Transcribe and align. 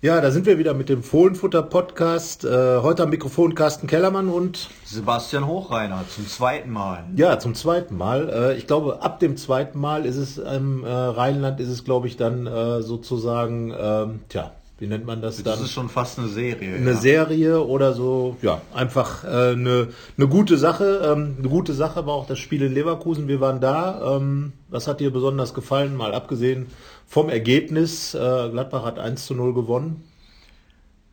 Ja, 0.00 0.20
da 0.20 0.30
sind 0.30 0.46
wir 0.46 0.58
wieder 0.58 0.74
mit 0.74 0.88
dem 0.88 1.02
Fohlenfutter-Podcast. 1.02 2.44
Äh, 2.44 2.82
heute 2.82 3.02
am 3.02 3.10
Mikrofon 3.10 3.56
Carsten 3.56 3.88
Kellermann 3.88 4.28
und 4.28 4.70
Sebastian 4.84 5.44
Hochreiner 5.44 6.04
zum 6.08 6.24
zweiten 6.28 6.70
Mal. 6.70 7.02
Ja, 7.16 7.40
zum 7.40 7.56
zweiten 7.56 7.96
Mal. 7.96 8.28
Äh, 8.28 8.56
ich 8.56 8.68
glaube, 8.68 9.02
ab 9.02 9.18
dem 9.18 9.36
zweiten 9.36 9.80
Mal 9.80 10.06
ist 10.06 10.14
es 10.14 10.38
im 10.38 10.84
äh, 10.84 10.88
Rheinland, 10.88 11.58
ist 11.58 11.68
es, 11.68 11.82
glaube 11.82 12.06
ich, 12.06 12.16
dann 12.16 12.46
äh, 12.46 12.80
sozusagen, 12.80 13.74
ähm, 13.76 14.20
tja, 14.28 14.52
wie 14.78 14.86
nennt 14.86 15.04
man 15.04 15.20
das, 15.20 15.36
das 15.36 15.44
dann? 15.44 15.54
Das 15.54 15.62
ist 15.62 15.72
schon 15.72 15.88
fast 15.88 16.18
eine 16.18 16.28
Serie. 16.28 16.76
Eine 16.76 16.92
ja. 16.92 16.96
Serie 16.96 17.64
oder 17.64 17.94
so, 17.94 18.36
ja, 18.42 18.60
einfach 18.72 19.24
äh, 19.24 19.52
eine, 19.52 19.88
eine 20.16 20.28
gute 20.28 20.56
Sache. 20.56 21.02
Ähm, 21.04 21.36
eine 21.38 21.48
gute 21.48 21.74
Sache 21.74 22.06
war 22.06 22.14
auch 22.14 22.26
das 22.26 22.38
Spiel 22.38 22.62
in 22.62 22.72
Leverkusen. 22.72 23.26
Wir 23.26 23.40
waren 23.40 23.60
da. 23.60 24.16
Ähm, 24.16 24.52
was 24.68 24.86
hat 24.86 25.00
dir 25.00 25.12
besonders 25.12 25.52
gefallen? 25.52 25.96
Mal 25.96 26.14
abgesehen 26.14 26.66
vom 27.06 27.28
Ergebnis. 27.28 28.14
Äh, 28.14 28.18
Gladbach 28.50 28.84
hat 28.84 28.98
1 28.98 29.26
zu 29.26 29.34
0 29.34 29.52
gewonnen. 29.52 30.04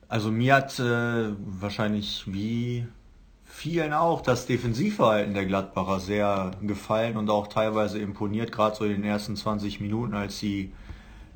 Also 0.07 0.29
mir 0.29 0.55
hat 0.55 0.79
äh, 0.79 1.31
wahrscheinlich 1.39 2.23
wie 2.27 2.85
vielen 3.45 3.93
auch 3.93 4.21
das 4.21 4.45
Defensivverhalten 4.45 5.33
der 5.33 5.45
Gladbacher 5.45 5.99
sehr 5.99 6.51
gefallen 6.61 7.17
und 7.17 7.29
auch 7.29 7.47
teilweise 7.47 7.97
imponiert, 7.97 8.51
gerade 8.51 8.75
so 8.75 8.85
in 8.85 8.91
den 8.91 9.03
ersten 9.03 9.35
20 9.35 9.79
Minuten, 9.79 10.13
als 10.13 10.39
die 10.39 10.71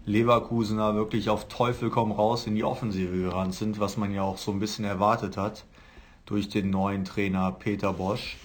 Leverkusener 0.10 0.96
wirklich 0.96 1.30
auf 1.30 1.48
Teufel 1.48 1.92
komm 1.92 2.12
raus 2.12 2.48
in 2.48 2.56
die 2.56 2.64
Offensive 2.64 3.16
gerannt 3.16 3.54
sind, 3.54 3.80
was 3.80 3.96
man 3.96 4.12
ja 4.12 4.24
auch 4.24 4.40
so 4.40 4.52
ein 4.52 4.60
bisschen 4.60 4.84
erwartet 4.84 5.38
hat 5.38 5.66
durch 6.26 6.50
den 6.50 6.72
neuen 6.72 7.06
Trainer 7.06 7.52
Peter 7.52 7.94
Bosch. 7.94 8.38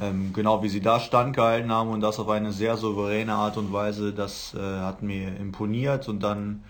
Ähm, 0.00 0.32
genau 0.34 0.62
wie 0.62 0.68
sie 0.68 0.82
da 0.82 1.00
standgehalten 1.00 1.72
haben 1.72 1.88
und 1.90 2.02
das 2.02 2.18
auf 2.18 2.28
eine 2.28 2.52
sehr 2.52 2.76
souveräne 2.76 3.32
Art 3.32 3.56
und 3.56 3.72
Weise, 3.72 4.12
das 4.12 4.54
äh, 4.54 4.60
hat 4.60 5.02
mir 5.02 5.28
imponiert 5.36 6.06
und 6.08 6.22
dann 6.22 6.62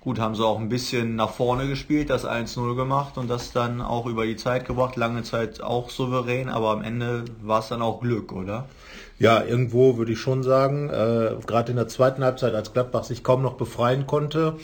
gut 0.00 0.18
haben 0.18 0.34
sie 0.34 0.44
auch 0.44 0.58
ein 0.58 0.68
bisschen 0.68 1.16
nach 1.16 1.30
vorne 1.30 1.68
gespielt, 1.68 2.10
das 2.10 2.26
1-0 2.26 2.74
gemacht 2.74 3.16
und 3.16 3.28
das 3.28 3.52
dann 3.52 3.80
auch 3.80 4.06
über 4.06 4.26
die 4.26 4.36
Zeit 4.36 4.66
gebracht, 4.66 4.96
lange 4.96 5.22
Zeit 5.22 5.60
auch 5.60 5.90
souverän, 5.90 6.48
aber 6.48 6.70
am 6.70 6.82
Ende 6.82 7.24
war 7.42 7.60
es 7.60 7.68
dann 7.68 7.80
auch 7.82 8.00
Glück, 8.00 8.32
oder? 8.32 8.66
Ja, 9.18 9.42
irgendwo 9.42 9.96
würde 9.96 10.12
ich 10.12 10.20
schon 10.20 10.42
sagen, 10.42 10.90
äh, 10.90 11.36
gerade 11.46 11.70
in 11.70 11.76
der 11.76 11.88
zweiten 11.88 12.22
Halbzeit, 12.22 12.54
als 12.54 12.74
Gladbach 12.74 13.04
sich 13.04 13.22
kaum 13.24 13.40
noch 13.40 13.54
befreien 13.54 14.06
konnte. 14.06 14.56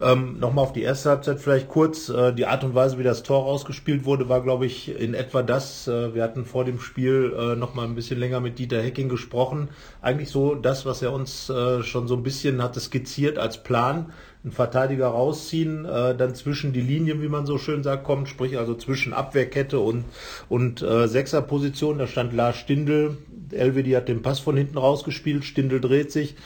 Ähm, 0.00 0.38
Nochmal 0.40 0.64
auf 0.64 0.72
die 0.72 0.82
erste 0.82 1.10
Halbzeit 1.10 1.38
vielleicht 1.38 1.68
kurz. 1.68 2.08
Äh, 2.08 2.32
die 2.32 2.46
Art 2.46 2.64
und 2.64 2.74
Weise, 2.74 2.98
wie 2.98 3.04
das 3.04 3.22
Tor 3.22 3.44
ausgespielt 3.44 4.04
wurde, 4.04 4.28
war, 4.28 4.42
glaube 4.42 4.66
ich, 4.66 4.98
in 4.98 5.14
etwa 5.14 5.42
das. 5.42 5.86
Äh, 5.86 6.14
wir 6.14 6.24
hatten 6.24 6.44
vor 6.44 6.64
dem 6.64 6.80
Spiel 6.80 7.32
äh, 7.38 7.54
nochmal 7.54 7.86
ein 7.86 7.94
bisschen 7.94 8.18
länger 8.18 8.40
mit 8.40 8.58
Dieter 8.58 8.82
Hecking 8.82 9.08
gesprochen. 9.08 9.68
Eigentlich 10.02 10.30
so 10.30 10.54
das, 10.56 10.86
was 10.86 11.02
er 11.02 11.12
uns 11.12 11.48
äh, 11.48 11.82
schon 11.82 12.08
so 12.08 12.16
ein 12.16 12.24
bisschen 12.24 12.62
hatte 12.62 12.80
skizziert 12.80 13.38
als 13.38 13.62
Plan 13.62 14.12
einen 14.42 14.52
Verteidiger 14.52 15.08
rausziehen, 15.08 15.84
äh, 15.84 16.16
dann 16.16 16.34
zwischen 16.34 16.72
die 16.72 16.80
Linien, 16.80 17.22
wie 17.22 17.28
man 17.28 17.44
so 17.44 17.58
schön 17.58 17.82
sagt, 17.82 18.04
kommt, 18.04 18.28
sprich 18.28 18.58
also 18.58 18.74
zwischen 18.74 19.12
Abwehrkette 19.12 19.78
und, 19.80 20.04
und 20.48 20.80
äh, 20.82 21.08
Sechserposition. 21.08 21.98
Da 21.98 22.06
stand 22.06 22.32
Lars 22.32 22.56
Stindl, 22.56 23.18
Elvedi 23.52 23.92
hat 23.92 24.08
den 24.08 24.22
Pass 24.22 24.38
von 24.38 24.56
hinten 24.56 24.78
rausgespielt, 24.78 25.44
Stindl 25.44 25.80
dreht 25.80 26.10
sich, 26.10 26.36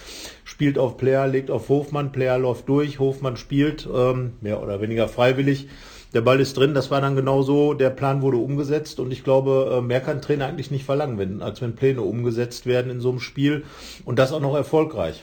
spielt 0.45 0.77
auf 0.77 0.97
Player, 0.97 1.29
legt 1.29 1.51
auf 1.51 1.69
Hofmann, 1.69 2.11
Player 2.11 2.39
läuft 2.39 2.69
durch, 2.69 2.99
Hofmann 2.99 3.37
spielt, 3.37 3.89
ähm, 3.95 4.33
mehr 4.41 4.63
oder 4.63 4.81
weniger 4.81 5.07
freiwillig. 5.07 5.69
Der 6.15 6.21
Ball 6.21 6.41
ist 6.41 6.57
drin, 6.57 6.75
das 6.75 6.91
war 6.91 7.01
dann 7.01 7.17
genau 7.17 7.43
so, 7.43 7.75
der 7.75 7.91
Plan 7.91 8.23
wurde 8.23 8.37
umgesetzt 8.37 9.01
und 9.01 9.13
ich 9.13 9.25
glaube, 9.25 9.79
äh, 9.79 9.81
mehr 9.81 10.01
kann 10.01 10.23
Trainer 10.23 10.47
eigentlich 10.47 10.71
nicht 10.71 10.85
verlangen, 10.85 11.19
wenn, 11.19 11.43
als 11.43 11.61
wenn 11.61 11.75
Pläne 11.75 12.03
umgesetzt 12.03 12.67
werden 12.67 12.91
in 12.91 13.01
so 13.01 13.11
einem 13.11 13.21
Spiel 13.21 13.65
und 14.05 14.19
das 14.19 14.33
auch 14.33 14.41
noch 14.41 14.55
erfolgreich. 14.55 15.23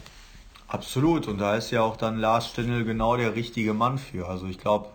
Absolut, 0.72 1.28
und 1.28 1.38
da 1.40 1.58
ist 1.58 1.70
ja 1.72 1.82
auch 1.82 1.98
dann 1.98 2.18
Lars 2.18 2.48
Stindl 2.48 2.86
genau 2.86 3.18
der 3.18 3.36
richtige 3.36 3.74
Mann 3.74 3.98
für. 3.98 4.30
Also 4.30 4.46
ich 4.48 4.58
glaube, 4.58 4.88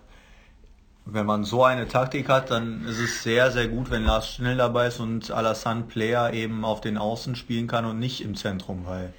wenn 1.04 1.26
man 1.26 1.44
so 1.44 1.64
eine 1.64 1.86
Taktik 1.86 2.30
hat, 2.30 2.50
dann 2.50 2.86
ist 2.86 2.98
es 2.98 3.22
sehr, 3.22 3.50
sehr 3.50 3.68
gut, 3.68 3.90
wenn 3.90 4.04
Lars 4.04 4.26
Stindl 4.32 4.56
dabei 4.56 4.86
ist 4.86 5.00
und 5.00 5.30
Alassane 5.30 5.82
Player 5.82 6.32
eben 6.32 6.64
auf 6.64 6.80
den 6.80 6.96
Außen 6.96 7.36
spielen 7.36 7.66
kann 7.66 7.84
und 7.84 7.98
nicht 7.98 8.22
im 8.22 8.36
Zentrum, 8.36 8.86
weil 8.86 9.12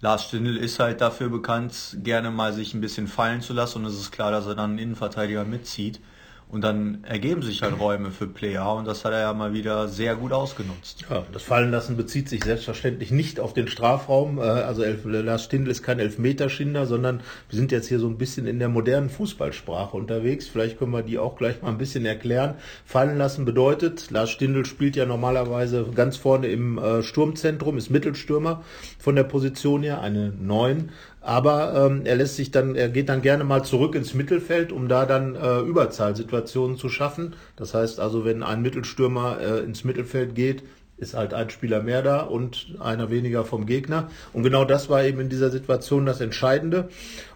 Lars 0.00 0.24
Stindl 0.24 0.56
ist 0.56 0.78
halt 0.78 1.02
dafür 1.02 1.28
bekannt, 1.28 1.98
gerne 2.02 2.30
mal 2.30 2.54
sich 2.54 2.72
ein 2.72 2.80
bisschen 2.80 3.06
fallen 3.06 3.42
zu 3.42 3.52
lassen 3.52 3.80
und 3.80 3.84
es 3.84 4.00
ist 4.00 4.12
klar, 4.12 4.30
dass 4.30 4.46
er 4.46 4.54
dann 4.54 4.70
einen 4.70 4.78
Innenverteidiger 4.78 5.44
mitzieht. 5.44 6.00
Und 6.52 6.60
dann 6.60 7.02
ergeben 7.04 7.40
sich 7.40 7.62
halt 7.62 7.80
Räume 7.80 8.10
für 8.10 8.26
Player 8.26 8.74
und 8.74 8.86
das 8.86 9.06
hat 9.06 9.12
er 9.12 9.20
ja 9.20 9.32
mal 9.32 9.54
wieder 9.54 9.88
sehr 9.88 10.16
gut 10.16 10.32
ausgenutzt. 10.32 11.06
Ja, 11.08 11.24
das 11.32 11.42
Fallenlassen 11.42 11.96
bezieht 11.96 12.28
sich 12.28 12.44
selbstverständlich 12.44 13.10
nicht 13.10 13.40
auf 13.40 13.54
den 13.54 13.68
Strafraum. 13.68 14.36
Äh, 14.36 14.42
also 14.42 14.84
Lars 15.04 15.44
Stindl 15.44 15.70
ist 15.70 15.82
kein 15.82 15.98
Elfmeterschinder, 15.98 16.84
sondern 16.84 17.22
wir 17.48 17.58
sind 17.58 17.72
jetzt 17.72 17.88
hier 17.88 17.98
so 17.98 18.06
ein 18.06 18.18
bisschen 18.18 18.46
in 18.46 18.58
der 18.58 18.68
modernen 18.68 19.08
Fußballsprache 19.08 19.96
unterwegs. 19.96 20.46
Vielleicht 20.46 20.78
können 20.78 20.92
wir 20.92 21.02
die 21.02 21.18
auch 21.18 21.36
gleich 21.36 21.62
mal 21.62 21.70
ein 21.70 21.78
bisschen 21.78 22.04
erklären. 22.04 22.56
Fallen 22.84 23.16
lassen 23.16 23.46
bedeutet, 23.46 24.10
Lars 24.10 24.28
Stindl 24.28 24.66
spielt 24.66 24.94
ja 24.94 25.06
normalerweise 25.06 25.86
ganz 25.94 26.18
vorne 26.18 26.48
im 26.48 26.76
äh, 26.76 27.02
Sturmzentrum, 27.02 27.78
ist 27.78 27.88
Mittelstürmer 27.88 28.62
von 28.98 29.16
der 29.16 29.24
Position 29.24 29.82
her, 29.82 30.02
eine 30.02 30.34
9. 30.38 30.90
Aber 31.22 31.74
ähm, 31.74 32.02
er 32.04 32.16
lässt 32.16 32.36
sich 32.36 32.50
dann, 32.50 32.74
er 32.74 32.88
geht 32.88 33.08
dann 33.08 33.22
gerne 33.22 33.44
mal 33.44 33.64
zurück 33.64 33.94
ins 33.94 34.12
Mittelfeld, 34.12 34.72
um 34.72 34.88
da 34.88 35.06
dann 35.06 35.36
äh, 35.36 35.60
Überzahlsituationen 35.60 36.76
zu 36.76 36.88
schaffen. 36.88 37.34
Das 37.56 37.74
heißt 37.74 38.00
also, 38.00 38.24
wenn 38.24 38.42
ein 38.42 38.60
Mittelstürmer 38.60 39.38
äh, 39.40 39.60
ins 39.60 39.84
Mittelfeld 39.84 40.34
geht, 40.34 40.64
ist 41.02 41.14
halt 41.14 41.34
ein 41.34 41.50
Spieler 41.50 41.82
mehr 41.82 42.02
da 42.02 42.20
und 42.20 42.68
einer 42.78 43.10
weniger 43.10 43.44
vom 43.44 43.66
Gegner. 43.66 44.08
Und 44.32 44.44
genau 44.44 44.64
das 44.64 44.88
war 44.88 45.04
eben 45.04 45.20
in 45.20 45.28
dieser 45.28 45.50
Situation 45.50 46.06
das 46.06 46.20
Entscheidende. 46.20 46.88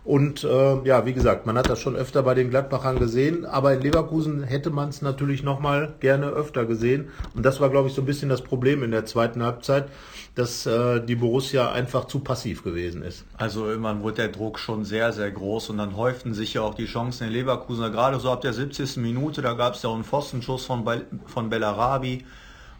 Und 0.04 0.44
äh, 0.44 0.82
ja, 0.84 1.04
wie 1.04 1.12
gesagt, 1.12 1.46
man 1.46 1.58
hat 1.58 1.68
das 1.68 1.80
schon 1.80 1.96
öfter 1.96 2.22
bei 2.22 2.34
den 2.34 2.48
Gladbachern 2.48 3.00
gesehen, 3.00 3.44
aber 3.44 3.74
in 3.74 3.80
Leverkusen 3.80 4.44
hätte 4.44 4.70
man 4.70 4.88
es 4.88 5.02
natürlich 5.02 5.42
nochmal 5.42 5.94
gerne 5.98 6.28
öfter 6.28 6.64
gesehen. 6.64 7.08
Und 7.34 7.44
das 7.44 7.60
war, 7.60 7.70
glaube 7.70 7.88
ich, 7.88 7.94
so 7.94 8.02
ein 8.02 8.06
bisschen 8.06 8.28
das 8.28 8.42
Problem 8.42 8.84
in 8.84 8.92
der 8.92 9.04
zweiten 9.04 9.42
Halbzeit, 9.42 9.88
dass 10.36 10.64
äh, 10.64 11.00
die 11.00 11.16
Borussia 11.16 11.72
einfach 11.72 12.04
zu 12.04 12.20
passiv 12.20 12.62
gewesen 12.62 13.02
ist. 13.02 13.24
Also 13.36 13.66
irgendwann 13.66 14.02
wurde 14.02 14.16
der 14.16 14.28
Druck 14.28 14.60
schon 14.60 14.84
sehr, 14.84 15.12
sehr 15.12 15.32
groß 15.32 15.70
und 15.70 15.78
dann 15.78 15.96
häuften 15.96 16.34
sich 16.34 16.54
ja 16.54 16.62
auch 16.62 16.74
die 16.74 16.86
Chancen 16.86 17.26
in 17.26 17.32
Leverkusen. 17.32 17.90
Gerade 17.90 18.20
so 18.20 18.30
ab 18.30 18.42
der 18.42 18.52
70. 18.52 18.98
Minute, 18.98 19.42
da 19.42 19.54
gab 19.54 19.74
es 19.74 19.82
ja 19.82 19.90
auch 19.90 19.94
einen 19.94 20.04
Pfostenschuss 20.04 20.64
von, 20.64 20.84
Be 20.84 21.02
von 21.26 21.50
Bellarabi. 21.50 22.24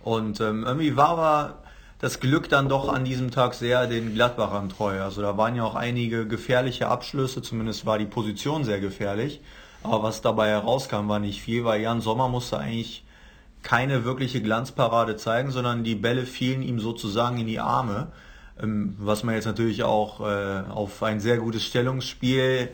Und 0.06 0.40
ähm, 0.40 0.62
irgendwie 0.62 0.96
war 0.96 1.08
aber 1.08 1.54
das 1.98 2.20
Glück 2.20 2.48
dann 2.48 2.68
doch 2.68 2.88
an 2.88 3.04
diesem 3.04 3.32
Tag 3.32 3.54
sehr 3.54 3.88
den 3.88 4.14
Gladbachern 4.14 4.68
treu. 4.68 5.02
Also 5.02 5.20
da 5.20 5.36
waren 5.36 5.56
ja 5.56 5.64
auch 5.64 5.74
einige 5.74 6.28
gefährliche 6.28 6.86
Abschlüsse, 6.86 7.42
zumindest 7.42 7.86
war 7.86 7.98
die 7.98 8.06
Position 8.06 8.62
sehr 8.62 8.78
gefährlich. 8.78 9.40
Aber 9.82 10.04
was 10.04 10.22
dabei 10.22 10.50
herauskam, 10.50 11.08
war 11.08 11.18
nicht 11.18 11.42
viel, 11.42 11.64
weil 11.64 11.80
Jan 11.80 12.00
Sommer 12.00 12.28
musste 12.28 12.56
eigentlich 12.56 13.04
keine 13.64 14.04
wirkliche 14.04 14.40
Glanzparade 14.40 15.16
zeigen, 15.16 15.50
sondern 15.50 15.82
die 15.82 15.96
Bälle 15.96 16.24
fielen 16.24 16.62
ihm 16.62 16.78
sozusagen 16.78 17.40
in 17.40 17.48
die 17.48 17.58
Arme. 17.58 18.12
Ähm, 18.62 18.94
was 19.00 19.24
man 19.24 19.34
jetzt 19.34 19.46
natürlich 19.46 19.82
auch 19.82 20.20
äh, 20.20 20.62
auf 20.70 21.02
ein 21.02 21.18
sehr 21.18 21.38
gutes 21.38 21.64
Stellungsspiel 21.64 22.68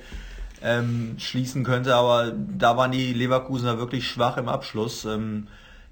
ähm, 0.63 1.15
schließen 1.17 1.65
könnte, 1.65 1.95
aber 1.95 2.31
da 2.31 2.77
waren 2.77 2.93
die 2.93 3.15
Leverkusener 3.15 3.79
wirklich 3.79 4.07
schwach 4.07 4.37
im 4.37 4.51
Abschluss. 4.51 5.07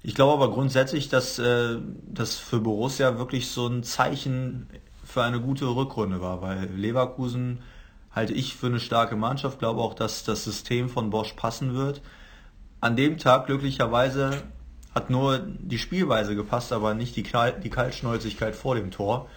Ich 0.03 0.15
glaube 0.15 0.33
aber 0.33 0.51
grundsätzlich, 0.51 1.09
dass 1.09 1.37
äh, 1.37 1.77
das 2.07 2.37
für 2.37 2.59
Borussia 2.59 3.17
wirklich 3.19 3.49
so 3.49 3.67
ein 3.67 3.83
Zeichen 3.83 4.67
für 5.03 5.23
eine 5.23 5.39
gute 5.39 5.67
Rückrunde 5.67 6.21
war, 6.21 6.41
weil 6.41 6.69
Leverkusen 6.75 7.59
halte 8.11 8.33
ich 8.33 8.55
für 8.55 8.67
eine 8.67 8.79
starke 8.79 9.15
Mannschaft, 9.15 9.59
glaube 9.59 9.81
auch, 9.81 9.93
dass 9.93 10.23
das 10.23 10.43
System 10.43 10.89
von 10.89 11.09
Bosch 11.09 11.33
passen 11.33 11.75
wird. 11.75 12.01
An 12.79 12.95
dem 12.95 13.17
Tag 13.17 13.45
glücklicherweise 13.45 14.41
hat 14.93 15.09
nur 15.09 15.39
die 15.39 15.77
Spielweise 15.77 16.35
gepasst, 16.35 16.73
aber 16.73 16.93
nicht 16.93 17.15
die, 17.15 17.23
die 17.63 17.69
Kaltschnäuzigkeit 17.69 18.55
vor 18.55 18.75
dem 18.75 18.91
Tor. 18.91 19.29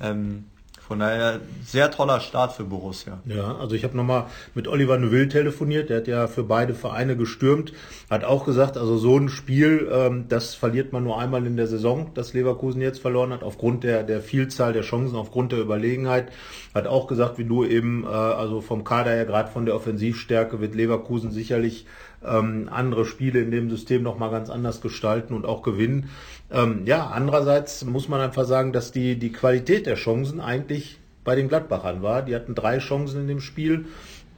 Ähm, 0.00 0.44
von 0.86 1.00
daher 1.00 1.40
sehr 1.64 1.90
toller 1.90 2.20
Start 2.20 2.52
für 2.52 2.64
Borussia. 2.64 3.18
Ja, 3.24 3.56
also 3.56 3.74
ich 3.74 3.82
habe 3.82 3.96
nochmal 3.96 4.26
mit 4.54 4.68
Oliver 4.68 4.98
Neuville 4.98 5.28
telefoniert, 5.28 5.90
der 5.90 5.98
hat 5.98 6.06
ja 6.06 6.26
für 6.28 6.44
beide 6.44 6.74
Vereine 6.74 7.16
gestürmt, 7.16 7.72
hat 8.08 8.24
auch 8.24 8.44
gesagt, 8.44 8.76
also 8.76 8.96
so 8.96 9.16
ein 9.18 9.28
Spiel, 9.28 9.90
ähm, 9.92 10.26
das 10.28 10.54
verliert 10.54 10.92
man 10.92 11.02
nur 11.02 11.18
einmal 11.18 11.44
in 11.44 11.56
der 11.56 11.66
Saison, 11.66 12.12
das 12.14 12.34
Leverkusen 12.34 12.80
jetzt 12.80 13.00
verloren 13.00 13.32
hat, 13.32 13.42
aufgrund 13.42 13.82
der, 13.82 14.04
der 14.04 14.20
Vielzahl 14.20 14.72
der 14.72 14.82
Chancen, 14.82 15.16
aufgrund 15.16 15.52
der 15.52 15.60
Überlegenheit. 15.60 16.28
Hat 16.74 16.86
auch 16.86 17.08
gesagt, 17.08 17.38
wie 17.38 17.44
du 17.44 17.64
eben, 17.64 18.04
äh, 18.04 18.08
also 18.08 18.60
vom 18.60 18.84
Kader 18.84 19.10
her, 19.10 19.24
gerade 19.24 19.50
von 19.50 19.66
der 19.66 19.74
Offensivstärke, 19.74 20.60
wird 20.60 20.74
Leverkusen 20.74 21.32
sicherlich 21.32 21.86
ähm, 22.28 22.68
andere 22.70 23.04
Spiele 23.04 23.40
in 23.40 23.50
dem 23.50 23.70
System 23.70 24.02
nochmal 24.02 24.30
ganz 24.30 24.50
anders 24.50 24.80
gestalten 24.80 25.34
und 25.34 25.44
auch 25.44 25.62
gewinnen. 25.62 26.10
Ähm, 26.50 26.82
ja, 26.84 27.06
andererseits 27.06 27.84
muss 27.84 28.08
man 28.08 28.20
einfach 28.20 28.44
sagen, 28.44 28.72
dass 28.72 28.92
die, 28.92 29.18
die 29.18 29.32
Qualität 29.32 29.86
der 29.86 29.96
Chancen 29.96 30.40
eigentlich 30.40 30.98
bei 31.24 31.34
den 31.34 31.48
Gladbachern 31.48 32.02
war. 32.02 32.22
Die 32.22 32.34
hatten 32.34 32.54
drei 32.54 32.78
Chancen 32.78 33.22
in 33.22 33.28
dem 33.28 33.40
Spiel. 33.40 33.86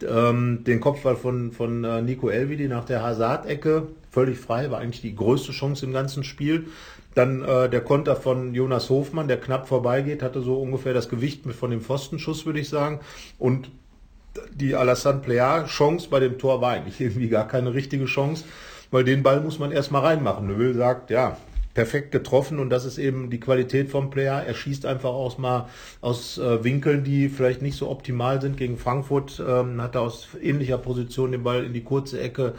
Ähm, 0.09 0.65
den 0.65 0.81
Kopfball 0.81 1.17
von, 1.17 1.53
von 1.53 1.85
äh, 1.85 2.03
Nico 2.03 2.29
Elvidi 2.29 2.69
nach 2.69 2.85
der 2.85 3.03
Hazard-Ecke, 3.03 3.89
völlig 4.11 4.39
frei, 4.39 4.71
war 4.71 4.79
eigentlich 4.79 5.03
die 5.03 5.15
größte 5.15 5.53
Chance 5.53 5.85
im 5.87 5.93
ganzen 5.93 6.23
Spiel. 6.25 6.67
Dann 7.15 7.43
äh, 7.43 7.69
der 7.69 7.81
Konter 7.81 8.15
von 8.15 8.55
Jonas 8.55 8.91
Hofmann, 8.91 9.27
der 9.27 9.41
knapp 9.41 9.67
vorbeigeht, 9.67 10.23
hatte 10.23 10.41
so 10.41 10.61
ungefähr 10.61 10.95
das 10.95 11.09
Gewicht 11.09 11.43
von 11.53 11.71
dem 11.71 11.81
Pfostenschuss, 11.81 12.47
würde 12.47 12.61
ich 12.61 12.69
sagen. 12.69 13.01
Und 13.39 13.71
die 14.53 14.75
Alassane 14.75 15.21
Plea 15.21 15.65
Chance 15.67 16.09
bei 16.11 16.21
dem 16.21 16.39
Tor 16.39 16.61
war 16.61 16.73
eigentlich 16.73 17.01
irgendwie 17.01 17.29
gar 17.29 17.47
keine 17.47 17.75
richtige 17.75 18.07
Chance, 18.07 18.45
weil 18.91 19.05
den 19.05 19.23
Ball 19.23 19.41
muss 19.41 19.59
man 19.59 19.73
erstmal 19.73 20.03
reinmachen. 20.03 20.47
Neuville 20.47 20.75
sagt, 20.75 21.11
ja, 21.11 21.37
perfekt 21.75 22.11
getroffen 22.11 22.59
und 22.59 22.71
das 22.71 22.85
ist 22.85 22.99
eben 22.99 23.31
die 23.31 23.41
Qualität 23.41 23.89
vom 23.89 24.11
Player. 24.11 24.43
Er 24.45 24.55
schießt 24.55 24.85
einfach 24.87 25.11
aus 25.11 25.39
mal 25.39 25.69
aus 26.01 26.39
äh, 26.39 26.65
Winkeln, 26.65 27.05
die 27.05 27.29
vielleicht 27.29 27.63
nicht 27.63 27.77
so 27.77 27.89
optimal 27.89 28.41
sind. 28.41 28.57
Gegen 28.57 28.79
Frankfurt 28.79 29.43
ähm, 29.47 29.81
hat 29.81 29.95
er 29.95 30.03
aus 30.03 30.29
ähnlicher 30.43 30.79
Position 30.79 31.33
den 31.33 31.43
Ball 31.45 31.65
in 31.65 31.73
die 31.73 31.85
kurze 31.85 32.21
Ecke 32.21 32.55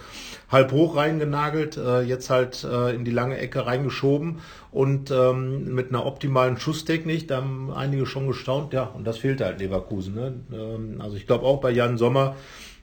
halb 0.49 0.71
hoch 0.71 0.95
reingenagelt, 0.95 1.77
äh, 1.77 2.01
jetzt 2.01 2.29
halt 2.29 2.63
äh, 2.63 2.95
in 2.95 3.03
die 3.03 3.11
lange 3.11 3.37
Ecke 3.37 3.65
reingeschoben 3.65 4.39
und 4.71 5.11
ähm, 5.11 5.73
mit 5.73 5.89
einer 5.89 6.05
optimalen 6.05 6.57
Schusstechnik, 6.57 7.27
da 7.27 7.37
haben 7.37 7.71
einige 7.73 8.05
schon 8.05 8.27
gestaunt, 8.27 8.73
ja, 8.73 8.83
und 8.83 9.05
das 9.05 9.17
fehlt 9.17 9.41
halt 9.41 9.59
Leverkusen. 9.59 10.15
Ne? 10.15 10.33
Ähm, 10.53 11.01
also 11.01 11.15
ich 11.15 11.27
glaube 11.27 11.45
auch 11.45 11.59
bei 11.59 11.71
Jan 11.71 11.97
Sommer, 11.97 12.35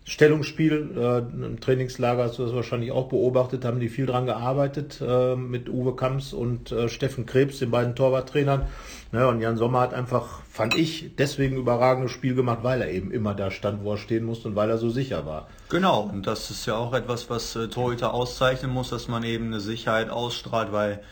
Stellungsspiel 0.08 0.92
äh, 0.96 1.18
im 1.18 1.58
Trainingslager 1.58 2.22
hast 2.22 2.38
du 2.38 2.44
das 2.44 2.54
wahrscheinlich 2.54 2.92
auch 2.92 3.08
beobachtet, 3.08 3.64
haben 3.64 3.80
die 3.80 3.88
viel 3.88 4.06
dran 4.06 4.24
gearbeitet 4.24 5.00
äh, 5.04 5.34
mit 5.34 5.68
Uwe 5.68 5.96
Kamps 5.96 6.32
und 6.32 6.70
äh, 6.70 6.88
Steffen 6.88 7.26
Krebs, 7.26 7.58
den 7.58 7.72
beiden 7.72 7.96
Torwarttrainern. 7.96 8.66
Ne, 9.10 9.26
und 9.26 9.40
Jan 9.40 9.56
Sommer 9.56 9.80
hat 9.80 9.94
einfach, 9.94 10.42
fand 10.48 10.76
ich, 10.76 11.16
deswegen 11.16 11.56
überragendes 11.56 12.12
Spiel 12.12 12.36
gemacht, 12.36 12.60
weil 12.62 12.82
er 12.82 12.90
eben 12.90 13.10
immer 13.10 13.34
da 13.34 13.50
stand, 13.50 13.82
wo 13.82 13.92
er 13.92 13.98
stehen 13.98 14.24
musste 14.24 14.46
und 14.46 14.54
weil 14.54 14.70
er 14.70 14.78
so 14.78 14.90
sicher 14.90 15.26
war. 15.26 15.48
Genau, 15.70 16.02
und 16.02 16.24
das 16.28 16.50
ist 16.50 16.66
ja 16.66 16.76
auch 16.76 16.94
etwas, 16.94 17.28
was 17.28 17.56
äh, 17.56 17.66
Torhüter 17.66 18.14
auszeichnen 18.14 18.70
muss, 18.70 18.90
dass 18.90 19.08
man 19.08 19.24
eben 19.24 19.46
eine 19.46 19.60
Sicherheit 19.60 20.08
ausstrahlt, 20.08 20.70
weil 20.70 21.02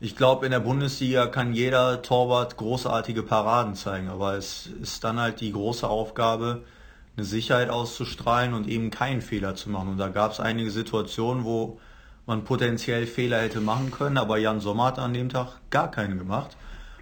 ich 0.00 0.16
glaube, 0.16 0.46
in 0.46 0.52
der 0.52 0.60
Bundesliga 0.60 1.26
kann 1.26 1.52
jeder 1.52 2.00
Torwart 2.00 2.56
großartige 2.56 3.24
Paraden 3.24 3.74
zeigen, 3.74 4.08
aber 4.08 4.36
es 4.38 4.70
ist 4.80 5.04
dann 5.04 5.20
halt 5.20 5.42
die 5.42 5.52
große 5.52 5.86
Aufgabe, 5.86 6.62
eine 7.16 7.24
Sicherheit 7.24 7.70
auszustrahlen 7.70 8.54
und 8.54 8.68
eben 8.68 8.90
keinen 8.90 9.20
Fehler 9.20 9.54
zu 9.54 9.70
machen. 9.70 9.88
Und 9.90 9.98
da 9.98 10.08
gab 10.08 10.32
es 10.32 10.40
einige 10.40 10.70
Situationen, 10.70 11.44
wo 11.44 11.78
man 12.26 12.44
potenziell 12.44 13.06
Fehler 13.06 13.40
hätte 13.40 13.60
machen 13.60 13.90
können, 13.90 14.16
aber 14.16 14.38
Jan 14.38 14.60
Sommer 14.60 14.86
hat 14.86 14.98
an 14.98 15.12
dem 15.12 15.28
Tag 15.28 15.60
gar 15.70 15.90
keinen 15.90 16.18
gemacht. 16.18 16.56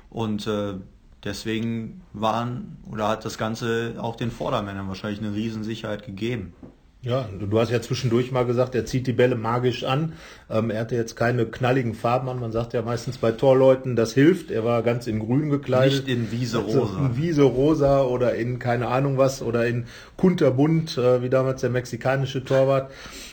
Und 0.09 0.47
äh, 0.47 0.75
deswegen 1.23 2.03
waren 2.13 2.79
oder 2.91 3.09
hat 3.09 3.25
das 3.25 3.39
Ganze 3.39 3.95
auch 3.99 4.17
den 4.17 4.31
Vordermännern 4.31 4.89
wahrscheinlich 4.89 5.21
eine 5.21 5.35
Riesensicherheit 5.35 6.05
gegeben. 6.05 6.55
Ja, 7.03 7.27
du 7.39 7.59
hast 7.59 7.71
ja 7.71 7.81
zwischendurch 7.81 8.31
mal 8.31 8.45
gesagt, 8.45 8.75
er 8.75 8.85
zieht 8.85 9.07
die 9.07 9.15
Bälle 9.15 9.35
magisch 9.35 9.85
an. 9.85 10.13
Ähm, 10.51 10.69
er 10.69 10.81
hatte 10.81 10.97
jetzt 10.97 11.17
keine 11.17 11.47
knalligen 11.47 11.95
Farben 11.95 12.29
an. 12.29 12.39
Man 12.41 12.53
sagt 12.53 12.75
ja 12.75 12.83
meistens 12.83 13.17
bei 13.17 13.33
Torleuten, 13.33 13.97
das 13.97 14.13
hilft. 14.13 14.51
Er 14.51 14.67
war 14.67 14.83
ganz 14.83 15.07
in 15.07 15.19
grün 15.19 15.49
gekleidet. 15.49 16.07
Nicht 16.07 16.15
in 16.15 16.31
Wiese 16.31 16.59
rosa. 16.59 16.99
In 16.99 17.17
Wiese 17.17 17.43
rosa 17.45 18.03
oder 18.03 18.35
in 18.35 18.59
keine 18.59 18.89
Ahnung 18.89 19.17
was 19.17 19.41
oder 19.41 19.67
in 19.67 19.87
kunterbunt, 20.19 20.99
äh, 20.99 21.23
wie 21.23 21.31
damals 21.31 21.63
der 21.63 21.71
mexikanische 21.71 22.45
Torwart 22.45 22.91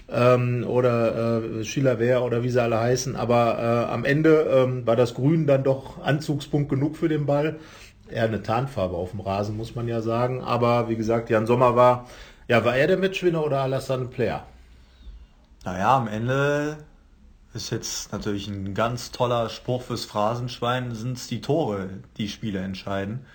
ähm, 0.09 0.63
oder 0.65 1.41
äh, 1.43 1.63
Chilaver 1.63 2.23
oder 2.23 2.43
wie 2.43 2.49
sie 2.49 2.61
alle 2.61 2.79
heißen. 2.79 3.17
Aber 3.17 3.57
äh, 3.59 3.91
am 3.91 4.05
Ende 4.05 4.47
ähm, 4.49 4.87
war 4.87 4.95
das 4.95 5.13
Grün 5.13 5.45
dann 5.45 5.65
doch 5.65 6.01
Anzugspunkt 6.01 6.69
genug 6.69 6.95
für 6.95 7.09
den 7.09 7.25
Ball. 7.25 7.57
Eher 8.09 8.23
eine 8.23 8.41
Tarnfarbe 8.41 8.95
auf 8.95 9.11
dem 9.11 9.19
Rasen, 9.19 9.57
muss 9.57 9.75
man 9.75 9.89
ja 9.89 9.99
sagen. 9.99 10.41
Aber 10.41 10.87
wie 10.87 10.95
gesagt, 10.95 11.29
Jan 11.29 11.45
Sommer 11.45 11.75
war 11.75 12.07
ja, 12.47 12.63
war 12.63 12.75
er 12.75 12.87
der 12.87 12.97
Matchwinner 12.97 13.43
oder 13.43 13.61
Alassane 13.61 14.05
Player? 14.05 14.45
Naja, 15.65 15.97
am 15.97 16.07
Ende 16.07 16.77
ist 17.53 17.71
jetzt 17.71 18.11
natürlich 18.11 18.47
ein 18.47 18.73
ganz 18.73 19.11
toller 19.11 19.49
Spruch 19.49 19.81
fürs 19.81 20.05
Phrasenschwein, 20.05 20.93
sind 20.95 21.17
es 21.17 21.27
die 21.27 21.41
Tore, 21.41 21.89
die 22.17 22.29
Spiele 22.29 22.59
entscheiden. 22.59 23.25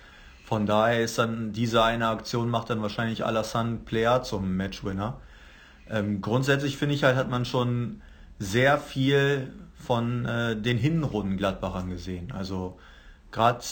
Von 0.45 0.65
daher 0.65 1.01
ist 1.01 1.17
dann 1.17 1.53
diese 1.53 1.83
eine 1.83 2.07
Aktion 2.07 2.49
macht 2.49 2.69
dann 2.69 2.81
wahrscheinlich 2.81 3.25
Alassane 3.25 3.77
Player 3.85 4.23
zum 4.23 4.57
Matchwinner. 4.57 5.19
Ähm, 5.89 6.21
grundsätzlich 6.21 6.77
finde 6.77 6.95
ich 6.95 7.03
halt, 7.03 7.15
hat 7.15 7.29
man 7.29 7.45
schon 7.45 8.01
sehr 8.39 8.77
viel 8.77 9.53
von 9.75 10.25
äh, 10.25 10.55
den 10.55 10.77
Hinrunden 10.77 11.37
Gladbachern 11.37 11.89
gesehen. 11.89 12.31
Also 12.31 12.77
gerade 13.31 13.63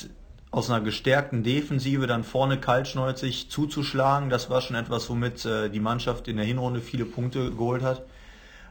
aus 0.52 0.70
einer 0.70 0.84
gestärkten 0.84 1.44
Defensive 1.44 2.08
dann 2.08 2.26
vorne 2.26 2.60
kaltschnäuzig 2.60 3.50
zuzuschlagen, 3.50 4.30
das 4.30 4.50
war 4.50 4.60
schon 4.62 4.76
etwas, 4.76 5.10
womit 5.10 5.46
äh, 5.46 5.70
die 5.70 5.80
Mannschaft 5.80 6.28
in 6.28 6.36
der 6.36 6.46
Hinrunde 6.46 6.82
viele 6.82 7.06
Punkte 7.06 7.52
geholt 7.52 7.82
hat. 7.82 8.04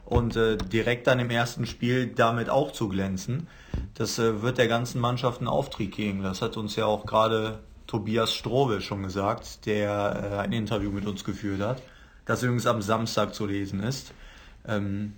Und 0.05 0.35
äh, 0.35 0.57
direkt 0.57 1.07
dann 1.07 1.19
im 1.19 1.29
ersten 1.29 1.65
Spiel 1.65 2.07
damit 2.07 2.49
auch 2.49 2.71
zu 2.71 2.89
glänzen, 2.89 3.47
das 3.95 4.19
äh, 4.19 4.41
wird 4.41 4.57
der 4.57 4.67
ganzen 4.67 4.99
Mannschaft 4.99 5.39
einen 5.39 5.47
Auftrieb 5.47 5.95
geben. 5.95 6.21
Das 6.21 6.41
hat 6.41 6.57
uns 6.57 6.75
ja 6.75 6.85
auch 6.85 7.05
gerade 7.05 7.59
Tobias 7.87 8.33
Strobe 8.33 8.81
schon 8.81 9.03
gesagt, 9.03 9.65
der 9.65 10.33
äh, 10.33 10.37
ein 10.39 10.51
Interview 10.51 10.91
mit 10.91 11.05
uns 11.05 11.23
geführt 11.23 11.61
hat, 11.61 11.81
das 12.25 12.43
übrigens 12.43 12.67
am 12.67 12.81
Samstag 12.81 13.33
zu 13.33 13.45
lesen 13.45 13.81
ist. 13.81 14.13
Ähm, 14.67 15.13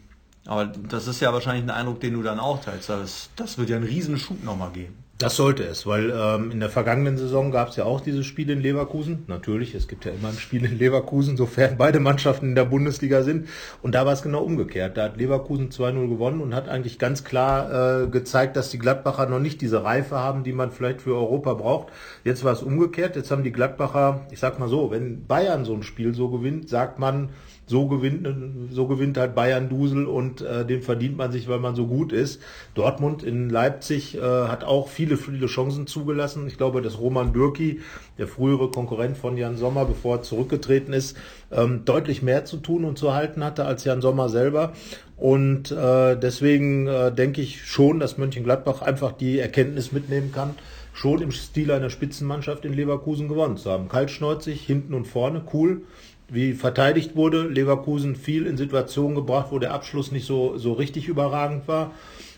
aber 0.45 0.65
das 0.65 1.07
ist 1.07 1.21
ja 1.21 1.33
wahrscheinlich 1.33 1.63
ein 1.63 1.69
Eindruck, 1.69 1.99
den 1.99 2.13
du 2.13 2.21
dann 2.21 2.39
auch 2.39 2.61
teilst. 2.61 2.89
Das, 2.89 3.29
das 3.35 3.57
wird 3.57 3.69
ja 3.69 3.77
einen 3.77 3.85
riesen 3.85 4.17
Schub 4.17 4.43
nochmal 4.43 4.71
geben. 4.71 5.02
Das 5.19 5.35
sollte 5.35 5.63
es, 5.63 5.85
weil 5.85 6.11
ähm, 6.13 6.49
in 6.49 6.59
der 6.59 6.71
vergangenen 6.71 7.17
Saison 7.17 7.51
gab 7.51 7.69
es 7.69 7.75
ja 7.75 7.85
auch 7.85 8.01
dieses 8.01 8.25
Spiel 8.25 8.49
in 8.49 8.61
Leverkusen. 8.61 9.25
Natürlich, 9.27 9.75
es 9.75 9.87
gibt 9.87 10.05
ja 10.05 10.11
immer 10.11 10.29
ein 10.29 10.37
Spiel 10.37 10.65
in 10.65 10.79
Leverkusen, 10.79 11.37
sofern 11.37 11.77
beide 11.77 11.99
Mannschaften 11.99 12.49
in 12.49 12.55
der 12.55 12.65
Bundesliga 12.65 13.21
sind. 13.21 13.47
Und 13.83 13.93
da 13.93 14.07
war 14.07 14.13
es 14.13 14.23
genau 14.23 14.41
umgekehrt. 14.41 14.97
Da 14.97 15.03
hat 15.03 15.17
Leverkusen 15.17 15.69
2-0 15.69 16.09
gewonnen 16.09 16.41
und 16.41 16.55
hat 16.55 16.67
eigentlich 16.67 16.97
ganz 16.97 17.23
klar 17.23 18.03
äh, 18.03 18.07
gezeigt, 18.07 18.57
dass 18.57 18.71
die 18.71 18.79
Gladbacher 18.79 19.27
noch 19.27 19.39
nicht 19.39 19.61
diese 19.61 19.83
Reife 19.83 20.17
haben, 20.17 20.43
die 20.43 20.51
man 20.51 20.71
vielleicht 20.71 21.03
für 21.03 21.15
Europa 21.15 21.53
braucht. 21.53 21.89
Jetzt 22.23 22.43
war 22.43 22.51
es 22.51 22.63
umgekehrt. 22.63 23.15
Jetzt 23.15 23.29
haben 23.29 23.43
die 23.43 23.51
Gladbacher, 23.51 24.25
ich 24.31 24.39
sag 24.39 24.57
mal 24.57 24.67
so, 24.67 24.89
wenn 24.89 25.27
Bayern 25.27 25.63
so 25.63 25.75
ein 25.75 25.83
Spiel 25.83 26.15
so 26.15 26.29
gewinnt, 26.29 26.69
sagt 26.69 26.97
man, 26.97 27.29
so 27.65 27.87
gewinnt, 27.87 28.27
so 28.71 28.87
gewinnt 28.87 29.17
halt 29.17 29.35
Bayern 29.35 29.69
Dusel 29.69 30.05
und 30.05 30.41
äh, 30.41 30.65
den 30.65 30.81
verdient 30.81 31.17
man 31.17 31.31
sich, 31.31 31.47
weil 31.47 31.59
man 31.59 31.75
so 31.75 31.87
gut 31.87 32.11
ist. 32.11 32.41
Dortmund 32.75 33.23
in 33.23 33.49
Leipzig 33.49 34.17
äh, 34.17 34.21
hat 34.21 34.63
auch 34.63 34.89
viele, 34.89 35.15
viele 35.15 35.47
Chancen 35.47 35.87
zugelassen. 35.87 36.45
Ich 36.47 36.57
glaube, 36.57 36.81
dass 36.81 36.99
Roman 36.99 37.31
Dürki, 37.31 37.79
der 38.17 38.27
frühere 38.27 38.69
Konkurrent 38.69 39.17
von 39.17 39.37
Jan 39.37 39.57
Sommer, 39.57 39.85
bevor 39.85 40.17
er 40.17 40.21
zurückgetreten 40.23 40.93
ist, 40.93 41.15
ähm, 41.51 41.85
deutlich 41.85 42.21
mehr 42.21 42.43
zu 42.45 42.57
tun 42.57 42.83
und 42.83 42.97
zu 42.97 43.13
halten 43.13 43.43
hatte 43.43 43.65
als 43.65 43.85
Jan 43.85 44.01
Sommer 44.01 44.27
selber. 44.27 44.73
Und 45.15 45.71
äh, 45.71 46.17
deswegen 46.17 46.87
äh, 46.87 47.13
denke 47.13 47.41
ich 47.41 47.65
schon, 47.65 47.99
dass 47.99 48.17
Mönchengladbach 48.17 48.81
einfach 48.81 49.13
die 49.13 49.39
Erkenntnis 49.39 49.93
mitnehmen 49.93 50.33
kann, 50.33 50.55
schon 50.91 51.21
im 51.21 51.31
Stil 51.31 51.71
einer 51.71 51.89
Spitzenmannschaft 51.89 52.65
in 52.65 52.73
Leverkusen 52.73 53.29
gewonnen 53.29 53.57
zu 53.57 53.71
haben. 53.71 53.87
Kaltschneuzig, 53.87 54.61
hinten 54.61 54.93
und 54.93 55.05
vorne, 55.05 55.43
cool 55.53 55.83
wie 56.33 56.53
verteidigt 56.53 57.15
wurde. 57.15 57.47
Leverkusen 57.47 58.15
viel 58.15 58.47
in 58.47 58.57
Situationen 58.57 59.15
gebracht, 59.15 59.47
wo 59.51 59.59
der 59.59 59.73
Abschluss 59.73 60.11
nicht 60.11 60.25
so, 60.25 60.57
so 60.57 60.73
richtig 60.73 61.07
überragend 61.07 61.67
war. 61.67 61.91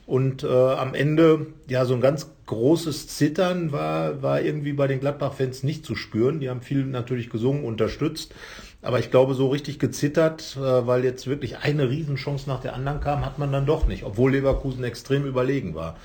Und 0.06 0.44
äh, 0.44 0.48
am 0.48 0.94
Ende, 0.94 1.48
ja, 1.68 1.86
so 1.86 1.96
ein 1.96 2.02
ganz 2.02 2.30
großes 2.46 3.08
Zittern 3.08 3.72
war, 3.72 4.22
war 4.22 4.42
irgendwie 4.42 4.74
bei 4.74 4.88
den 4.88 5.00
Gladbach-Fans 5.00 5.64
nicht 5.64 5.86
zu 5.86 5.96
spüren. 5.96 6.40
Die 6.40 6.50
haben 6.50 6.62
viel 6.62 6.86
natürlich 6.86 7.30
gesungen, 7.30 7.64
unterstützt. 7.64 8.36
Aber 8.84 9.00
ich 9.00 9.10
glaube, 9.10 9.34
so 9.34 9.48
richtig 9.48 9.80
gezittert, 9.80 10.58
äh, 10.58 10.86
weil 10.86 11.04
jetzt 11.04 11.26
wirklich 11.26 11.58
eine 11.58 11.90
Riesenchance 11.90 12.48
nach 12.48 12.60
der 12.60 12.76
anderen 12.76 13.00
kam, 13.00 13.26
hat 13.26 13.40
man 13.40 13.52
dann 13.52 13.66
doch 13.66 13.88
nicht, 13.88 14.04
obwohl 14.04 14.34
Leverkusen 14.34 14.84
extrem 14.84 15.26
überlegen 15.26 15.74
war. 15.74 15.96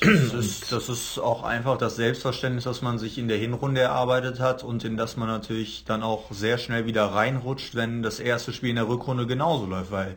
Das 0.00 0.34
ist, 0.34 0.72
das 0.72 0.88
ist 0.88 1.18
auch 1.18 1.44
einfach 1.44 1.78
das 1.78 1.96
Selbstverständnis, 1.96 2.64
das 2.64 2.82
man 2.82 2.98
sich 2.98 3.16
in 3.16 3.28
der 3.28 3.38
Hinrunde 3.38 3.80
erarbeitet 3.80 4.40
hat 4.40 4.64
und 4.64 4.84
in 4.84 4.96
das 4.96 5.16
man 5.16 5.28
natürlich 5.28 5.84
dann 5.84 6.02
auch 6.02 6.32
sehr 6.32 6.58
schnell 6.58 6.86
wieder 6.86 7.04
reinrutscht, 7.06 7.74
wenn 7.76 8.02
das 8.02 8.18
erste 8.18 8.52
Spiel 8.52 8.70
in 8.70 8.76
der 8.76 8.88
Rückrunde 8.88 9.26
genauso 9.26 9.66
läuft, 9.66 9.92
weil 9.92 10.16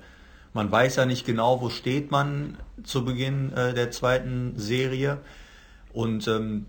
man 0.53 0.71
weiß 0.71 0.95
ja 0.95 1.05
nicht 1.05 1.25
genau, 1.25 1.61
wo 1.61 1.69
steht 1.69 2.09
man 2.09 2.57
zu 2.83 3.05
Beginn 3.05 3.53
äh, 3.53 3.75
der 3.75 3.91
zweiten 3.91 4.53
Serie. 4.57 5.19
Und 5.93 6.27
ähm, 6.27 6.65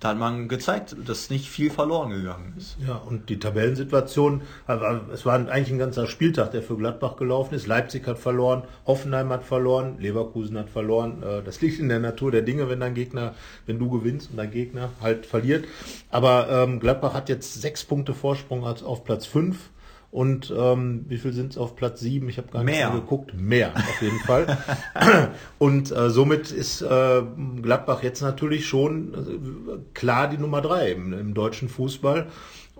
da 0.00 0.08
hat 0.08 0.18
man 0.18 0.48
gezeigt, 0.48 0.96
dass 1.06 1.28
nicht 1.28 1.50
viel 1.50 1.70
verloren 1.70 2.10
gegangen 2.10 2.54
ist. 2.56 2.78
Ja, 2.86 2.96
und 2.96 3.28
die 3.28 3.38
Tabellensituation, 3.38 4.40
es 5.12 5.26
war 5.26 5.34
eigentlich 5.34 5.70
ein 5.70 5.78
ganzer 5.78 6.06
Spieltag, 6.06 6.52
der 6.52 6.62
für 6.62 6.76
Gladbach 6.76 7.16
gelaufen 7.16 7.54
ist. 7.54 7.66
Leipzig 7.66 8.06
hat 8.06 8.18
verloren, 8.18 8.62
Hoffenheim 8.86 9.28
hat 9.28 9.44
verloren, 9.44 9.98
Leverkusen 9.98 10.56
hat 10.56 10.70
verloren. 10.70 11.22
Äh, 11.22 11.42
das 11.42 11.60
liegt 11.60 11.78
in 11.78 11.90
der 11.90 12.00
Natur 12.00 12.30
der 12.30 12.42
Dinge, 12.42 12.70
wenn 12.70 12.80
dein 12.80 12.94
Gegner, 12.94 13.34
wenn 13.66 13.78
du 13.78 13.90
gewinnst 13.90 14.30
und 14.30 14.38
dein 14.38 14.50
Gegner 14.50 14.88
halt 15.02 15.26
verliert. 15.26 15.66
Aber 16.10 16.48
ähm, 16.50 16.80
Gladbach 16.80 17.12
hat 17.12 17.28
jetzt 17.28 17.60
sechs 17.60 17.84
Punkte 17.84 18.14
Vorsprung 18.14 18.64
auf 18.64 19.04
Platz 19.04 19.26
fünf 19.26 19.70
und 20.10 20.52
ähm, 20.56 21.04
wie 21.08 21.18
viel 21.18 21.32
sind 21.32 21.52
es 21.52 21.58
auf 21.58 21.76
Platz 21.76 22.00
7? 22.00 22.28
Ich 22.28 22.38
habe 22.38 22.48
gar 22.48 22.64
nicht 22.64 22.74
mehr 22.74 22.90
geguckt. 22.90 23.32
Mehr, 23.34 23.72
auf 23.76 24.02
jeden 24.02 24.18
Fall. 24.26 24.58
und 25.58 25.92
äh, 25.92 26.10
somit 26.10 26.50
ist 26.50 26.82
äh, 26.82 27.22
Gladbach 27.62 28.02
jetzt 28.02 28.20
natürlich 28.20 28.66
schon 28.66 29.14
äh, 29.14 29.78
klar 29.94 30.28
die 30.28 30.38
Nummer 30.38 30.62
drei 30.62 30.90
im, 30.90 31.12
im 31.12 31.34
deutschen 31.34 31.68
Fußball. 31.68 32.26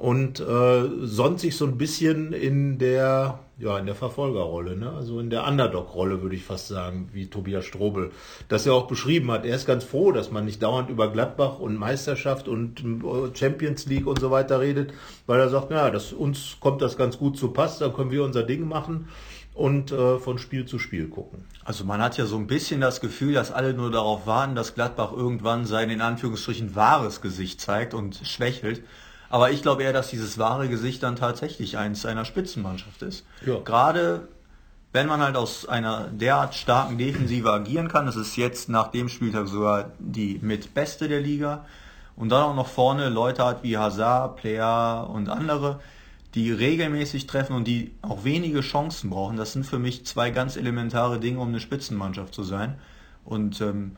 Und 0.01 0.41
äh, 0.41 0.89
sonst 1.03 1.43
sich 1.43 1.59
so 1.59 1.67
ein 1.67 1.77
bisschen 1.77 2.33
in 2.33 2.79
der 2.79 3.39
ja 3.59 3.79
in 3.79 3.85
der 3.85 3.95
Verfolgerrolle, 3.95 4.75
ne? 4.75 4.91
also 4.91 5.21
in 5.21 5.29
der 5.29 5.47
Underdog-Rolle 5.47 6.23
würde 6.23 6.35
ich 6.35 6.43
fast 6.43 6.69
sagen, 6.69 7.11
wie 7.13 7.27
Tobias 7.27 7.67
Strobel 7.67 8.11
das 8.49 8.65
ja 8.65 8.73
auch 8.73 8.87
beschrieben 8.87 9.31
hat. 9.31 9.45
Er 9.45 9.55
ist 9.55 9.67
ganz 9.67 9.85
froh, 9.85 10.11
dass 10.11 10.31
man 10.31 10.47
nicht 10.47 10.63
dauernd 10.63 10.89
über 10.89 11.13
Gladbach 11.13 11.59
und 11.59 11.77
Meisterschaft 11.77 12.49
und 12.49 12.81
äh, 12.81 13.37
Champions 13.37 13.85
League 13.85 14.07
und 14.07 14.19
so 14.19 14.31
weiter 14.31 14.61
redet, 14.61 14.95
weil 15.27 15.39
er 15.39 15.51
sagt, 15.51 15.71
ja, 15.71 15.91
das, 15.91 16.15
uns 16.15 16.57
kommt 16.61 16.81
das 16.81 16.97
ganz 16.97 17.19
gut 17.19 17.37
zu 17.37 17.49
Pass, 17.49 17.79
da 17.79 17.91
können 17.91 18.11
wir 18.11 18.25
unser 18.25 18.43
Ding 18.43 18.67
machen 18.67 19.09
und 19.53 19.93
äh, 19.93 20.19
von 20.19 20.39
Spiel 20.39 20.65
zu 20.65 20.79
Spiel 20.79 21.09
gucken. 21.09 21.45
Also 21.63 21.85
man 21.85 22.01
hat 22.01 22.17
ja 22.17 22.25
so 22.25 22.39
ein 22.39 22.47
bisschen 22.47 22.81
das 22.81 23.03
Gefühl, 23.03 23.35
dass 23.35 23.53
alle 23.53 23.75
nur 23.75 23.91
darauf 23.91 24.27
warten, 24.27 24.55
dass 24.55 24.75
Gladbach 24.75 25.13
irgendwann 25.13 25.67
sein 25.67 25.91
in 25.91 26.01
Anführungsstrichen 26.01 26.75
wahres 26.75 27.21
Gesicht 27.21 27.61
zeigt 27.61 27.93
und 27.93 28.19
schwächelt. 28.25 28.83
Aber 29.31 29.51
ich 29.51 29.63
glaube 29.63 29.85
eher, 29.85 29.93
dass 29.93 30.11
dieses 30.11 30.37
wahre 30.39 30.69
Gesicht 30.69 31.03
dann 31.03 31.17
tatsächlich 31.17 31.79
eins 31.79 32.05
einer 32.05 32.25
Spitzenmannschaft 32.25 33.01
ist. 33.03 33.25
Ja. 33.47 33.61
Gerade 33.65 34.29
wenn 34.93 35.07
man 35.07 35.21
halt 35.21 35.37
aus 35.37 35.67
einer 35.69 36.09
derart 36.09 36.55
starken 36.55 36.99
Defensive 36.99 37.51
agieren 37.51 37.89
kann, 37.89 38.07
das 38.07 38.17
ist 38.17 38.37
jetzt 38.37 38.69
nach 38.69 38.89
dem 38.89 39.09
Spieltag 39.09 39.47
sogar 39.47 39.93
die 39.99 40.41
mit 40.43 40.75
beste 40.75 41.09
der 41.09 41.21
Liga, 41.21 41.65
und 42.21 42.29
dann 42.29 42.43
auch 42.43 42.55
noch 42.55 42.67
vorne 42.67 43.09
Leute 43.09 43.47
hat 43.47 43.63
wie 43.63 43.79
Hazard, 43.79 44.37
Plea 44.37 45.01
und 45.01 45.31
andere, 45.31 45.81
die 46.35 46.53
regelmäßig 46.53 47.27
treffen 47.27 47.57
und 47.57 47.67
die 47.67 47.93
auch 48.03 48.25
wenige 48.25 48.61
Chancen 48.61 49.09
brauchen. 49.09 49.39
Das 49.39 49.55
sind 49.55 49.65
für 49.65 49.79
mich 49.79 50.05
zwei 50.05 50.31
ganz 50.31 50.57
elementare 50.57 51.19
Dinge, 51.19 51.41
um 51.41 51.49
eine 51.49 51.61
Spitzenmannschaft 51.61 52.35
zu 52.35 52.43
sein. 52.43 52.75
Und 53.25 53.63
ähm, 53.63 53.97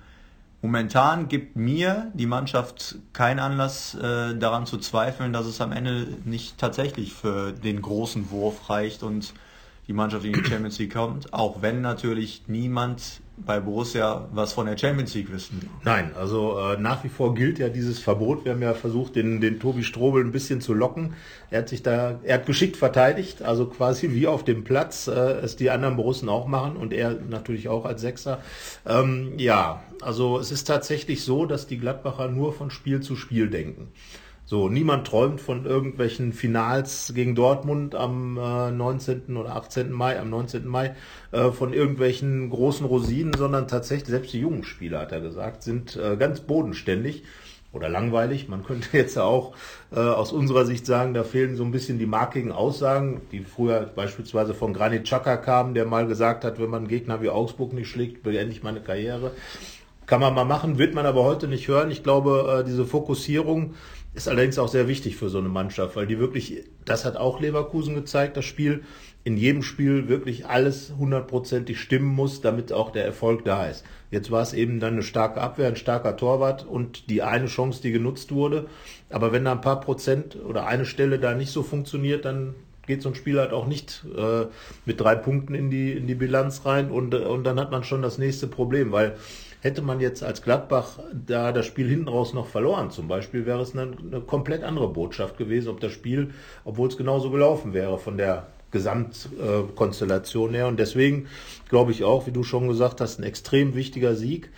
momentan 0.63 1.29
gibt 1.29 1.57
mir 1.57 2.11
die 2.15 2.27
Mannschaft 2.27 2.97
keinen 3.13 3.41
Anlass 3.41 3.95
äh, 3.95 4.37
daran 4.37 4.65
zu 4.65 4.79
zweifeln, 4.79 5.33
dass 5.33 5.47
es 5.47 5.61
am 5.61 5.73
Ende 5.73 6.07
nicht 6.25 6.57
tatsächlich 6.57 7.13
für 7.13 7.53
den 7.53 7.83
großen 7.83 8.31
Wurf 8.31 8.71
reicht 8.71 9.03
und 9.03 9.35
die 9.89 9.93
Mannschaft 9.93 10.25
in 10.25 10.33
die 10.33 10.45
Champions 10.45 10.79
League 10.79 10.95
kommt, 10.95 11.35
auch 11.35 11.61
wenn 11.61 11.81
natürlich 11.81 12.45
niemand 12.47 13.21
bei 13.37 13.59
Borussia 13.59 14.29
was 14.33 14.53
von 14.53 14.67
der 14.67 14.79
Champions 14.79 15.15
League 15.15 15.33
wissen 15.33 15.61
will. 15.61 15.69
Nein, 15.85 16.13
also 16.17 16.59
äh, 16.59 16.77
nach 16.79 17.03
wie 17.03 17.09
vor 17.09 17.35
gilt 17.35 17.59
ja 17.59 17.69
dieses 17.69 17.99
Verbot. 17.99 18.45
Wir 18.45 18.53
haben 18.53 18.63
ja 18.63 18.75
versucht, 18.75 19.17
den, 19.17 19.41
den 19.41 19.59
Tobi 19.59 19.83
Strobel 19.83 20.25
ein 20.25 20.31
bisschen 20.31 20.61
zu 20.61 20.75
locken. 20.75 21.15
Er 21.51 21.61
hat 21.61 21.69
sich 21.69 21.83
da, 21.83 22.21
er 22.23 22.35
hat 22.35 22.47
geschickt 22.47 22.77
verteidigt, 22.77 23.43
also 23.43 23.67
quasi 23.67 24.13
wie 24.13 24.27
auf 24.27 24.45
dem 24.45 24.65
Platz 24.65 25.09
äh, 25.09 25.13
es 25.13 25.57
die 25.57 25.71
anderen 25.71 25.97
Borussen 25.97 26.29
auch 26.29 26.47
machen 26.47 26.77
und 26.77 26.93
er 26.93 27.17
natürlich 27.29 27.69
auch 27.69 27.85
als 27.85 28.03
Sechser. 28.03 28.41
Ähm, 28.87 29.33
ja, 29.39 29.83
also 30.03 30.39
es 30.39 30.51
ist 30.51 30.65
tatsächlich 30.65 31.25
so, 31.25 31.47
dass 31.47 31.67
die 31.67 31.79
Gladbacher 31.79 32.29
nur 32.29 32.53
von 32.53 32.71
Spiel 32.71 33.01
zu 33.01 33.17
Spiel 33.17 33.49
denken. 33.49 33.89
So, 34.45 34.69
niemand 34.69 35.07
träumt 35.07 35.41
von 35.41 35.65
irgendwelchen 35.65 36.33
Finals 36.33 37.13
gegen 37.15 37.35
Dortmund 37.35 37.95
am 37.95 38.37
äh, 38.37 38.71
19. 38.71 39.37
oder 39.37 39.57
18. 39.57 39.93
Mai, 39.93 40.19
am 40.19 40.31
19. 40.31 40.67
Mai, 40.67 40.95
äh, 41.31 41.51
von 41.53 41.73
irgendwelchen 41.73 42.51
großen 42.51 42.85
Rosinen, 42.85 43.33
sondern 43.35 43.69
tatsächlich, 43.69 44.11
selbst 44.11 44.33
die 44.33 44.41
jungen 44.41 44.65
Spieler, 44.65 45.01
hat 45.01 45.13
er 45.13 45.21
gesagt, 45.21 45.63
sind 45.63 45.97
äh, 45.97 46.17
ganz 46.17 46.41
bodenständig 46.41 47.23
oder 47.73 47.89
langweilig. 47.89 48.49
Man 48.49 48.65
könnte 48.65 48.89
jetzt 48.97 49.17
auch 49.17 49.55
äh, 49.93 50.01
aus 50.01 50.33
unserer 50.33 50.67
Sicht 50.67 50.87
sagen, 50.87 51.15
da 51.15 51.25
fehlen 51.25 51.57
so 51.57 51.65
ein 51.65 51.71
bisschen 51.71 51.99
die 51.99 52.07
markigen 52.07 52.53
Aussagen, 52.53 53.23
die 53.31 53.45
früher 53.45 53.81
beispielsweise 53.95 54.55
von 54.55 54.75
Granit 54.75 55.05
Xhaka 55.05 55.37
kamen, 55.37 55.75
der 55.75 55.87
mal 55.87 56.07
gesagt 56.07 56.45
hat, 56.45 56.59
wenn 56.59 56.69
man 56.69 56.81
einen 56.81 56.89
Gegner 56.89 57.23
wie 57.23 57.31
Augsburg 57.31 57.73
nicht 57.73 57.89
schlägt, 57.89 58.23
beende 58.23 58.53
ich 58.53 58.63
meine 58.63 58.81
Karriere. 58.81 59.31
Kann 60.13 60.21
man 60.21 60.35
mal 60.35 60.45
machen, 60.45 60.77
wird 60.77 60.95
man 60.95 61.07
aber 61.07 61.25
heute 61.25 61.49
nicht 61.49 61.69
hören. 61.69 61.91
Ich 61.91 62.03
glaube, 62.03 62.59
äh, 62.61 62.69
diese 62.69 62.85
Fokussierung 62.85 63.73
ist 64.13 64.29
allerdings 64.29 64.59
auch 64.59 64.69
sehr 64.69 64.87
wichtig 64.87 65.17
für 65.17 65.31
so 65.31 65.39
eine 65.39 65.49
Mannschaft, 65.49 65.97
weil 65.97 66.07
die 66.07 66.19
wirklich, 66.19 66.65
das 66.85 67.07
hat 67.07 67.17
auch 67.17 67.41
Leverkusen 67.41 67.95
gezeigt, 67.95 68.37
das 68.37 68.45
Spiel, 68.45 68.83
in 69.25 69.39
jedem 69.39 69.63
Spiel 69.63 70.09
wirklich 70.09 70.45
alles 70.45 70.93
hundertprozentig 70.99 71.81
stimmen 71.81 72.15
muss, 72.15 72.43
damit 72.43 72.75
auch 72.75 72.91
der 72.91 73.07
Erfolg 73.07 73.47
da 73.47 73.65
ist. 73.65 73.87
Jetzt 74.11 74.31
war 74.31 74.43
es 74.43 74.53
eben 74.53 74.81
dann 74.81 74.93
eine 74.93 75.03
starke 75.03 75.41
Abwehr, 75.41 75.69
ein 75.69 75.77
starker 75.77 76.15
Torwart 76.15 76.67
und 76.67 77.09
die 77.09 77.23
eine 77.23 77.47
Chance, 77.47 77.81
die 77.81 77.91
genutzt 77.91 78.33
wurde. 78.33 78.67
Aber 79.09 79.33
wenn 79.33 79.47
da 79.47 79.53
ein 79.53 79.63
paar 79.63 79.81
Prozent 79.81 80.37
oder 80.47 80.67
eine 80.67 80.85
Stelle 80.85 81.21
da 81.21 81.33
nicht 81.35 81.53
so 81.53 81.63
funktioniert, 81.63 82.27
dann 82.27 82.55
geht 82.87 83.01
so 83.01 83.09
ein 83.09 83.15
Spiel 83.15 83.41
halt 83.41 83.55
auch 83.55 83.67
nicht 83.67 84.05
äh, 84.15 84.45
mit 84.85 85.01
drei 85.01 85.15
Punkten 85.15 85.55
in 85.55 85.71
die, 85.71 85.93
in 85.93 86.07
die 86.07 86.15
Bilanz 86.15 86.67
rein 86.67 86.91
und, 86.91 87.15
und 87.15 87.45
dann 87.45 87.59
hat 87.59 87.71
man 87.71 87.83
schon 87.83 88.03
das 88.03 88.19
nächste 88.19 88.47
Problem, 88.47 88.93
weil 88.93 89.17
Hätte 89.63 89.81
man 89.81 90.01
jetzt 90.01 90.25
als 90.25 90.43
Gladbach 90.43 90.99
da 91.13 91.53
das 91.53 91.67
Spiel 91.67 91.89
hinten 91.89 92.09
raus 92.09 92.35
noch 92.35 92.49
verloren, 92.49 92.91
zum 92.91 93.07
Beispiel, 93.07 93.47
wäre 93.47 93.63
es 93.63 93.77
eine, 93.77 93.93
eine 93.97 94.21
komplett 94.21 94.65
andere 94.65 94.89
Botschaft 94.89 95.39
gewesen, 95.39 95.69
ob 95.69 95.79
das 95.79 95.93
Spiel, 95.93 96.31
obwohl 96.65 96.89
es 96.89 96.97
genauso 96.97 97.31
gelaufen 97.31 97.73
wäre 97.73 97.97
von 97.97 98.17
der 98.17 98.49
Gesamtkonstellation 98.73 100.53
her. 100.53 100.67
Und 100.67 100.81
deswegen 100.81 101.29
glaube 101.69 101.93
ich 101.93 102.03
auch, 102.03 102.27
wie 102.27 102.33
du 102.33 102.43
schon 102.43 102.67
gesagt 102.67 103.01
hast, 103.01 103.21
ein 103.21 103.23
extrem 103.23 103.77
wichtiger 103.77 104.17
Sieg 104.17 104.51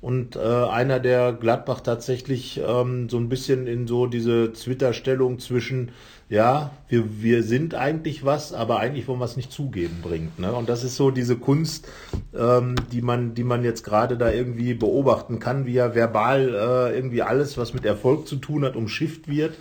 und 0.00 0.36
äh, 0.36 0.40
einer, 0.40 1.00
der 1.00 1.32
Gladbach 1.32 1.80
tatsächlich 1.80 2.60
ähm, 2.64 3.08
so 3.08 3.18
ein 3.18 3.28
bisschen 3.28 3.66
in 3.66 3.88
so 3.88 4.06
diese 4.06 4.52
Twitter-Stellung 4.52 5.40
zwischen, 5.40 5.90
ja, 6.32 6.70
wir, 6.88 7.20
wir 7.22 7.42
sind 7.42 7.74
eigentlich 7.74 8.24
was, 8.24 8.54
aber 8.54 8.80
eigentlich 8.80 9.06
wollen 9.06 9.18
wir 9.18 9.26
es 9.26 9.36
nicht 9.36 9.52
zugeben 9.52 9.98
bringt. 10.00 10.38
Ne? 10.38 10.50
Und 10.50 10.66
das 10.70 10.82
ist 10.82 10.96
so 10.96 11.10
diese 11.10 11.36
Kunst, 11.36 11.86
ähm, 12.34 12.74
die 12.90 13.02
man, 13.02 13.34
die 13.34 13.44
man 13.44 13.64
jetzt 13.64 13.84
gerade 13.84 14.16
da 14.16 14.32
irgendwie 14.32 14.72
beobachten 14.72 15.40
kann, 15.40 15.66
wie 15.66 15.76
er 15.76 15.94
verbal 15.94 16.54
äh, 16.54 16.96
irgendwie 16.96 17.20
alles, 17.20 17.58
was 17.58 17.74
mit 17.74 17.84
Erfolg 17.84 18.26
zu 18.26 18.36
tun 18.36 18.64
hat, 18.64 18.76
umschifft 18.76 19.28
wird. 19.28 19.58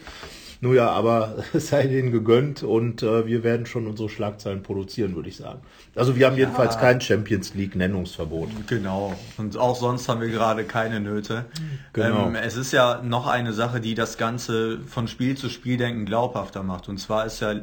Nun 0.63 0.75
ja, 0.75 0.91
aber 0.91 1.43
es 1.53 1.69
sei 1.69 1.87
denen 1.87 2.11
gegönnt 2.11 2.61
und 2.61 3.01
äh, 3.01 3.25
wir 3.25 3.43
werden 3.43 3.65
schon 3.65 3.87
unsere 3.87 4.09
Schlagzeilen 4.09 4.61
produzieren, 4.61 5.15
würde 5.15 5.27
ich 5.27 5.37
sagen. 5.37 5.59
Also 5.95 6.15
wir 6.15 6.27
haben 6.27 6.33
ja. 6.33 6.45
jedenfalls 6.45 6.77
kein 6.77 7.01
Champions 7.01 7.55
League 7.55 7.75
Nennungsverbot. 7.75 8.49
Genau. 8.67 9.15
Und 9.37 9.57
auch 9.57 9.75
sonst 9.75 10.07
haben 10.07 10.21
wir 10.21 10.29
gerade 10.29 10.63
keine 10.63 10.99
Nöte. 10.99 11.45
Genau. 11.93 12.27
Ähm, 12.27 12.35
es 12.35 12.55
ist 12.55 12.71
ja 12.71 13.01
noch 13.03 13.27
eine 13.27 13.53
Sache, 13.53 13.81
die 13.81 13.95
das 13.95 14.17
Ganze 14.17 14.79
von 14.81 15.07
Spiel 15.07 15.35
zu 15.35 15.49
Spiel 15.49 15.77
denken 15.77 16.05
glaubhafter 16.05 16.61
macht. 16.61 16.87
Und 16.87 16.99
zwar 16.99 17.25
ist 17.25 17.41
ja 17.41 17.55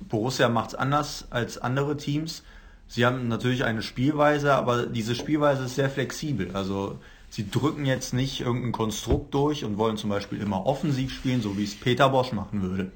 Borussia 0.00 0.50
macht 0.50 0.70
es 0.70 0.74
anders 0.74 1.26
als 1.30 1.56
andere 1.58 1.96
Teams. 1.96 2.42
Sie 2.86 3.06
haben 3.06 3.28
natürlich 3.28 3.64
eine 3.64 3.82
Spielweise, 3.82 4.52
aber 4.54 4.86
diese 4.86 5.14
Spielweise 5.14 5.64
ist 5.64 5.74
sehr 5.74 5.90
flexibel. 5.90 6.50
Also 6.52 6.98
sie 7.30 7.50
drücken 7.50 7.84
jetzt 7.84 8.14
nicht 8.14 8.40
irgendein 8.40 8.72
Konstrukt 8.72 9.34
durch 9.34 9.64
und 9.64 9.78
wollen 9.78 9.96
zum 9.96 10.10
Beispiel 10.10 10.40
immer 10.40 10.66
offensiv 10.66 11.12
spielen, 11.12 11.42
so 11.42 11.56
wie 11.56 11.64
es 11.64 11.74
Peter 11.74 12.08
Bosch 12.08 12.32
machen 12.32 12.62
würde. 12.62 12.90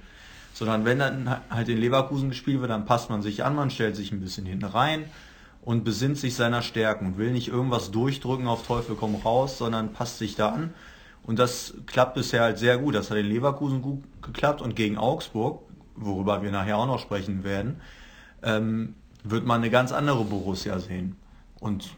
Sondern 0.54 0.84
wenn 0.84 0.98
dann 0.98 1.36
halt 1.48 1.68
in 1.68 1.78
Leverkusen 1.78 2.30
gespielt 2.30 2.60
wird, 2.60 2.70
dann 2.70 2.84
passt 2.84 3.10
man 3.10 3.22
sich 3.22 3.44
an, 3.44 3.54
man 3.54 3.70
stellt 3.70 3.96
sich 3.96 4.12
ein 4.12 4.20
bisschen 4.20 4.46
hinten 4.46 4.64
rein 4.64 5.04
und 5.62 5.84
besinnt 5.84 6.18
sich 6.18 6.34
seiner 6.34 6.62
Stärken 6.62 7.06
und 7.06 7.18
will 7.18 7.32
nicht 7.32 7.48
irgendwas 7.48 7.90
durchdrücken 7.90 8.46
auf 8.46 8.66
Teufel 8.66 8.96
komm 8.98 9.14
raus, 9.16 9.58
sondern 9.58 9.92
passt 9.92 10.18
sich 10.18 10.34
da 10.34 10.50
an. 10.50 10.74
Und 11.22 11.38
das 11.38 11.74
klappt 11.86 12.14
bisher 12.14 12.42
halt 12.42 12.58
sehr 12.58 12.78
gut. 12.78 12.94
Das 12.94 13.10
hat 13.10 13.18
in 13.18 13.26
Leverkusen 13.26 13.82
gut 13.82 14.02
geklappt 14.22 14.62
und 14.62 14.74
gegen 14.74 14.96
Augsburg, 14.96 15.62
worüber 15.94 16.42
wir 16.42 16.50
nachher 16.50 16.78
auch 16.78 16.86
noch 16.86 16.98
sprechen 16.98 17.44
werden, 17.44 17.80
ähm, 18.42 18.94
wird 19.22 19.44
man 19.44 19.60
eine 19.60 19.70
ganz 19.70 19.92
andere 19.92 20.24
Borussia 20.24 20.78
sehen. 20.78 21.16
Und 21.60 21.90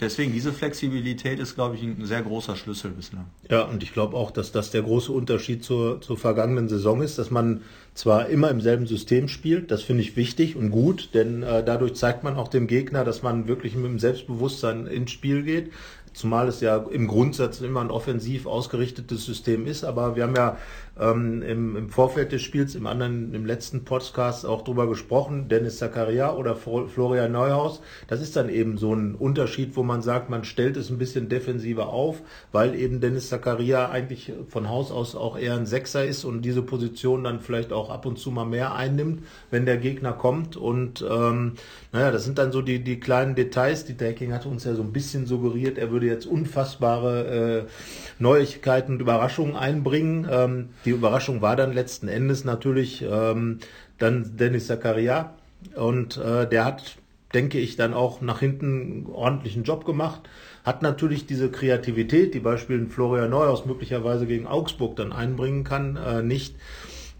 Deswegen, 0.00 0.32
diese 0.32 0.52
Flexibilität 0.52 1.40
ist, 1.40 1.54
glaube 1.54 1.76
ich, 1.76 1.82
ein 1.82 2.04
sehr 2.04 2.22
großer 2.22 2.56
Schlüssel 2.56 2.92
bislang. 2.92 3.26
Ja, 3.50 3.62
und 3.62 3.82
ich 3.82 3.92
glaube 3.92 4.16
auch, 4.16 4.30
dass 4.30 4.52
das 4.52 4.70
der 4.70 4.82
große 4.82 5.10
Unterschied 5.10 5.64
zur, 5.64 6.00
zur 6.00 6.16
vergangenen 6.16 6.68
Saison 6.68 7.02
ist, 7.02 7.18
dass 7.18 7.30
man 7.30 7.62
zwar 7.94 8.28
immer 8.28 8.50
im 8.50 8.60
selben 8.60 8.86
System 8.86 9.26
spielt, 9.26 9.70
das 9.70 9.82
finde 9.82 10.02
ich 10.02 10.16
wichtig 10.16 10.54
und 10.54 10.70
gut, 10.70 11.10
denn 11.14 11.42
äh, 11.42 11.64
dadurch 11.64 11.94
zeigt 11.94 12.22
man 12.22 12.36
auch 12.36 12.48
dem 12.48 12.68
Gegner, 12.68 13.04
dass 13.04 13.22
man 13.22 13.48
wirklich 13.48 13.74
mit 13.74 13.86
dem 13.86 13.98
Selbstbewusstsein 13.98 14.86
ins 14.86 15.10
Spiel 15.10 15.42
geht, 15.42 15.72
zumal 16.12 16.48
es 16.48 16.60
ja 16.60 16.76
im 16.76 17.06
Grundsatz 17.06 17.60
immer 17.60 17.80
ein 17.80 17.90
offensiv 17.90 18.46
ausgerichtetes 18.46 19.24
System 19.24 19.66
ist. 19.66 19.84
Aber 19.84 20.16
wir 20.16 20.24
haben 20.24 20.34
ja 20.34 20.58
ähm, 21.00 21.42
im, 21.42 21.76
im, 21.76 21.88
Vorfeld 21.88 22.32
des 22.32 22.42
Spiels, 22.42 22.74
im 22.74 22.86
anderen, 22.86 23.34
im 23.34 23.46
letzten 23.46 23.84
Podcast 23.84 24.46
auch 24.46 24.62
drüber 24.62 24.88
gesprochen, 24.88 25.48
Dennis 25.48 25.78
Zakaria 25.78 26.34
oder 26.34 26.56
Florian 26.56 27.32
Neuhaus. 27.32 27.80
Das 28.08 28.20
ist 28.20 28.36
dann 28.36 28.48
eben 28.48 28.78
so 28.78 28.94
ein 28.94 29.14
Unterschied, 29.14 29.76
wo 29.76 29.82
man 29.82 30.02
sagt, 30.02 30.30
man 30.30 30.44
stellt 30.44 30.76
es 30.76 30.90
ein 30.90 30.98
bisschen 30.98 31.28
defensiver 31.28 31.88
auf, 31.88 32.22
weil 32.52 32.74
eben 32.74 33.00
Dennis 33.00 33.28
Zakaria 33.28 33.90
eigentlich 33.90 34.32
von 34.48 34.68
Haus 34.68 34.90
aus 34.90 35.14
auch 35.14 35.38
eher 35.38 35.54
ein 35.54 35.66
Sechser 35.66 36.04
ist 36.04 36.24
und 36.24 36.42
diese 36.42 36.62
Position 36.62 37.24
dann 37.24 37.40
vielleicht 37.40 37.72
auch 37.72 37.90
ab 37.90 38.06
und 38.06 38.18
zu 38.18 38.30
mal 38.30 38.44
mehr 38.44 38.74
einnimmt, 38.74 39.24
wenn 39.50 39.66
der 39.66 39.76
Gegner 39.76 40.12
kommt. 40.12 40.56
Und 40.56 41.04
ähm, 41.08 41.52
naja, 41.92 42.10
das 42.10 42.24
sind 42.24 42.38
dann 42.38 42.52
so 42.52 42.62
die, 42.62 42.82
die 42.82 43.00
kleinen 43.00 43.34
Details. 43.34 43.84
Die 43.84 43.96
Decking 43.96 44.32
hatte 44.32 44.48
uns 44.48 44.64
ja 44.64 44.74
so 44.74 44.82
ein 44.82 44.92
bisschen 44.92 45.26
suggeriert, 45.26 45.78
er 45.78 45.90
würde 45.90 46.06
jetzt 46.06 46.26
unfassbare 46.26 47.66
äh, 47.66 48.22
Neuigkeiten 48.22 48.94
und 48.94 49.00
Überraschungen 49.00 49.56
einbringen. 49.56 50.26
Ähm, 50.30 50.68
die 50.88 50.94
Überraschung 50.94 51.42
war 51.42 51.54
dann 51.54 51.74
letzten 51.74 52.08
Endes 52.08 52.46
natürlich 52.46 53.04
ähm, 53.06 53.58
dann 53.98 54.38
Dennis 54.38 54.68
Zakaria 54.68 55.34
und 55.76 56.16
äh, 56.16 56.48
der 56.48 56.64
hat, 56.64 56.96
denke 57.34 57.58
ich, 57.58 57.76
dann 57.76 57.92
auch 57.92 58.22
nach 58.22 58.40
hinten 58.40 58.66
einen 58.66 59.06
ordentlichen 59.06 59.64
Job 59.64 59.84
gemacht. 59.84 60.22
Hat 60.64 60.80
natürlich 60.80 61.26
diese 61.26 61.50
Kreativität, 61.50 62.32
die 62.32 62.40
beispielsweise 62.40 62.90
Florian 62.90 63.28
Neuhaus 63.28 63.66
möglicherweise 63.66 64.26
gegen 64.26 64.46
Augsburg 64.46 64.96
dann 64.96 65.12
einbringen 65.12 65.62
kann, 65.62 65.96
äh, 65.96 66.22
nicht. 66.22 66.54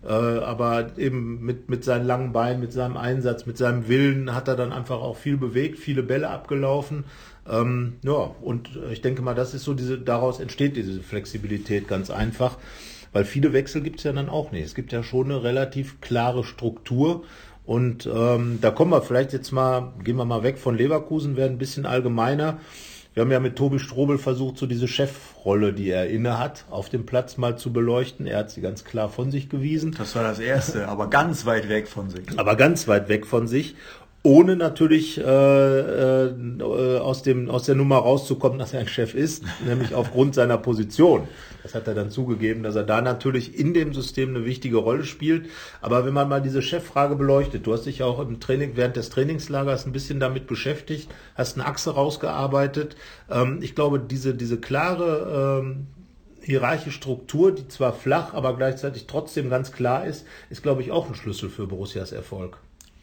Äh, 0.03 0.09
aber 0.09 0.97
eben 0.97 1.45
mit, 1.45 1.69
mit 1.69 1.85
seinen 1.85 2.07
langen 2.07 2.33
Beinen, 2.33 2.61
mit 2.61 2.73
seinem 2.73 2.97
Einsatz, 2.97 3.45
mit 3.45 3.59
seinem 3.59 3.87
Willen 3.87 4.35
hat 4.35 4.49
er 4.49 4.57
dann 4.57 4.73
einfach 4.73 5.03
auch 5.03 5.19
viel 5.19 5.37
bewegt, 5.37 5.79
viele 5.79 6.03
Bälle 6.03 6.31
abgelaufen. 6.31 7.05
Ähm, 7.47 7.97
ja, 8.03 8.31
und 8.41 8.79
ich 8.91 9.03
denke 9.03 9.21
mal, 9.21 9.35
das 9.35 9.53
ist 9.53 9.65
so 9.65 9.75
diese, 9.75 9.99
daraus 9.99 10.41
entsteht 10.41 10.77
diese 10.77 11.03
Flexibilität 11.03 11.87
ganz 11.87 12.11
einfach. 12.11 12.57
Weil 13.13 13.25
viele 13.25 13.53
Wechsel 13.53 13.83
gibt 13.83 13.99
es 13.99 14.05
ja 14.05 14.13
dann 14.13 14.29
auch 14.29 14.53
nicht. 14.53 14.65
Es 14.65 14.75
gibt 14.75 14.93
ja 14.93 15.03
schon 15.03 15.27
eine 15.27 15.43
relativ 15.43 16.01
klare 16.01 16.45
Struktur. 16.45 17.25
Und 17.65 18.09
ähm, 18.13 18.59
da 18.61 18.71
kommen 18.71 18.91
wir 18.93 19.03
vielleicht 19.03 19.33
jetzt 19.33 19.53
mal, 19.53 19.93
gehen 20.03 20.17
wir 20.17 20.25
mal 20.25 20.43
weg 20.43 20.59
von 20.59 20.77
Leverkusen, 20.77 21.37
werden 21.37 21.57
ein 21.57 21.59
bisschen 21.59 21.85
allgemeiner. 21.85 22.59
Wir 23.15 23.23
haben 23.23 23.33
ja 23.33 23.41
mit 23.41 23.57
Tobi 23.57 23.79
Strobel 23.79 24.17
versucht, 24.17 24.59
so 24.59 24.67
diese 24.67 24.87
Chefrolle, 24.87 25.73
die 25.73 25.91
er 25.91 26.09
inne 26.09 26.39
hat, 26.39 26.67
auf 26.71 26.89
dem 26.89 27.05
Platz 27.05 27.37
mal 27.37 27.59
zu 27.59 27.73
beleuchten. 27.73 28.27
Er 28.27 28.39
hat 28.39 28.51
sie 28.51 28.61
ganz 28.61 28.85
klar 28.85 29.09
von 29.09 29.31
sich 29.31 29.49
gewiesen. 29.49 29.93
Das 29.99 30.15
war 30.15 30.23
das 30.23 30.39
Erste, 30.39 30.89
aber 30.89 31.11
ganz 31.11 31.45
weit 31.45 31.69
weg 31.69 31.89
von 31.89 32.11
sich. 32.11 32.23
Aber 32.37 32.55
ganz 32.55 32.87
weit 32.87 33.09
weg 33.09 33.27
von 33.27 33.49
sich 33.49 33.75
ohne 34.25 34.57
natürlich 34.57 35.19
äh, 35.19 35.23
äh, 35.23 36.99
aus, 36.99 37.23
dem, 37.23 37.49
aus 37.49 37.65
der 37.65 37.77
Nummer 37.77 37.99
rauszukommen, 37.99 38.59
dass 38.59 38.75
er 38.75 38.81
ein 38.81 38.89
Chef 38.89 39.15
ist, 39.15 39.45
nämlich 39.67 39.95
aufgrund 39.95 40.35
seiner 40.35 40.59
Position. 40.59 41.29
Das 41.63 41.75
hat 41.75 41.87
er 41.87 41.95
dann 41.95 42.11
zugegeben, 42.11 42.63
dass 42.63 42.75
er 42.75 42.83
da 42.83 43.01
natürlich 43.01 43.59
in 43.59 43.75
dem 43.75 43.93
System 43.93 44.31
eine 44.31 44.45
wichtige 44.45 44.79
Rolle 44.79 45.05
spielt. 45.05 45.47
Aber 45.81 46.05
wenn 46.05 46.15
man 46.15 46.29
mal 46.29 46.43
diese 46.43 46.63
Cheffrage 46.63 47.15
beleuchtet, 47.15 47.67
du 47.67 47.73
hast 47.73 47.87
dich 47.87 48.03
auch 48.03 48.19
im 48.21 48.41
Training, 48.41 48.73
während 48.75 48.97
des 48.97 49.11
Trainingslagers 49.11 49.87
ein 49.87 49.93
bisschen 49.93 50.19
damit 50.19 50.47
beschäftigt, 50.47 51.09
hast 51.35 51.57
eine 51.57 51.67
Achse 51.67 51.95
rausgearbeitet. 51.95 52.97
Ähm, 53.31 53.59
ich 53.63 53.75
glaube, 53.75 54.01
diese, 54.01 54.35
diese 54.35 54.59
klare 54.59 55.61
ähm, 55.63 55.87
hierarchische 56.43 56.91
Struktur, 56.91 57.55
die 57.55 57.69
zwar 57.69 57.93
flach, 57.93 58.35
aber 58.35 58.57
gleichzeitig 58.57 59.07
trotzdem 59.07 59.49
ganz 59.51 59.71
klar 59.71 60.07
ist, 60.07 60.27
ist, 60.51 60.63
glaube 60.63 60.83
ich, 60.83 60.91
auch 60.91 61.09
ein 61.09 61.15
Schlüssel 61.15 61.51
für 61.51 61.67
Borussias 61.67 62.11
Erfolg 62.13 62.59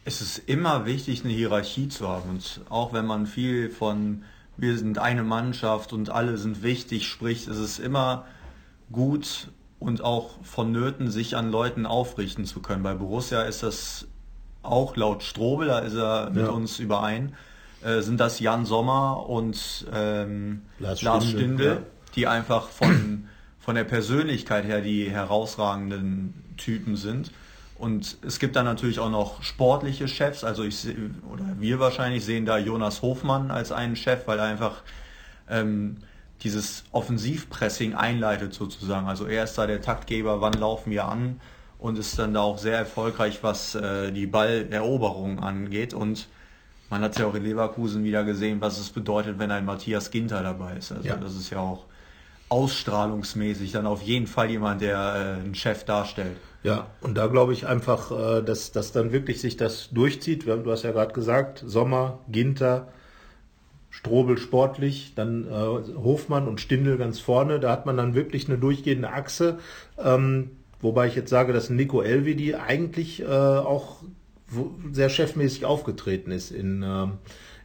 es 0.06 0.20
ist 0.20 0.38
immer 0.38 0.86
wichtig, 0.86 1.24
eine 1.24 1.32
Hierarchie 1.34 1.88
zu 1.88 2.08
haben. 2.08 2.30
Und 2.30 2.60
auch 2.70 2.92
wenn 2.92 3.04
man 3.04 3.26
viel 3.26 3.68
von 3.70 4.22
wir 4.56 4.78
sind 4.78 4.98
eine 4.98 5.22
Mannschaft 5.22 5.92
und 5.92 6.08
alle 6.08 6.38
sind 6.38 6.62
wichtig 6.62 7.06
spricht, 7.06 7.46
ist 7.46 7.58
es 7.58 7.78
immer 7.78 8.24
gut 8.90 9.48
und 9.78 10.02
auch 10.02 10.42
vonnöten, 10.42 11.10
sich 11.10 11.36
an 11.36 11.50
Leuten 11.50 11.84
aufrichten 11.84 12.46
zu 12.46 12.62
können. 12.62 12.82
Bei 12.82 12.94
Borussia 12.94 13.42
ist 13.42 13.62
das 13.62 14.06
auch 14.62 14.96
laut 14.96 15.22
Strobel, 15.22 15.68
da 15.68 15.80
ist 15.80 15.94
er 15.94 16.30
mit 16.30 16.44
ja. 16.44 16.48
uns 16.48 16.78
überein, 16.78 17.34
äh, 17.84 18.00
sind 18.00 18.18
das 18.18 18.40
Jan 18.40 18.64
Sommer 18.64 19.28
und 19.28 19.86
ähm, 19.92 20.62
Lars, 20.78 21.02
Lars 21.02 21.24
Stindl, 21.24 21.42
Stindl 21.42 21.64
ja. 21.64 21.82
die 22.14 22.26
einfach 22.26 22.68
von, 22.68 23.28
von 23.58 23.74
der 23.74 23.84
Persönlichkeit 23.84 24.64
her 24.64 24.80
die 24.80 25.10
herausragenden 25.10 26.32
Typen 26.56 26.96
sind. 26.96 27.30
Und 27.78 28.16
es 28.26 28.38
gibt 28.38 28.56
dann 28.56 28.64
natürlich 28.64 28.98
auch 28.98 29.10
noch 29.10 29.42
sportliche 29.42 30.08
Chefs. 30.08 30.44
Also 30.44 30.64
ich 30.64 30.86
oder 31.30 31.44
wir 31.58 31.78
wahrscheinlich 31.78 32.24
sehen 32.24 32.46
da 32.46 32.58
Jonas 32.58 33.02
Hofmann 33.02 33.50
als 33.50 33.70
einen 33.72 33.96
Chef, 33.96 34.26
weil 34.26 34.38
er 34.38 34.46
einfach 34.46 34.82
ähm, 35.48 35.98
dieses 36.42 36.84
Offensivpressing 36.92 37.94
einleitet 37.94 38.54
sozusagen. 38.54 39.06
Also 39.06 39.26
er 39.26 39.44
ist 39.44 39.56
da 39.58 39.66
der 39.66 39.82
Taktgeber, 39.82 40.40
wann 40.40 40.54
laufen 40.54 40.90
wir 40.90 41.06
an 41.06 41.40
und 41.78 41.98
ist 41.98 42.18
dann 42.18 42.34
da 42.34 42.40
auch 42.40 42.58
sehr 42.58 42.78
erfolgreich, 42.78 43.40
was 43.42 43.74
äh, 43.74 44.10
die 44.12 44.26
Balleroberung 44.26 45.40
angeht. 45.40 45.92
Und 45.92 46.28
man 46.88 47.02
hat 47.02 47.18
ja 47.18 47.26
auch 47.26 47.34
in 47.34 47.44
Leverkusen 47.44 48.04
wieder 48.04 48.24
gesehen, 48.24 48.60
was 48.60 48.78
es 48.78 48.90
bedeutet, 48.90 49.38
wenn 49.38 49.50
ein 49.50 49.64
Matthias 49.64 50.10
Ginter 50.10 50.42
dabei 50.42 50.76
ist. 50.76 50.92
Also 50.92 51.08
ja. 51.08 51.16
das 51.16 51.34
ist 51.34 51.50
ja 51.50 51.58
auch 51.58 51.84
ausstrahlungsmäßig 52.48 53.72
dann 53.72 53.86
auf 53.86 54.02
jeden 54.02 54.26
Fall 54.26 54.50
jemand, 54.50 54.80
der 54.80 54.96
äh, 54.96 55.40
einen 55.42 55.54
Chef 55.54 55.84
darstellt. 55.84 56.36
Ja, 56.66 56.88
und 57.00 57.16
da 57.16 57.28
glaube 57.28 57.52
ich 57.52 57.68
einfach, 57.68 58.10
äh, 58.10 58.42
dass, 58.42 58.72
dass 58.72 58.90
dann 58.90 59.12
wirklich 59.12 59.40
sich 59.40 59.56
das 59.56 59.90
durchzieht. 59.90 60.48
Du 60.48 60.68
hast 60.68 60.82
ja 60.82 60.90
gerade 60.90 61.14
gesagt, 61.14 61.62
Sommer, 61.64 62.18
Ginter, 62.28 62.88
Strobel 63.88 64.36
sportlich, 64.36 65.12
dann 65.14 65.46
äh, 65.46 65.94
Hofmann 65.96 66.48
und 66.48 66.60
Stindel 66.60 66.98
ganz 66.98 67.20
vorne. 67.20 67.60
Da 67.60 67.70
hat 67.70 67.86
man 67.86 67.96
dann 67.96 68.16
wirklich 68.16 68.48
eine 68.48 68.58
durchgehende 68.58 69.10
Achse. 69.10 69.60
Ähm, 69.96 70.56
wobei 70.80 71.06
ich 71.06 71.14
jetzt 71.14 71.30
sage, 71.30 71.52
dass 71.52 71.70
Nico 71.70 72.02
Elvedi 72.02 72.56
eigentlich 72.56 73.22
äh, 73.22 73.26
auch 73.26 73.98
sehr 74.90 75.08
chefmäßig 75.08 75.66
aufgetreten 75.66 76.32
ist 76.32 76.50
in, 76.50 76.82
äh, 76.82 77.06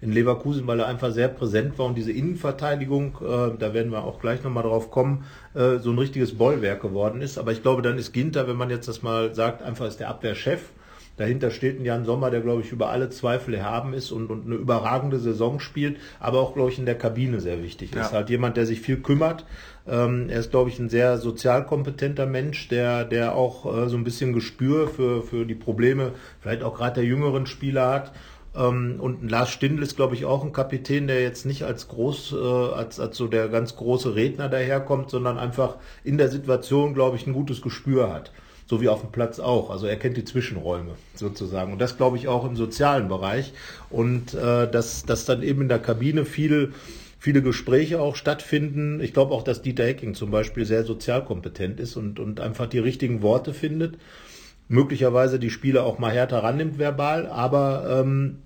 in 0.01 0.11
Leverkusen, 0.11 0.65
weil 0.65 0.79
er 0.79 0.87
einfach 0.87 1.11
sehr 1.11 1.27
präsent 1.27 1.77
war 1.77 1.85
und 1.85 1.95
diese 1.95 2.11
Innenverteidigung, 2.11 3.17
äh, 3.21 3.57
da 3.57 3.73
werden 3.73 3.91
wir 3.91 4.03
auch 4.03 4.19
gleich 4.19 4.43
nochmal 4.43 4.63
drauf 4.63 4.89
kommen, 4.89 5.25
äh, 5.53 5.77
so 5.77 5.91
ein 5.91 5.99
richtiges 5.99 6.37
Bollwerk 6.37 6.81
geworden 6.81 7.21
ist. 7.21 7.37
Aber 7.37 7.51
ich 7.51 7.61
glaube, 7.61 7.83
dann 7.83 7.97
ist 7.97 8.11
Ginter, 8.11 8.47
wenn 8.47 8.57
man 8.57 8.71
jetzt 8.71 8.87
das 8.87 9.03
mal 9.03 9.33
sagt, 9.35 9.61
einfach 9.61 9.85
ist 9.85 9.99
der 9.99 10.09
Abwehrchef. 10.09 10.71
Dahinter 11.17 11.51
steht 11.51 11.79
ein 11.79 11.85
Jan 11.85 12.03
Sommer, 12.03 12.31
der, 12.31 12.41
glaube 12.41 12.61
ich, 12.61 12.71
über 12.71 12.89
alle 12.89 13.09
Zweifel 13.09 13.53
erhaben 13.53 13.93
ist 13.93 14.11
und, 14.11 14.31
und 14.31 14.47
eine 14.47 14.55
überragende 14.55 15.19
Saison 15.19 15.59
spielt, 15.59 15.97
aber 16.19 16.39
auch, 16.39 16.55
glaube 16.55 16.71
ich, 16.71 16.79
in 16.79 16.87
der 16.87 16.97
Kabine 16.97 17.39
sehr 17.41 17.61
wichtig 17.61 17.93
ja. 17.93 18.01
ist. 18.01 18.13
Halt 18.13 18.31
jemand, 18.31 18.57
der 18.57 18.65
sich 18.65 18.81
viel 18.81 18.97
kümmert. 18.97 19.45
Ähm, 19.87 20.29
er 20.29 20.39
ist, 20.39 20.49
glaube 20.49 20.71
ich, 20.71 20.79
ein 20.79 20.89
sehr 20.89 21.17
sozial 21.17 21.65
kompetenter 21.65 22.25
Mensch, 22.25 22.69
der, 22.69 23.03
der 23.03 23.35
auch 23.35 23.65
äh, 23.65 23.89
so 23.89 23.97
ein 23.97 24.03
bisschen 24.03 24.33
Gespür 24.33 24.87
für, 24.87 25.21
für 25.21 25.45
die 25.45 25.53
Probleme, 25.53 26.13
vielleicht 26.39 26.63
auch 26.63 26.75
gerade 26.75 27.01
der 27.01 27.05
jüngeren 27.05 27.45
Spieler 27.45 27.89
hat. 27.89 28.13
Ähm, 28.55 28.95
und 28.99 29.29
Lars 29.29 29.49
Stindl 29.49 29.83
ist, 29.83 29.95
glaube 29.95 30.15
ich, 30.15 30.25
auch 30.25 30.43
ein 30.43 30.53
Kapitän, 30.53 31.07
der 31.07 31.21
jetzt 31.21 31.45
nicht 31.45 31.63
als 31.63 31.87
groß, 31.87 32.33
äh, 32.33 32.35
als, 32.35 32.99
als 32.99 33.17
so 33.17 33.27
der 33.27 33.47
ganz 33.49 33.75
große 33.75 34.15
Redner 34.15 34.49
daherkommt, 34.49 35.09
sondern 35.09 35.37
einfach 35.37 35.77
in 36.03 36.17
der 36.17 36.29
Situation, 36.29 36.93
glaube 36.93 37.15
ich, 37.17 37.27
ein 37.27 37.33
gutes 37.33 37.61
Gespür 37.61 38.11
hat. 38.11 38.31
So 38.67 38.81
wie 38.81 38.89
auf 38.89 39.01
dem 39.01 39.11
Platz 39.11 39.39
auch. 39.39 39.69
Also 39.69 39.85
er 39.85 39.97
kennt 39.97 40.15
die 40.15 40.23
Zwischenräume 40.23 40.91
sozusagen. 41.13 41.73
Und 41.73 41.79
das 41.79 41.97
glaube 41.97 42.15
ich 42.15 42.29
auch 42.29 42.45
im 42.45 42.55
sozialen 42.55 43.09
Bereich. 43.09 43.53
Und 43.89 44.33
äh, 44.33 44.69
dass, 44.69 45.05
dass 45.05 45.25
dann 45.25 45.43
eben 45.43 45.61
in 45.61 45.67
der 45.67 45.79
Kabine 45.79 46.23
viel, 46.23 46.73
viele 47.19 47.41
Gespräche 47.41 47.99
auch 47.99 48.15
stattfinden. 48.15 49.01
Ich 49.01 49.13
glaube 49.13 49.33
auch, 49.33 49.43
dass 49.43 49.61
Dieter 49.61 49.83
Hecking 49.83 50.13
zum 50.13 50.31
Beispiel 50.31 50.65
sehr 50.65 50.85
sozialkompetent 50.85 51.81
ist 51.81 51.97
und, 51.97 52.17
und 52.17 52.39
einfach 52.39 52.67
die 52.67 52.79
richtigen 52.79 53.21
Worte 53.21 53.53
findet 53.53 53.97
möglicherweise 54.71 55.37
die 55.37 55.49
Spieler 55.49 55.83
auch 55.83 55.99
mal 55.99 56.11
härter 56.11 56.43
rannimmt 56.43 56.79
verbal, 56.79 57.27
aber 57.27 57.99
ähm, 58.01 58.37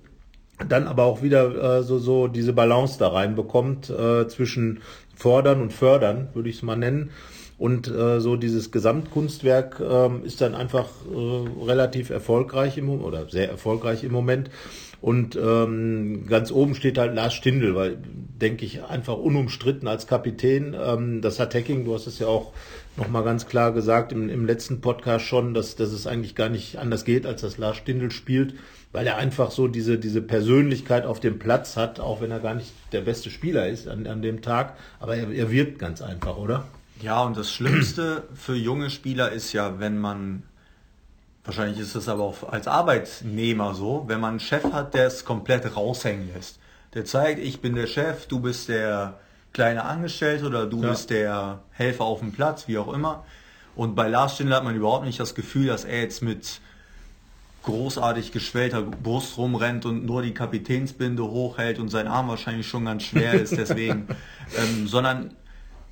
dann 0.67 0.87
aber 0.87 1.03
auch 1.03 1.21
wieder 1.21 1.79
äh, 1.79 1.83
so, 1.83 1.99
so 1.99 2.27
diese 2.27 2.51
Balance 2.51 2.97
da 2.97 3.09
reinbekommt 3.09 3.91
äh, 3.91 4.27
zwischen 4.27 4.81
fordern 5.15 5.61
und 5.61 5.71
fördern, 5.71 6.29
würde 6.33 6.49
ich 6.49 6.57
es 6.57 6.63
mal 6.63 6.75
nennen. 6.75 7.11
Und 7.57 7.87
äh, 7.87 8.19
so 8.19 8.35
dieses 8.37 8.71
Gesamtkunstwerk 8.71 9.79
äh, 9.79 10.25
ist 10.25 10.41
dann 10.41 10.55
einfach 10.55 10.89
äh, 11.09 11.63
relativ 11.63 12.09
erfolgreich 12.09 12.77
im 12.77 12.89
oder 12.89 13.29
sehr 13.29 13.49
erfolgreich 13.49 14.03
im 14.03 14.11
Moment. 14.11 14.49
Und 15.01 15.35
ähm, 15.35 16.25
ganz 16.27 16.51
oben 16.51 16.73
steht 16.73 16.97
halt 16.97 17.13
Lars 17.13 17.35
Stindl, 17.35 17.75
weil, 17.75 17.97
denke 18.41 18.65
ich, 18.65 18.83
einfach 18.83 19.15
unumstritten 19.17 19.87
als 19.87 20.07
Kapitän. 20.07 20.75
Ähm, 20.77 21.21
das 21.21 21.39
hat 21.39 21.53
Hacking, 21.53 21.85
du 21.85 21.93
hast 21.93 22.07
es 22.07 22.17
ja 22.17 22.27
auch 22.27 22.51
nochmal 22.97 23.23
ganz 23.23 23.47
klar 23.47 23.71
gesagt 23.73 24.11
im, 24.11 24.29
im 24.29 24.45
letzten 24.45 24.81
Podcast 24.81 25.25
schon, 25.25 25.53
dass, 25.53 25.75
dass 25.75 25.91
es 25.91 26.07
eigentlich 26.07 26.35
gar 26.35 26.49
nicht 26.49 26.77
anders 26.77 27.05
geht, 27.05 27.25
als 27.25 27.41
dass 27.41 27.57
Lars 27.57 27.77
Stindl 27.77 28.11
spielt, 28.11 28.55
weil 28.91 29.05
er 29.07 29.17
einfach 29.17 29.51
so 29.51 29.67
diese, 29.67 29.97
diese 29.97 30.21
Persönlichkeit 30.21 31.05
auf 31.05 31.19
dem 31.19 31.39
Platz 31.39 31.75
hat, 31.75 31.99
auch 31.99 32.21
wenn 32.21 32.31
er 32.31 32.39
gar 32.39 32.55
nicht 32.55 32.71
der 32.91 33.01
beste 33.01 33.29
Spieler 33.29 33.67
ist 33.67 33.87
an, 33.87 34.07
an 34.07 34.21
dem 34.21 34.41
Tag. 34.41 34.77
Aber 34.99 35.15
er, 35.15 35.29
er 35.31 35.51
wirkt 35.51 35.79
ganz 35.79 36.01
einfach, 36.01 36.37
oder? 36.37 36.65
Ja, 37.01 37.21
und 37.23 37.35
das 37.35 37.51
Schlimmste 37.51 38.23
für 38.33 38.55
junge 38.55 38.89
Spieler 38.89 39.31
ist 39.31 39.51
ja, 39.51 39.79
wenn 39.79 39.99
man, 39.99 40.43
wahrscheinlich 41.43 41.79
ist 41.79 41.95
es 41.95 42.07
aber 42.07 42.23
auch 42.23 42.49
als 42.49 42.67
Arbeitnehmer 42.67 43.75
so, 43.75 44.05
wenn 44.07 44.21
man 44.21 44.31
einen 44.31 44.39
Chef 44.39 44.63
hat, 44.71 44.93
der 44.93 45.07
es 45.07 45.25
komplett 45.25 45.75
raushängen 45.75 46.29
lässt. 46.33 46.59
Der 46.93 47.03
zeigt, 47.03 47.39
ich 47.41 47.59
bin 47.59 47.75
der 47.75 47.87
Chef, 47.87 48.27
du 48.27 48.39
bist 48.39 48.69
der 48.69 49.19
kleine 49.55 49.85
Angestellte 49.85 50.45
oder 50.45 50.65
du 50.65 50.83
ja. 50.83 50.89
bist 50.89 51.09
der 51.09 51.61
Helfer 51.71 52.03
auf 52.03 52.19
dem 52.19 52.33
Platz, 52.33 52.67
wie 52.67 52.77
auch 52.77 52.93
immer. 52.93 53.23
Und 53.75 53.95
bei 53.95 54.09
Lars 54.09 54.35
Stindl 54.35 54.53
hat 54.53 54.65
man 54.65 54.75
überhaupt 54.75 55.05
nicht 55.05 55.17
das 55.17 55.33
Gefühl, 55.33 55.67
dass 55.67 55.85
er 55.85 56.01
jetzt 56.01 56.21
mit 56.21 56.59
großartig 57.63 58.33
geschwellter 58.33 58.81
Brust 58.81 59.37
rumrennt 59.37 59.85
und 59.85 60.05
nur 60.05 60.21
die 60.21 60.33
Kapitänsbinde 60.33 61.23
hochhält 61.23 61.79
und 61.79 61.87
sein 61.87 62.05
Arm 62.05 62.27
wahrscheinlich 62.27 62.67
schon 62.67 62.83
ganz 62.83 63.03
schwer 63.03 63.33
ist, 63.33 63.51
deswegen, 63.57 64.07
ähm, 64.57 64.87
sondern 64.87 65.33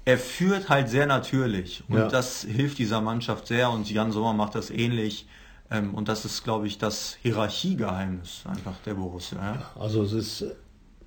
er 0.04 0.18
führt 0.18 0.68
halt 0.68 0.90
sehr 0.90 1.08
natürlich 1.08 1.84
und 1.88 1.98
ja. 1.98 2.08
das 2.10 2.44
hilft 2.44 2.80
dieser 2.80 3.00
Mannschaft 3.00 3.48
sehr 3.48 3.72
und 3.72 3.90
Jan 3.90 4.12
Sommer 4.12 4.34
macht 4.34 4.56
das 4.56 4.72
ähnlich. 4.72 5.26
Ähm, 5.72 5.94
und 5.94 6.10
das 6.10 6.26
ist, 6.26 6.44
glaube 6.44 6.68
ich, 6.68 6.78
das 6.78 7.18
Hierarchiegeheimnis 7.22 8.44
einfach 8.46 8.76
der 8.86 8.96
Borussia. 8.96 9.40
Ja? 9.42 9.72
Also 9.80 10.04
es 10.04 10.12
ist 10.12 10.46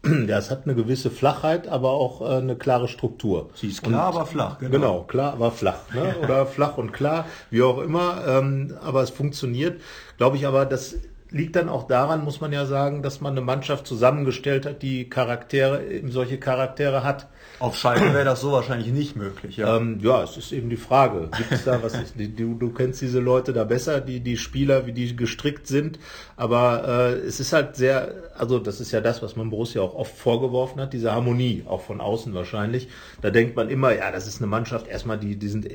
ja, 0.29 0.39
es 0.39 0.51
hat 0.51 0.63
eine 0.65 0.75
gewisse 0.75 1.11
Flachheit, 1.11 1.69
aber 1.69 1.91
auch 1.91 2.21
äh, 2.21 2.37
eine 2.37 2.57
klare 2.57 2.89
Struktur. 2.89 3.51
Sie 3.55 3.69
ist 3.69 3.83
klar, 3.83 4.11
und, 4.11 4.17
aber 4.17 4.27
flach. 4.27 4.59
Genau. 4.59 4.71
genau, 4.71 5.03
klar, 5.03 5.33
aber 5.33 5.51
flach. 5.51 5.93
Ne? 5.95 6.15
Oder 6.23 6.47
flach 6.47 6.79
und 6.79 6.93
klar, 6.93 7.27
wie 7.51 7.63
auch 7.63 7.79
immer. 7.79 8.23
Ähm, 8.27 8.75
aber 8.83 9.03
es 9.03 9.11
funktioniert. 9.11 9.81
Glaube 10.17 10.37
ich 10.37 10.47
aber, 10.47 10.67
dass 10.67 10.97
liegt 11.31 11.57
dann 11.57 11.69
auch 11.69 11.87
daran, 11.87 12.25
muss 12.25 12.41
man 12.41 12.53
ja 12.53 12.67
sagen, 12.67 13.03
dass 13.03 13.21
man 13.21 13.33
eine 13.33 13.41
Mannschaft 13.41 13.87
zusammengestellt 13.87 14.67
hat, 14.67 14.83
die 14.83 15.09
Charaktere, 15.09 15.85
eben 15.85 16.11
solche 16.11 16.39
Charaktere 16.39 17.03
hat. 17.03 17.27
Auf 17.59 17.77
Schalke 17.79 18.13
wäre 18.13 18.25
das 18.27 18.43
so 18.43 18.53
wahrscheinlich 18.53 18.93
nicht 18.93 19.17
möglich, 19.17 19.57
ja. 19.57 19.79
Ähm, 19.79 19.99
ja, 20.03 20.23
es 20.23 20.37
ist 20.37 20.53
eben 20.53 20.69
die 20.69 20.77
Frage. 20.77 21.31
Gibt 21.37 21.53
es 21.53 21.65
da 21.65 21.83
was? 21.83 21.95
Ist, 21.95 22.15
du, 22.17 22.55
du 22.55 22.71
kennst 22.71 23.01
diese 23.01 23.19
Leute 23.19 23.55
da 23.55 23.65
besser, 23.65 24.03
die, 24.03 24.21
die 24.21 24.37
Spieler, 24.37 24.87
wie 24.87 24.93
die 24.93 25.17
gestrickt 25.17 25.67
sind. 25.67 25.99
Aber 26.37 26.87
äh, 26.87 27.13
es 27.15 27.41
ist 27.41 27.55
halt 27.55 27.77
sehr, 27.77 28.13
also 28.37 28.59
das 28.59 28.81
ist 28.81 28.93
ja 28.93 29.01
das, 29.01 29.23
was 29.23 29.37
man 29.37 29.49
Borussia 29.49 29.81
auch 29.81 29.95
oft 29.95 30.15
vorgeworfen 30.15 30.83
hat, 30.83 30.93
diese 30.93 31.13
Harmonie, 31.13 31.65
auch 31.67 31.81
von 31.81 32.03
außen 32.03 32.35
wahrscheinlich. 32.35 32.89
Da 33.23 33.31
denkt 33.31 33.57
man 33.57 33.71
immer, 33.71 33.95
ja, 33.97 34.13
das 34.13 34.27
ist 34.27 34.43
eine 34.43 34.49
Mannschaft, 34.49 34.87
erstmal, 34.87 35.19
die, 35.19 35.37
die 35.37 35.49
sind, 35.49 35.67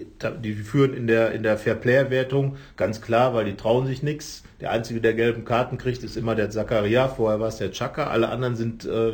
die 0.44 0.54
führen 0.54 0.94
in 0.94 1.08
der, 1.08 1.32
in 1.32 1.42
der 1.42 1.58
Fair-Player-Wertung, 1.58 2.58
ganz 2.78 3.02
klar, 3.02 3.34
weil 3.34 3.46
die 3.46 3.56
trauen 3.56 3.88
sich 3.88 4.04
nichts. 4.04 4.44
Der 4.62 4.70
Einzige, 4.70 5.02
der 5.02 5.16
gelben 5.16 5.44
Karten 5.44 5.80
kriegt, 5.80 6.04
ist 6.04 6.16
immer 6.16 6.36
der 6.36 6.52
Zakaria. 6.52 7.08
Vorher 7.08 7.40
war 7.40 7.48
es 7.48 7.58
der 7.58 7.72
Chaka. 7.72 8.12
Alle 8.12 8.30
anderen 8.30 8.56
sind 8.56 8.86
äh, 8.86 9.14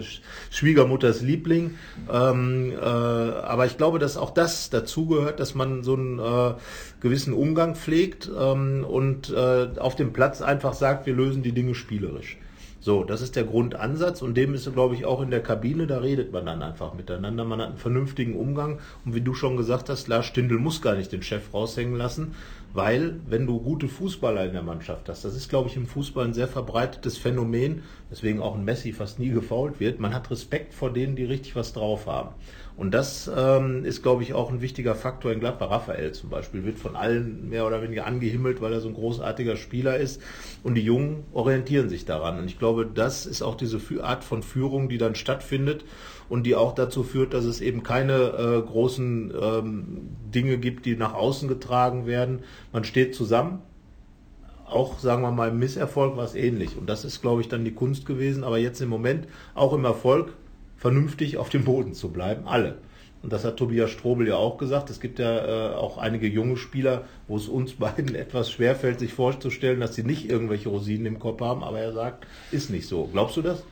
Schwiegermutters 0.50 1.22
Liebling. 1.22 1.76
Ähm, 2.12 2.47
äh, 2.72 2.76
aber 2.76 3.66
ich 3.66 3.78
glaube, 3.78 4.00
dass 4.00 4.18
auch 4.18 4.32
das 4.32 4.70
dazugehört, 4.70 5.40
dass 5.40 5.56
man 5.56 5.84
so 5.84 5.94
einen 5.94 6.20
äh, 6.20 6.54
gewissen 7.02 7.34
Umgang 7.34 7.76
pflegt 7.76 8.30
ähm, 8.38 8.86
und 8.88 9.30
äh, 9.30 9.70
auf 9.80 9.96
dem 9.96 10.14
Platz 10.14 10.42
einfach 10.42 10.74
sagt, 10.74 11.06
wir 11.06 11.14
lösen 11.14 11.44
die 11.44 11.54
Dinge 11.54 11.76
spielerisch. 11.76 12.38
So, 12.88 13.04
das 13.04 13.22
ist 13.22 13.36
der 13.36 13.44
Grundansatz 13.44 14.22
und 14.22 14.38
dem 14.38 14.54
ist, 14.54 14.72
glaube 14.72 14.96
ich, 14.96 15.04
auch 15.04 15.22
in 15.22 15.30
der 15.30 15.44
Kabine, 15.44 15.88
da 15.88 15.98
redet 15.98 16.32
man 16.32 16.46
dann 16.46 16.64
einfach 16.64 16.94
miteinander, 16.94 17.44
man 17.44 17.60
hat 17.60 17.68
einen 17.68 17.78
vernünftigen 17.78 18.34
Umgang 18.34 18.80
und 19.04 19.14
wie 19.14 19.20
du 19.20 19.34
schon 19.34 19.58
gesagt 19.58 19.90
hast, 19.90 20.08
Lars 20.08 20.28
Stindl 20.28 20.58
muss 20.58 20.82
gar 20.82 20.96
nicht 20.96 21.12
den 21.12 21.22
Chef 21.22 21.54
raushängen 21.54 21.98
lassen, 21.98 22.36
weil 22.72 23.20
wenn 23.28 23.46
du 23.46 23.60
gute 23.60 23.90
Fußballer 23.90 24.46
in 24.46 24.54
der 24.54 24.64
Mannschaft 24.64 25.10
hast, 25.10 25.26
das 25.26 25.36
ist, 25.36 25.50
glaube 25.50 25.68
ich, 25.68 25.76
im 25.76 25.86
Fußball 25.86 26.28
ein 26.28 26.34
sehr 26.34 26.48
verbreitetes 26.48 27.18
Phänomen, 27.18 27.84
weswegen 28.10 28.42
auch 28.42 28.56
ein 28.56 28.64
Messi 28.64 28.94
fast 28.94 29.20
nie 29.20 29.32
gefault 29.32 29.82
wird, 29.82 30.00
man 30.00 30.14
hat 30.14 30.32
Respekt 30.32 30.74
vor 30.74 30.94
denen, 30.94 31.18
die 31.18 31.26
richtig 31.26 31.58
was 31.58 31.74
drauf 31.74 32.08
haben. 32.08 32.36
Und 32.78 32.92
das 32.94 33.30
ähm, 33.36 33.86
ist, 33.86 34.04
glaube 34.04 34.22
ich, 34.22 34.36
auch 34.36 34.52
ein 34.52 34.62
wichtiger 34.62 34.94
Faktor 34.94 35.32
in 35.32 35.40
Gladbach. 35.40 35.72
Raphael 35.72 36.12
zum 36.12 36.30
Beispiel 36.30 36.64
wird 36.64 36.78
von 36.78 36.96
allen 36.96 37.50
mehr 37.50 37.66
oder 37.66 37.82
weniger 37.82 38.06
angehimmelt, 38.06 38.62
weil 38.62 38.72
er 38.72 38.82
so 38.82 38.88
ein 38.88 38.94
großartiger 38.94 39.56
Spieler 39.56 39.98
ist. 39.98 40.22
Und 40.62 40.76
die 40.76 40.84
Jungen 40.84 41.24
orientieren 41.34 41.90
sich 41.90 42.06
daran. 42.06 42.38
Und 42.38 42.46
ich 42.46 42.60
glaube, 42.60 42.86
das 42.86 43.26
ist 43.26 43.42
auch 43.42 43.56
diese 43.56 43.80
Art 44.04 44.24
von 44.24 44.44
Führung, 44.44 44.90
die 44.90 45.00
dann 45.00 45.16
stattfindet 45.16 45.86
und 46.30 46.44
die 46.44 46.54
auch 46.54 46.76
dazu 46.76 47.02
führt, 47.02 47.34
dass 47.34 47.46
es 47.46 47.62
eben 47.62 47.82
keine 47.82 48.14
äh, 48.14 48.62
großen 48.62 49.34
ähm, 49.42 50.10
Dinge 50.34 50.60
gibt, 50.60 50.86
die 50.86 50.96
nach 50.96 51.16
außen 51.16 51.48
getragen 51.48 52.06
werden. 52.06 52.44
Man 52.72 52.84
steht 52.84 53.16
zusammen. 53.16 53.64
Auch, 54.68 55.00
sagen 55.00 55.24
wir 55.24 55.32
mal, 55.32 55.52
Misserfolg 55.52 56.16
war 56.16 56.26
es 56.26 56.36
ähnlich. 56.36 56.78
Und 56.78 56.88
das 56.88 57.06
ist, 57.06 57.22
glaube 57.22 57.42
ich, 57.42 57.48
dann 57.48 57.66
die 57.66 57.74
Kunst 57.74 58.06
gewesen. 58.06 58.44
Aber 58.44 58.60
jetzt 58.60 58.82
im 58.82 58.90
Moment, 58.90 59.28
auch 59.56 59.74
im 59.74 59.84
Erfolg, 59.84 60.34
vernünftig 60.78 61.38
auf 61.38 61.50
dem 61.50 61.64
Boden 61.64 61.94
zu 61.94 62.10
bleiben, 62.10 62.48
alle. 62.48 62.78
Und 63.24 63.34
das 63.34 63.44
hat 63.44 63.58
Tobias 63.58 63.90
Strobel 63.90 64.28
ja 64.28 64.36
auch 64.36 64.58
gesagt. 64.58 64.90
Es 64.90 65.00
gibt 65.00 65.20
ja 65.20 65.72
äh, 65.72 65.76
auch 65.76 65.98
einige 65.98 66.28
junge 66.28 66.56
Spieler, 66.56 67.06
wo 67.28 67.38
es 67.38 67.48
uns 67.48 67.74
beiden 67.74 68.16
etwas 68.16 68.52
schwerfällt, 68.52 69.00
sich 69.00 69.14
vorzustellen, 69.14 69.80
dass 69.80 69.96
sie 69.96 70.04
nicht 70.04 70.30
irgendwelche 70.30 70.70
Rosinen 70.70 71.08
im 71.08 71.20
Kopf 71.20 71.42
haben. 71.42 71.64
Aber 71.64 71.80
er 71.80 71.94
sagt, 71.94 72.28
ist 72.52 72.70
nicht 72.70 72.88
so. 72.88 73.10
Glaubst 73.12 73.38
du 73.38 73.42
das? 73.42 73.64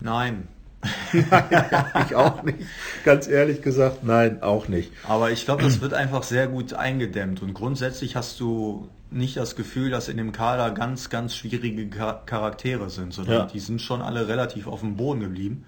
Nein. 0.00 0.48
ich 1.12 2.14
auch 2.14 2.44
nicht. 2.44 2.58
Ganz 3.04 3.26
ehrlich 3.26 3.62
gesagt, 3.62 4.04
nein, 4.04 4.42
auch 4.42 4.68
nicht. 4.68 4.92
Aber 5.06 5.32
ich 5.32 5.44
glaube, 5.44 5.64
das 5.64 5.80
wird 5.80 5.92
einfach 5.92 6.22
sehr 6.22 6.46
gut 6.46 6.72
eingedämmt. 6.72 7.42
Und 7.42 7.52
grundsätzlich 7.52 8.14
hast 8.14 8.38
du 8.38 8.88
nicht 9.10 9.36
das 9.36 9.56
Gefühl, 9.56 9.90
dass 9.90 10.08
in 10.08 10.18
dem 10.18 10.30
Kader 10.30 10.70
ganz, 10.70 11.10
ganz 11.10 11.34
schwierige 11.34 11.88
Charaktere 11.88 12.90
sind, 12.90 13.12
sondern 13.12 13.34
ja. 13.34 13.46
die 13.46 13.58
sind 13.58 13.82
schon 13.82 14.02
alle 14.02 14.28
relativ 14.28 14.68
auf 14.68 14.80
dem 14.80 14.96
Boden 14.96 15.20
geblieben. 15.20 15.64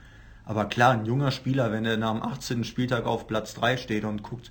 Aber 0.50 0.64
klar, 0.64 0.94
ein 0.94 1.06
junger 1.06 1.30
Spieler, 1.30 1.70
wenn 1.70 1.84
er 1.84 1.96
nach 1.96 2.10
dem 2.10 2.24
18. 2.24 2.64
Spieltag 2.64 3.06
auf 3.06 3.28
Platz 3.28 3.54
3 3.54 3.76
steht 3.76 4.02
und 4.02 4.24
guckt, 4.24 4.50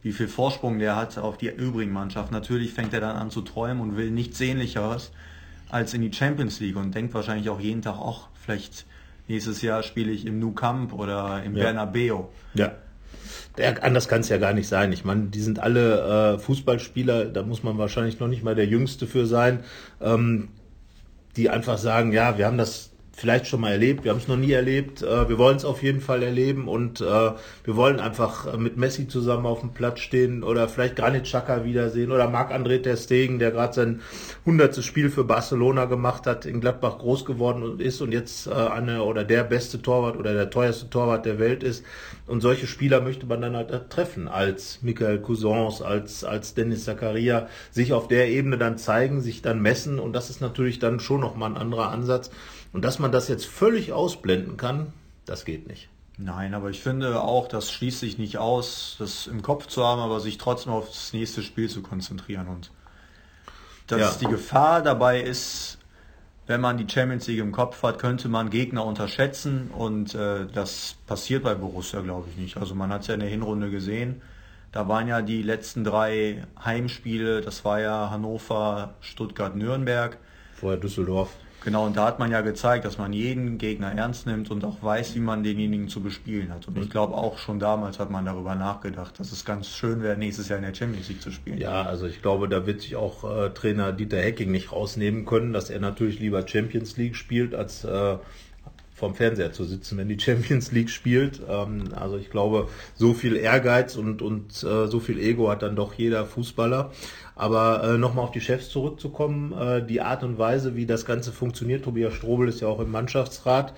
wie 0.00 0.12
viel 0.12 0.26
Vorsprung 0.26 0.78
der 0.78 0.96
hat 0.96 1.18
auf 1.18 1.36
die 1.36 1.48
übrigen 1.48 1.92
Mannschaften, 1.92 2.32
natürlich 2.32 2.72
fängt 2.72 2.94
er 2.94 3.02
dann 3.02 3.16
an 3.16 3.30
zu 3.30 3.42
träumen 3.42 3.82
und 3.82 3.98
will 3.98 4.10
nichts 4.10 4.38
Sehnlicheres 4.38 5.12
als 5.68 5.92
in 5.92 6.00
die 6.00 6.10
Champions 6.10 6.60
League 6.60 6.76
und 6.76 6.94
denkt 6.94 7.12
wahrscheinlich 7.12 7.50
auch 7.50 7.60
jeden 7.60 7.82
Tag, 7.82 7.96
ach, 8.02 8.28
vielleicht 8.42 8.86
nächstes 9.28 9.60
Jahr 9.60 9.82
spiele 9.82 10.12
ich 10.12 10.24
im 10.24 10.38
Nou 10.38 10.52
Camp 10.52 10.94
oder 10.94 11.42
im 11.44 11.54
ja. 11.54 11.64
Bernabeu. 11.64 12.22
Ja. 12.54 12.72
Der, 13.58 13.84
anders 13.84 14.08
kann 14.08 14.22
es 14.22 14.30
ja 14.30 14.38
gar 14.38 14.54
nicht 14.54 14.68
sein. 14.68 14.92
Ich 14.92 15.04
meine, 15.04 15.24
die 15.26 15.42
sind 15.42 15.58
alle 15.58 16.36
äh, 16.36 16.38
Fußballspieler, 16.38 17.26
da 17.26 17.42
muss 17.42 17.62
man 17.62 17.76
wahrscheinlich 17.76 18.18
noch 18.18 18.28
nicht 18.28 18.44
mal 18.44 18.54
der 18.54 18.66
Jüngste 18.66 19.06
für 19.06 19.26
sein, 19.26 19.60
ähm, 20.00 20.48
die 21.36 21.50
einfach 21.50 21.76
sagen, 21.76 22.12
ja, 22.12 22.38
wir 22.38 22.46
haben 22.46 22.56
das 22.56 22.93
vielleicht 23.16 23.46
schon 23.46 23.60
mal 23.60 23.70
erlebt, 23.70 24.04
wir 24.04 24.10
haben 24.10 24.18
es 24.18 24.28
noch 24.28 24.36
nie 24.36 24.52
erlebt, 24.52 25.02
äh, 25.02 25.28
wir 25.28 25.38
wollen 25.38 25.56
es 25.56 25.64
auf 25.64 25.82
jeden 25.82 26.00
Fall 26.00 26.22
erleben 26.22 26.68
und 26.68 27.00
äh, 27.00 27.04
wir 27.04 27.76
wollen 27.76 28.00
einfach 28.00 28.56
mit 28.58 28.76
Messi 28.76 29.08
zusammen 29.08 29.46
auf 29.46 29.60
dem 29.60 29.72
Platz 29.72 30.00
stehen 30.00 30.42
oder 30.42 30.68
vielleicht 30.68 30.96
Granit 30.96 31.24
Xhaka 31.24 31.64
wiedersehen 31.64 32.10
oder 32.10 32.28
Marc-André 32.28 32.82
Ter 32.82 32.96
Stegen, 32.96 33.38
der 33.38 33.52
gerade 33.52 33.72
sein 33.72 34.00
hundertstes 34.44 34.84
Spiel 34.84 35.10
für 35.10 35.24
Barcelona 35.24 35.84
gemacht 35.84 36.26
hat, 36.26 36.44
in 36.44 36.60
Gladbach 36.60 36.98
groß 36.98 37.24
geworden 37.24 37.78
ist 37.78 38.00
und 38.00 38.12
jetzt 38.12 38.46
äh, 38.46 38.52
eine 38.52 39.02
oder 39.04 39.24
der 39.24 39.44
beste 39.44 39.80
Torwart 39.80 40.16
oder 40.16 40.34
der 40.34 40.50
teuerste 40.50 40.90
Torwart 40.90 41.24
der 41.24 41.38
Welt 41.38 41.62
ist. 41.62 41.84
Und 42.26 42.40
solche 42.40 42.66
Spieler 42.66 43.00
möchte 43.00 43.26
man 43.26 43.40
dann 43.40 43.54
halt 43.54 43.90
treffen 43.90 44.28
als 44.28 44.80
Michael 44.82 45.20
Cousins, 45.20 45.82
als, 45.82 46.24
als 46.24 46.54
Dennis 46.54 46.84
Zakaria, 46.84 47.48
sich 47.70 47.92
auf 47.92 48.08
der 48.08 48.28
Ebene 48.28 48.58
dann 48.58 48.78
zeigen, 48.78 49.20
sich 49.20 49.42
dann 49.42 49.60
messen 49.60 49.98
und 49.98 50.14
das 50.14 50.30
ist 50.30 50.40
natürlich 50.40 50.78
dann 50.78 51.00
schon 51.00 51.20
nochmal 51.20 51.50
ein 51.50 51.56
anderer 51.56 51.90
Ansatz 51.90 52.30
und 52.74 52.84
dass 52.84 52.98
man 52.98 53.12
das 53.12 53.28
jetzt 53.28 53.46
völlig 53.46 53.92
ausblenden 53.92 54.56
kann, 54.56 54.92
das 55.26 55.44
geht 55.44 55.68
nicht. 55.68 55.88
Nein, 56.18 56.54
aber 56.54 56.70
ich 56.70 56.80
finde 56.80 57.22
auch, 57.22 57.46
das 57.46 57.70
schließt 57.70 58.00
sich 58.00 58.18
nicht 58.18 58.38
aus, 58.38 58.96
das 58.98 59.28
im 59.28 59.42
Kopf 59.42 59.68
zu 59.68 59.84
haben, 59.84 60.00
aber 60.00 60.18
sich 60.18 60.38
trotzdem 60.38 60.72
auf 60.72 60.88
das 60.88 61.12
nächste 61.12 61.42
Spiel 61.42 61.70
zu 61.70 61.82
konzentrieren. 61.82 62.48
Und 62.48 62.72
dass 63.86 64.00
ja. 64.00 64.12
die 64.20 64.26
Gefahr 64.26 64.82
dabei 64.82 65.20
ist, 65.20 65.78
wenn 66.48 66.60
man 66.60 66.76
die 66.76 66.86
Champions 66.92 67.28
League 67.28 67.38
im 67.38 67.52
Kopf 67.52 67.80
hat, 67.84 68.00
könnte 68.00 68.28
man 68.28 68.50
Gegner 68.50 68.84
unterschätzen 68.84 69.70
und 69.70 70.16
äh, 70.16 70.46
das 70.52 70.96
passiert 71.06 71.44
bei 71.44 71.54
Borussia, 71.54 72.00
glaube 72.00 72.28
ich, 72.30 72.36
nicht. 72.36 72.56
Also 72.56 72.74
man 72.74 72.90
hat 72.90 73.02
es 73.02 73.06
ja 73.06 73.14
in 73.14 73.20
der 73.20 73.28
Hinrunde 73.28 73.70
gesehen. 73.70 74.20
Da 74.72 74.88
waren 74.88 75.06
ja 75.06 75.22
die 75.22 75.42
letzten 75.42 75.84
drei 75.84 76.44
Heimspiele, 76.62 77.40
das 77.40 77.64
war 77.64 77.80
ja 77.80 78.10
Hannover, 78.10 78.94
Stuttgart, 79.00 79.54
Nürnberg. 79.54 80.18
Vorher 80.54 80.80
Düsseldorf. 80.80 81.30
Genau, 81.64 81.86
und 81.86 81.96
da 81.96 82.06
hat 82.06 82.18
man 82.18 82.30
ja 82.30 82.42
gezeigt, 82.42 82.84
dass 82.84 82.98
man 82.98 83.14
jeden 83.14 83.56
Gegner 83.56 83.90
ernst 83.90 84.26
nimmt 84.26 84.50
und 84.50 84.64
auch 84.66 84.82
weiß, 84.82 85.14
wie 85.14 85.20
man 85.20 85.42
denjenigen 85.42 85.88
zu 85.88 86.02
bespielen 86.02 86.52
hat. 86.52 86.68
Und 86.68 86.76
ich 86.76 86.90
glaube 86.90 87.14
auch 87.14 87.38
schon 87.38 87.58
damals 87.58 87.98
hat 87.98 88.10
man 88.10 88.26
darüber 88.26 88.54
nachgedacht, 88.54 89.18
dass 89.18 89.32
es 89.32 89.46
ganz 89.46 89.68
schön 89.68 90.02
wäre, 90.02 90.18
nächstes 90.18 90.50
Jahr 90.50 90.58
in 90.58 90.64
der 90.66 90.74
Champions 90.74 91.08
League 91.08 91.22
zu 91.22 91.30
spielen. 91.30 91.56
Ja, 91.56 91.82
also 91.82 92.06
ich 92.06 92.20
glaube, 92.20 92.50
da 92.50 92.66
wird 92.66 92.82
sich 92.82 92.96
auch 92.96 93.24
äh, 93.24 93.48
Trainer 93.48 93.92
Dieter 93.92 94.18
Hecking 94.18 94.50
nicht 94.50 94.72
rausnehmen 94.72 95.24
können, 95.24 95.54
dass 95.54 95.70
er 95.70 95.80
natürlich 95.80 96.20
lieber 96.20 96.46
Champions 96.46 96.98
League 96.98 97.16
spielt, 97.16 97.54
als 97.54 97.84
äh, 97.84 98.18
vom 99.04 99.14
Fernseher 99.14 99.52
zu 99.52 99.64
sitzen, 99.64 99.98
wenn 99.98 100.08
die 100.08 100.18
Champions 100.20 100.72
League 100.72 100.90
spielt. 100.90 101.42
Ähm, 101.48 101.90
also 101.94 102.16
ich 102.16 102.30
glaube, 102.30 102.68
so 102.94 103.12
viel 103.12 103.36
Ehrgeiz 103.36 103.96
und, 103.96 104.22
und 104.22 104.62
äh, 104.62 104.86
so 104.86 105.00
viel 105.00 105.18
Ego 105.18 105.50
hat 105.50 105.62
dann 105.62 105.76
doch 105.76 105.94
jeder 105.94 106.24
Fußballer. 106.24 106.90
Aber 107.36 107.84
äh, 107.84 107.98
nochmal 107.98 108.24
auf 108.24 108.30
die 108.30 108.40
Chefs 108.40 108.70
zurückzukommen, 108.70 109.52
äh, 109.52 109.84
die 109.84 110.00
Art 110.00 110.22
und 110.22 110.38
Weise, 110.38 110.76
wie 110.76 110.86
das 110.86 111.04
Ganze 111.04 111.32
funktioniert, 111.32 111.84
Tobias 111.84 112.14
Strobel 112.14 112.48
ist 112.48 112.60
ja 112.60 112.68
auch 112.68 112.80
im 112.80 112.90
Mannschaftsrat, 112.90 113.74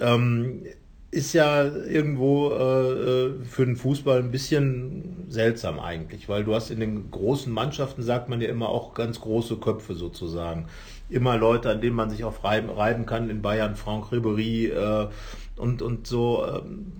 ähm, 0.00 0.64
ist 1.10 1.32
ja 1.32 1.64
irgendwo 1.64 2.50
äh, 2.50 2.92
äh, 2.92 3.44
für 3.44 3.64
den 3.64 3.76
Fußball 3.76 4.18
ein 4.18 4.30
bisschen 4.30 5.24
seltsam 5.28 5.80
eigentlich, 5.80 6.28
weil 6.28 6.44
du 6.44 6.54
hast 6.54 6.70
in 6.70 6.80
den 6.80 7.10
großen 7.10 7.50
Mannschaften, 7.50 8.02
sagt 8.02 8.28
man 8.28 8.40
ja 8.42 8.48
immer, 8.48 8.68
auch 8.68 8.92
ganz 8.92 9.20
große 9.20 9.56
Köpfe 9.56 9.94
sozusagen. 9.94 10.66
Immer 11.08 11.38
Leute, 11.38 11.70
an 11.70 11.80
denen 11.80 11.96
man 11.96 12.10
sich 12.10 12.24
auch 12.24 12.44
reiben, 12.44 12.68
reiben 12.68 13.06
kann, 13.06 13.30
in 13.30 13.40
Bayern, 13.40 13.74
Franck 13.74 14.12
Ribéry 14.12 14.70
äh, 14.70 15.08
und, 15.56 15.80
und 15.80 16.06
so. 16.06 16.44
Ähm, 16.46 16.92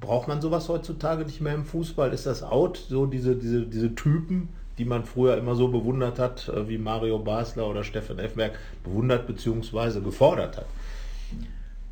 braucht 0.00 0.28
man 0.28 0.42
sowas 0.42 0.68
heutzutage 0.68 1.24
nicht 1.24 1.40
mehr 1.40 1.54
im 1.54 1.64
Fußball? 1.64 2.12
Ist 2.12 2.26
das 2.26 2.42
out, 2.42 2.76
so 2.76 3.06
diese, 3.06 3.36
diese, 3.36 3.62
diese 3.62 3.94
Typen, 3.94 4.50
die 4.76 4.84
man 4.84 5.04
früher 5.04 5.38
immer 5.38 5.54
so 5.54 5.68
bewundert 5.68 6.18
hat, 6.18 6.48
äh, 6.50 6.68
wie 6.68 6.76
Mario 6.76 7.18
Basler 7.18 7.66
oder 7.66 7.84
Stefan 7.84 8.18
Effenberg 8.18 8.58
bewundert 8.84 9.26
bzw. 9.26 10.00
gefordert 10.00 10.58
hat. 10.58 10.66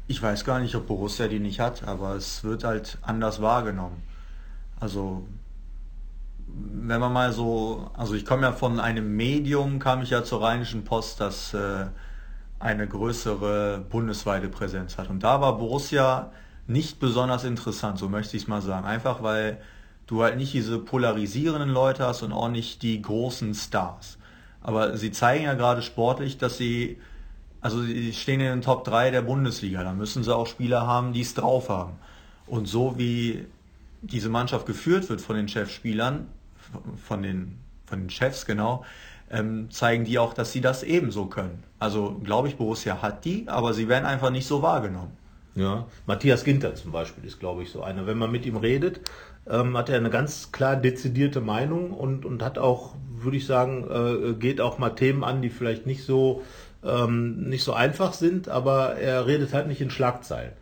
Ich 0.07 0.23
weiß 0.23 0.45
gar 0.45 0.61
nicht, 0.61 0.75
ob 0.75 0.87
Borussia 0.87 1.29
die 1.29 1.41
nicht 1.41 1.61
hat, 1.61 1.87
aber 1.87 2.15
es 2.15 2.45
wird 2.45 2.65
halt 2.65 2.99
anders 3.03 3.41
wahrgenommen. 3.41 4.03
Also 4.79 5.27
wenn 6.47 7.01
man 7.01 7.13
mal 7.13 7.33
so, 7.33 7.91
also 7.95 8.15
ich 8.15 8.25
komme 8.25 8.43
ja 8.43 8.53
von 8.53 8.79
einem 8.81 9.17
Medium, 9.17 9.79
kam 9.79 10.03
ich 10.03 10.11
ja 10.11 10.23
zur 10.23 10.43
Rheinischen 10.43 10.85
Post, 10.85 11.21
das 11.21 11.55
äh, 11.55 11.87
eine 12.59 12.87
größere 12.87 13.85
bundesweite 13.89 14.49
Präsenz 14.49 14.99
hat. 14.99 15.11
Und 15.11 15.23
da 15.23 15.41
war 15.41 15.59
Borussia 15.59 16.33
nicht 16.67 17.01
besonders 17.01 17.45
interessant, 17.45 17.99
so 17.99 18.09
möchte 18.09 18.37
ich 18.37 18.45
es 18.45 18.49
mal 18.49 18.63
sagen. 18.63 18.87
Einfach 18.87 19.23
weil 19.23 19.61
du 20.07 20.23
halt 20.23 20.37
nicht 20.37 20.53
diese 20.53 20.79
polarisierenden 20.79 21.71
Leute 21.71 22.07
hast 22.07 22.23
und 22.23 22.33
auch 22.33 22.49
nicht 22.49 22.83
die 22.83 23.01
großen 23.01 23.55
Stars. 23.55 24.19
Aber 24.61 24.97
sie 24.97 25.11
zeigen 25.13 25.45
ja 25.45 25.55
gerade 25.55 25.83
sportlich, 25.83 26.39
dass 26.39 26.57
sie, 26.57 26.99
also 27.65 27.81
sie 27.83 28.13
stehen 28.13 28.41
in 28.41 28.47
den 28.47 28.61
Top 28.61 28.85
3 28.85 29.11
der 29.11 29.23
Bundesliga. 29.23 29.83
Da 29.83 29.95
müssen 29.95 30.23
sie 30.23 30.37
auch 30.37 30.47
Spieler 30.47 30.87
haben, 30.87 31.15
die 31.15 31.23
es 31.23 31.33
drauf 31.33 31.71
haben. 31.71 31.95
Und 32.47 32.67
so 32.67 32.99
wie 32.99 33.47
diese 34.03 34.29
Mannschaft 34.29 34.67
geführt 34.67 35.09
wird 35.09 35.23
von 35.23 35.35
den 35.35 35.49
Chefspielern, 35.49 36.27
von 37.03 37.23
den, 37.23 37.59
von 37.87 38.01
den 38.01 38.11
Chefs 38.11 38.45
genau, 38.45 38.85
ähm, 39.31 39.71
zeigen 39.71 40.05
die 40.05 40.19
auch, 40.19 40.35
dass 40.35 40.53
sie 40.53 40.61
das 40.61 40.83
ebenso 40.83 41.25
können. 41.25 41.63
Also 41.79 42.21
glaube 42.23 42.49
ich, 42.49 42.57
Borussia 42.57 43.01
hat 43.01 43.25
die, 43.25 43.49
aber 43.49 43.73
sie 43.73 43.89
werden 43.89 44.05
einfach 44.05 44.29
nicht 44.29 44.47
so 44.47 44.61
wahrgenommen. 44.61 45.13
Ja, 45.55 45.87
Matthias 46.07 46.45
Ginter 46.45 46.75
zum 46.75 46.93
Beispiel 46.93 47.25
ist, 47.25 47.41
glaube 47.41 47.63
ich, 47.63 47.71
so 47.71 47.83
einer. 47.83 48.07
Wenn 48.07 48.19
man 48.19 48.31
mit 48.31 48.45
ihm 48.45 48.59
redet, 48.59 49.01
ähm, 49.49 49.75
hat 49.75 49.89
er 49.89 49.97
eine 49.97 50.11
ganz 50.11 50.53
klar 50.53 50.77
dezidierte 50.77 51.41
Meinung 51.41 51.93
und, 51.93 52.27
und 52.27 52.43
hat 52.43 52.59
auch, 52.59 52.95
würde 53.09 53.39
ich 53.39 53.47
sagen, 53.47 53.87
äh, 53.89 54.35
geht 54.35 54.61
auch 54.61 54.77
mal 54.77 54.91
Themen 54.91 55.25
an, 55.25 55.41
die 55.41 55.49
vielleicht 55.49 55.87
nicht 55.87 56.05
so, 56.05 56.43
ähm, 56.85 57.49
nicht 57.49 57.65
so 57.65 57.73
einfach 57.73 58.13
sind, 58.13 58.49
aber 58.49 58.97
er 58.97 59.27
redet 59.27 59.53
halt 59.53 59.69
nicht 59.69 59.81
in 59.81 59.91
Schlagzeilen. 59.91 60.53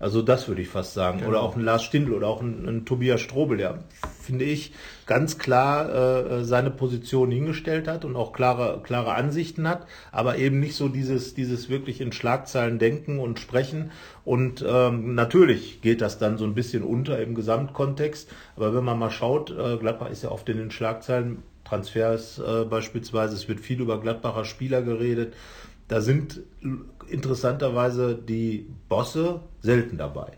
Also 0.00 0.22
das 0.22 0.48
würde 0.48 0.62
ich 0.62 0.68
fast 0.68 0.94
sagen. 0.94 1.18
Genau. 1.18 1.30
Oder 1.30 1.42
auch 1.42 1.56
ein 1.56 1.62
Lars 1.62 1.82
Stindl 1.82 2.14
oder 2.14 2.26
auch 2.26 2.40
ein, 2.40 2.66
ein 2.66 2.84
Tobias 2.86 3.20
Strobel, 3.20 3.58
der, 3.58 3.80
finde 4.22 4.46
ich, 4.46 4.72
ganz 5.04 5.36
klar 5.36 6.40
äh, 6.40 6.44
seine 6.44 6.70
Position 6.70 7.30
hingestellt 7.30 7.86
hat 7.86 8.06
und 8.06 8.16
auch 8.16 8.32
klare, 8.32 8.80
klare 8.82 9.12
Ansichten 9.12 9.68
hat, 9.68 9.86
aber 10.10 10.38
eben 10.38 10.58
nicht 10.58 10.74
so 10.74 10.88
dieses, 10.88 11.34
dieses 11.34 11.68
wirklich 11.68 12.00
in 12.00 12.12
Schlagzeilen 12.12 12.78
denken 12.78 13.18
und 13.18 13.38
sprechen. 13.38 13.90
Und 14.24 14.64
ähm, 14.66 15.14
natürlich 15.14 15.82
geht 15.82 16.00
das 16.00 16.16
dann 16.16 16.38
so 16.38 16.46
ein 16.46 16.54
bisschen 16.54 16.82
unter 16.82 17.20
im 17.20 17.34
Gesamtkontext. 17.34 18.30
Aber 18.56 18.74
wenn 18.74 18.84
man 18.84 18.98
mal 18.98 19.10
schaut, 19.10 19.50
äh, 19.50 19.76
Gladbach 19.76 20.08
ist 20.08 20.22
ja 20.22 20.30
oft 20.30 20.48
in 20.48 20.56
den 20.56 20.70
Schlagzeilen, 20.70 21.42
Transfers 21.64 22.38
äh, 22.38 22.64
beispielsweise, 22.64 23.34
es 23.34 23.48
wird 23.48 23.60
viel 23.60 23.80
über 23.80 24.00
Gladbacher 24.00 24.44
Spieler 24.44 24.80
geredet. 24.82 25.34
Da 25.90 26.00
sind 26.00 26.40
interessanterweise 27.08 28.14
die 28.14 28.70
Bosse 28.88 29.40
selten 29.58 29.98
dabei, 29.98 30.30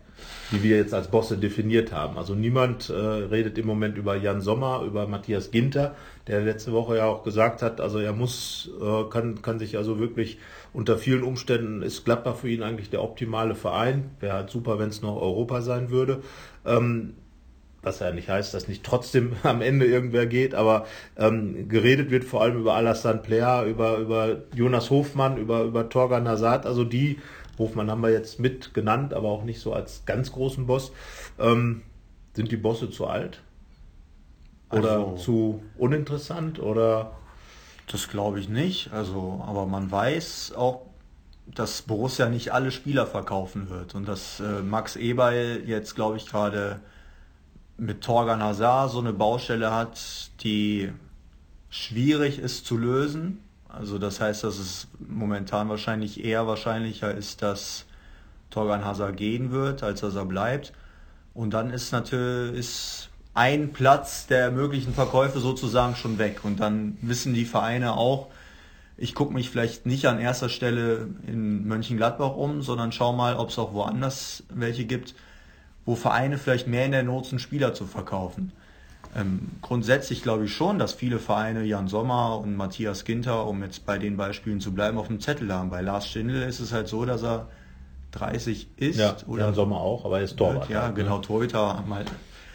die 0.51 0.63
wir 0.63 0.77
jetzt 0.77 0.95
als 0.95 1.09
Bosse 1.09 1.37
definiert 1.37 1.91
haben. 1.91 2.17
Also 2.17 2.33
niemand 2.33 2.89
äh, 2.89 2.95
redet 2.95 3.59
im 3.59 3.67
Moment 3.67 3.95
über 3.95 4.15
Jan 4.15 4.41
Sommer, 4.41 4.81
über 4.81 5.07
Matthias 5.07 5.51
Ginter, 5.51 5.93
der 6.25 6.41
letzte 6.41 6.71
Woche 6.71 6.97
ja 6.97 7.05
auch 7.05 7.21
gesagt 7.21 7.61
hat, 7.61 7.81
also 7.81 7.99
er 7.99 8.13
muss, 8.13 8.71
äh, 8.81 9.03
kann, 9.11 9.43
kann 9.43 9.59
sich 9.59 9.77
also 9.77 9.99
wirklich 9.99 10.39
unter 10.73 10.97
vielen 10.97 11.21
Umständen 11.21 11.83
ist 11.83 12.03
Gladbach 12.03 12.37
für 12.37 12.49
ihn 12.49 12.63
eigentlich 12.63 12.89
der 12.89 13.03
optimale 13.03 13.53
Verein. 13.53 14.09
Wäre 14.19 14.33
halt 14.33 14.49
super, 14.49 14.79
wenn 14.79 14.89
es 14.89 15.03
noch 15.03 15.21
Europa 15.21 15.61
sein 15.61 15.91
würde. 15.91 16.23
Ähm, 16.65 17.13
was 17.83 17.99
ja 17.99 18.11
nicht 18.11 18.29
heißt, 18.29 18.53
dass 18.53 18.67
nicht 18.67 18.83
trotzdem 18.83 19.33
am 19.43 19.61
Ende 19.61 19.85
irgendwer 19.85 20.25
geht, 20.25 20.55
aber 20.55 20.85
ähm, 21.17 21.67
geredet 21.69 22.09
wird 22.09 22.23
vor 22.23 22.41
allem 22.41 22.57
über 22.57 22.73
Alassane 22.73 23.19
Plea, 23.19 23.65
über, 23.67 23.97
über 23.97 24.37
Jonas 24.55 24.89
Hofmann, 24.89 25.37
über, 25.37 25.63
über 25.63 25.89
Torgan 25.89 26.27
Hazard, 26.27 26.65
also 26.65 26.83
die, 26.83 27.19
Hofmann 27.57 27.91
haben 27.91 28.01
wir 28.01 28.11
jetzt 28.11 28.39
mit 28.39 28.73
genannt, 28.73 29.13
aber 29.13 29.29
auch 29.29 29.43
nicht 29.43 29.59
so 29.59 29.73
als 29.73 30.05
ganz 30.05 30.31
großen 30.31 30.65
Boss. 30.65 30.91
Ähm, 31.39 31.83
sind 32.33 32.51
die 32.51 32.57
Bosse 32.57 32.89
zu 32.89 33.07
alt? 33.07 33.41
Oder 34.71 34.91
also, 34.91 35.15
zu 35.17 35.63
uninteressant? 35.77 36.59
Oder? 36.59 37.11
Das 37.87 38.07
glaube 38.09 38.39
ich 38.39 38.49
nicht. 38.49 38.91
Also, 38.91 39.43
aber 39.45 39.67
man 39.67 39.91
weiß 39.91 40.53
auch, 40.57 40.87
dass 41.45 41.83
Borussia 41.83 42.27
nicht 42.29 42.53
alle 42.53 42.71
Spieler 42.71 43.05
verkaufen 43.05 43.69
wird 43.69 43.93
und 43.95 44.07
dass 44.07 44.39
äh, 44.39 44.61
Max 44.61 44.95
Eberl 44.95 45.61
jetzt, 45.65 45.93
glaube 45.93 46.17
ich, 46.17 46.25
gerade 46.25 46.79
mit 47.83 48.01
Torgan 48.01 48.41
Hazard 48.41 48.91
so 48.91 48.99
eine 48.99 49.13
Baustelle 49.13 49.71
hat, 49.71 50.31
die 50.41 50.91
schwierig 51.69 52.39
ist 52.39 52.65
zu 52.65 52.77
lösen. 52.77 53.39
Also 53.67 53.97
das 53.97 54.21
heißt, 54.21 54.43
dass 54.43 54.57
es 54.57 54.87
momentan 54.99 55.69
wahrscheinlich 55.69 56.23
eher 56.23 56.47
wahrscheinlicher 56.47 57.13
ist, 57.13 57.41
dass 57.41 57.85
Torgan 58.49 58.85
Hazard 58.85 59.17
gehen 59.17 59.51
wird, 59.51 59.83
als 59.83 60.01
dass 60.01 60.15
er 60.15 60.25
bleibt. 60.25 60.73
Und 61.33 61.53
dann 61.53 61.71
ist 61.71 61.91
natürlich 61.91 62.59
ist 62.59 63.09
ein 63.33 63.73
Platz 63.73 64.27
der 64.27 64.51
möglichen 64.51 64.93
Verkäufe 64.93 65.39
sozusagen 65.39 65.95
schon 65.95 66.19
weg. 66.19 66.41
Und 66.43 66.59
dann 66.59 66.97
wissen 67.01 67.33
die 67.33 67.45
Vereine 67.45 67.97
auch, 67.97 68.27
ich 68.95 69.15
gucke 69.15 69.33
mich 69.33 69.49
vielleicht 69.49 69.87
nicht 69.87 70.05
an 70.05 70.19
erster 70.19 70.49
Stelle 70.49 71.09
in 71.25 71.67
Mönchengladbach 71.67 72.35
um, 72.35 72.61
sondern 72.61 72.91
schau 72.91 73.11
mal, 73.13 73.35
ob 73.35 73.49
es 73.49 73.57
auch 73.57 73.73
woanders 73.73 74.43
welche 74.53 74.85
gibt, 74.85 75.15
wo 75.85 75.95
Vereine 75.95 76.37
vielleicht 76.37 76.67
mehr 76.67 76.85
in 76.85 76.91
der 76.91 77.03
Not 77.03 77.27
sind, 77.27 77.39
Spieler 77.39 77.73
zu 77.73 77.85
verkaufen. 77.85 78.51
Ähm, 79.15 79.49
grundsätzlich 79.61 80.23
glaube 80.23 80.45
ich 80.45 80.53
schon, 80.53 80.79
dass 80.79 80.93
viele 80.93 81.19
Vereine 81.19 81.63
Jan 81.63 81.87
Sommer 81.87 82.39
und 82.39 82.55
Matthias 82.55 83.05
Ginter, 83.05 83.45
um 83.45 83.61
jetzt 83.61 83.85
bei 83.85 83.97
den 83.97 84.17
Beispielen 84.17 84.59
zu 84.59 84.73
bleiben, 84.73 84.97
auf 84.97 85.07
dem 85.07 85.19
Zettel 85.19 85.51
haben. 85.53 85.69
Bei 85.69 85.81
Lars 85.81 86.07
Stindl 86.07 86.41
ist 86.41 86.59
es 86.59 86.71
halt 86.71 86.87
so, 86.87 87.05
dass 87.05 87.23
er 87.23 87.47
30 88.11 88.67
ist. 88.77 88.99
Ja, 88.99 89.15
oder 89.27 89.45
Jan 89.45 89.53
Sommer 89.53 89.77
auch, 89.77 90.05
aber 90.05 90.19
er 90.19 90.23
ist 90.23 90.37
Torwart. 90.37 90.69
Ja, 90.69 90.83
halt, 90.83 90.95
genau, 90.95 91.19
Torhüter 91.19 91.83
mal 91.87 92.05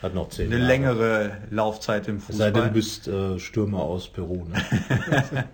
hat 0.02 0.14
noch 0.14 0.28
zehn 0.28 0.46
eine 0.46 0.56
Jahre. 0.58 0.66
längere 0.66 1.36
Laufzeit 1.50 2.06
im 2.08 2.20
Fußball. 2.20 2.36
Sei 2.36 2.50
denn, 2.52 2.68
du 2.68 2.70
bist 2.70 3.08
äh, 3.08 3.38
Stürmer 3.38 3.80
aus 3.80 4.08
Peru. 4.08 4.44
Ne? 4.44 4.62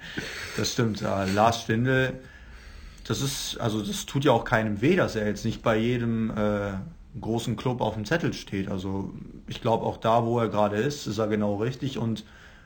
das 0.56 0.72
stimmt. 0.72 1.00
Ja. 1.00 1.24
Lars 1.24 1.62
Stindl, 1.62 2.12
das 3.06 3.22
ist, 3.22 3.58
also 3.58 3.82
das 3.82 4.04
tut 4.06 4.24
ja 4.24 4.32
auch 4.32 4.44
keinem 4.44 4.82
weh, 4.82 4.96
dass 4.96 5.16
er 5.16 5.26
jetzt 5.26 5.44
nicht 5.44 5.62
bei 5.62 5.76
jedem 5.76 6.30
äh, 6.30 6.72
großen 7.20 7.56
Club 7.56 7.80
auf 7.80 7.94
dem 7.94 8.04
Zettel 8.04 8.32
steht. 8.32 8.70
Also 8.70 9.12
ich 9.46 9.60
glaube 9.60 9.84
auch 9.84 9.96
da, 9.96 10.24
wo 10.24 10.38
er 10.38 10.48
gerade 10.48 10.76
ist, 10.76 11.06
ist 11.06 11.18
er 11.18 11.28
genau 11.28 11.56
richtig 11.56 11.98
und 11.98 12.24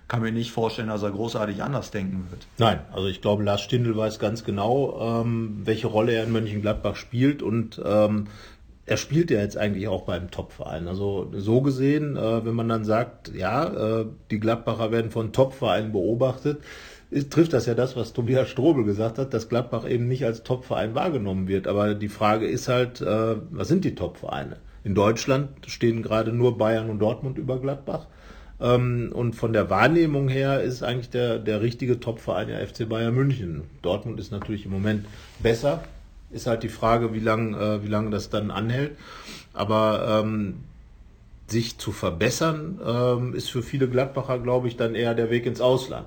kann 0.09 0.23
mir 0.23 0.33
nicht 0.33 0.53
vorstellen, 0.53 0.89
dass 0.89 1.03
er 1.03 1.11
großartig 1.11 1.63
anders 1.63 1.91
denken 1.91 2.27
wird. 2.31 2.47
Nein, 2.57 2.81
also 2.93 3.09
ich 3.09 3.21
glaube, 3.21 3.43
Lars 3.43 3.61
Stindl 3.61 3.95
weiß 3.95 4.19
ganz 4.19 4.43
genau, 4.43 5.23
ähm, 5.23 5.61
welche 5.65 5.87
Rolle 5.87 6.13
er 6.13 6.25
in 6.25 6.33
Mönchengladbach 6.33 6.97
spielt 6.97 7.43
und 7.43 7.81
ähm, 7.85 8.29
er 8.87 8.97
spielt 8.97 9.31
ja 9.31 9.41
jetzt 9.41 9.59
eigentlich 9.59 9.87
auch 9.87 10.03
beim 10.03 10.31
Topverein. 10.31 10.89
Also 10.89 11.31
so 11.37 11.61
gesehen, 11.61 12.17
äh, 12.17 12.45
wenn 12.45 12.55
man 12.55 12.71
dann 12.71 12.85
sagt, 12.85 13.31
ja, 13.35 14.01
äh, 14.01 14.07
die 14.31 14.41
Gladbacher 14.41 14.91
werden 14.91 15.11
von 15.11 15.33
Topvereinen 15.33 15.93
beobachtet, 15.93 16.63
trifft 17.31 17.53
das 17.53 17.67
ja 17.67 17.75
das, 17.75 17.97
was 17.97 18.13
Tobias 18.13 18.49
Strobel 18.49 18.85
gesagt 18.85 19.19
hat, 19.19 19.33
dass 19.33 19.49
Gladbach 19.49 19.89
eben 19.89 20.09
nicht 20.09 20.25
als 20.25 20.43
Topverein 20.43 20.95
wahrgenommen 20.95 21.49
wird. 21.49 21.67
Aber 21.67 21.95
die 21.95 22.09
Frage 22.09 22.47
ist 22.47 22.69
halt, 22.69 23.01
äh, 23.01 23.37
was 23.51 23.69
sind 23.69 23.85
die 23.85 23.95
Topvereine? 23.95 24.57
In 24.85 24.95
Deutschland 24.95 25.49
stehen 25.67 26.03
gerade 26.03 26.33
nur 26.33 26.59
Bayern 26.59 26.91
und 26.91 26.99
Dortmund 26.99 27.39
über 27.39 27.59
Gladbach. 27.59 28.07
Ähm, 28.61 29.11
und 29.15 29.35
von 29.35 29.53
der 29.53 29.71
Wahrnehmung 29.71 30.29
her 30.29 30.63
ist 30.63 30.83
eigentlich 30.83 31.11
der, 31.11 31.39
der 31.39 31.63
richtige 31.63 32.01
Topverein 32.01 32.49
ja 32.49 32.59
FC 32.59 32.89
Bayern 32.89 33.15
München. 33.15 33.63
Dortmund 33.83 34.21
ist 34.21 34.33
natürlich 34.33 34.65
im 34.65 34.73
Moment 34.73 35.07
besser. 35.39 35.83
Ist 36.31 36.47
halt 36.47 36.63
die 36.63 36.69
Frage, 36.69 37.15
wie 37.15 37.21
lange 37.21 37.57
äh, 37.57 37.83
wie 37.83 37.89
lange 37.89 38.11
das 38.11 38.29
dann 38.29 38.51
anhält. 38.51 38.93
Aber 39.55 40.23
ähm, 40.23 40.57
sich 41.47 41.79
zu 41.79 41.93
verbessern, 41.93 42.79
ähm, 42.85 43.35
ist 43.35 43.51
für 43.51 43.63
viele 43.63 43.89
Gladbacher, 43.89 44.39
glaube 44.39 44.69
ich, 44.69 44.77
dann 44.77 44.95
eher 44.95 45.15
der 45.15 45.31
Weg 45.31 45.47
ins 45.47 45.63
Ausland. 45.63 46.07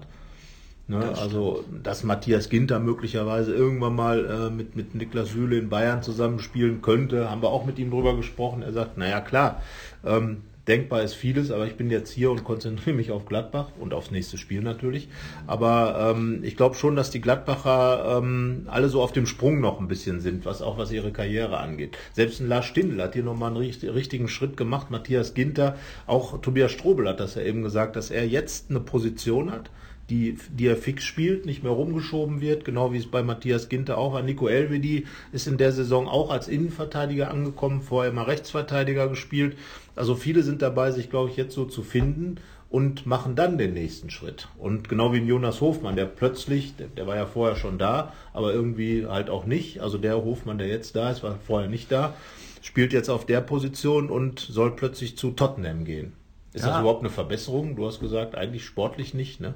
Ne? 0.91 0.99
Das 0.99 1.19
also, 1.19 1.63
dass 1.82 2.04
Matthias 2.04 2.49
Ginter 2.49 2.80
möglicherweise 2.80 3.54
irgendwann 3.54 3.95
mal 3.95 4.25
äh, 4.25 4.49
mit, 4.49 4.75
mit 4.75 4.93
Niklas 4.93 5.30
Süle 5.30 5.58
in 5.58 5.69
Bayern 5.69 6.04
zusammenspielen 6.04 6.82
könnte, 6.82 7.32
haben 7.32 7.41
wir 7.41 7.49
auch 7.49 7.65
mit 7.65 7.80
ihm 7.80 7.91
drüber 7.91 8.17
gesprochen. 8.17 8.62
Er 8.62 8.73
sagt, 8.73 8.97
naja 8.97 9.21
klar, 9.21 9.62
ähm, 10.06 10.41
denkbar 10.67 11.01
ist 11.01 11.13
vieles, 11.13 11.49
aber 11.49 11.65
ich 11.65 11.75
bin 11.75 11.89
jetzt 11.89 12.12
hier 12.12 12.30
und 12.30 12.43
konzentriere 12.43 12.95
mich 12.95 13.10
auf 13.10 13.25
Gladbach 13.25 13.69
und 13.80 13.93
aufs 13.93 14.12
nächste 14.12 14.38
Spiel 14.38 14.62
natürlich. 14.62 15.08
Aber 15.47 16.13
ähm, 16.13 16.41
ich 16.43 16.58
glaube 16.58 16.75
schon, 16.75 16.97
dass 16.97 17.10
die 17.10 17.21
Gladbacher 17.21 18.17
ähm, 18.17 18.63
alle 18.67 18.89
so 18.89 19.01
auf 19.01 19.13
dem 19.13 19.27
Sprung 19.27 19.62
noch 19.62 19.80
ein 19.80 19.88
bisschen 19.88 20.19
sind, 20.19 20.43
was 20.43 20.62
auch 20.62 20.77
was 20.77 20.91
ihre 20.91 21.13
Karriere 21.13 21.58
angeht. 21.58 21.97
Selbst 22.12 22.41
ein 22.41 22.49
Lars 22.49 22.65
Stindl 22.65 23.01
hat 23.01 23.13
hier 23.13 23.23
nochmal 23.23 23.56
einen 23.56 23.58
richtigen 23.62 24.27
Schritt 24.27 24.58
gemacht. 24.58 24.91
Matthias 24.91 25.34
Ginter, 25.36 25.77
auch 26.06 26.41
Tobias 26.41 26.73
Strobel 26.73 27.08
hat 27.08 27.21
das 27.21 27.36
ja 27.36 27.43
eben 27.43 27.63
gesagt, 27.63 27.95
dass 27.95 28.12
er 28.12 28.27
jetzt 28.27 28.69
eine 28.69 28.82
Position 28.82 29.54
hat, 29.54 29.69
die, 30.12 30.38
die 30.50 30.67
er 30.67 30.76
fix 30.76 31.06
spielt, 31.06 31.45
nicht 31.45 31.63
mehr 31.63 31.71
rumgeschoben 31.71 32.41
wird, 32.41 32.65
genau 32.65 32.91
wie 32.91 32.97
es 32.97 33.10
bei 33.10 33.24
Matthias 33.24 33.69
Ginter 33.69 33.97
auch 33.97 34.12
war. 34.12 34.21
Nico 34.21 34.50
Elvedi 34.50 35.08
ist 35.32 35.47
in 35.47 35.58
der 35.58 35.71
Saison 35.71 36.10
auch 36.10 36.30
als 36.30 36.50
Innenverteidiger 36.50 37.32
angekommen, 37.32 37.82
vorher 37.82 38.12
immer 38.12 38.28
Rechtsverteidiger 38.28 39.08
gespielt. 39.08 39.58
Also 39.95 40.15
viele 40.15 40.43
sind 40.43 40.62
dabei, 40.62 40.91
sich, 40.91 41.10
glaube 41.10 41.30
ich, 41.30 41.38
jetzt 41.38 41.56
so 41.56 41.63
zu 41.63 41.82
finden 41.82 42.36
und 42.69 43.06
machen 43.06 43.36
dann 43.36 43.58
den 43.58 43.74
nächsten 43.74 44.10
Schritt. 44.10 44.50
Und 44.58 44.89
genau 44.89 45.13
wie 45.13 45.19
Jonas 45.19 45.62
Hofmann, 45.62 45.95
der 45.95 46.06
plötzlich, 46.06 46.76
der, 46.76 46.88
der, 46.88 47.08
war 47.08 47.15
ja 47.15 47.26
vorher 47.26 47.56
schon 47.56 47.78
da, 47.78 48.12
aber 48.34 48.54
irgendwie 48.54 49.06
halt 49.06 49.30
auch 49.30 49.45
nicht. 49.45 49.80
Also 49.80 49.97
der 49.97 50.17
Hofmann, 50.17 50.58
der 50.58 50.67
jetzt 50.67 50.93
da 50.97 51.10
ist, 51.10 51.24
war 51.24 51.39
vorher 51.47 51.69
nicht 51.69 51.89
da, 51.89 52.15
spielt 52.62 52.91
jetzt 52.91 53.10
auf 53.10 53.26
der 53.26 53.39
Position 53.39 54.10
und 54.10 54.39
soll 54.41 54.76
plötzlich 54.76 55.17
zu 55.17 55.32
Tottenham 55.32 55.86
gehen. 55.86 56.12
Ist 56.54 56.63
ja. 56.65 56.71
das 56.71 56.82
überhaupt 56.82 57.00
eine 57.00 57.10
Verbesserung? 57.10 57.78
Du 57.78 57.88
hast 57.88 58.02
gesagt, 58.02 58.36
eigentlich 58.36 58.65
sportlich 58.65 59.13
nicht, 59.13 59.39
ne? 59.39 59.54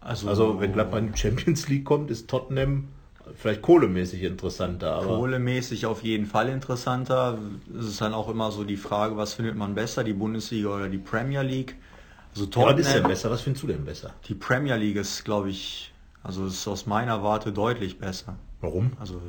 Also, 0.00 0.28
also 0.28 0.60
wenn 0.60 0.72
Gladbach 0.72 0.98
in 0.98 1.12
die 1.12 1.18
Champions 1.18 1.68
League 1.68 1.84
kommt, 1.84 2.10
ist 2.10 2.28
Tottenham 2.28 2.88
vielleicht 3.36 3.62
kohlemäßig 3.62 4.22
interessanter. 4.22 4.92
Aber 4.94 5.06
kohlemäßig 5.18 5.86
auf 5.86 6.02
jeden 6.02 6.26
Fall 6.26 6.48
interessanter. 6.48 7.38
Es 7.78 7.86
ist 7.86 8.00
dann 8.00 8.14
auch 8.14 8.28
immer 8.28 8.50
so 8.50 8.64
die 8.64 8.76
Frage, 8.76 9.16
was 9.16 9.34
findet 9.34 9.56
man 9.56 9.74
besser, 9.74 10.02
die 10.02 10.12
Bundesliga 10.14 10.68
oder 10.70 10.88
die 10.88 10.98
Premier 10.98 11.42
League. 11.42 11.76
Also 12.32 12.44
Ja, 12.44 12.48
was 12.48 12.50
Tottenham, 12.54 12.78
ist 12.80 12.94
denn 12.94 13.02
besser? 13.04 13.30
Was 13.30 13.40
findest 13.42 13.62
du 13.62 13.66
denn 13.68 13.84
besser? 13.84 14.14
die 14.28 14.34
Premier 14.34 14.76
League 14.76 14.96
ist, 14.96 15.24
glaube 15.24 15.50
ich, 15.50 15.92
also 16.22 16.46
ist 16.46 16.66
aus 16.66 16.86
meiner 16.86 17.22
Warte 17.22 17.52
deutlich 17.52 17.98
besser. 17.98 18.36
Warum? 18.60 18.92
Also 18.98 19.20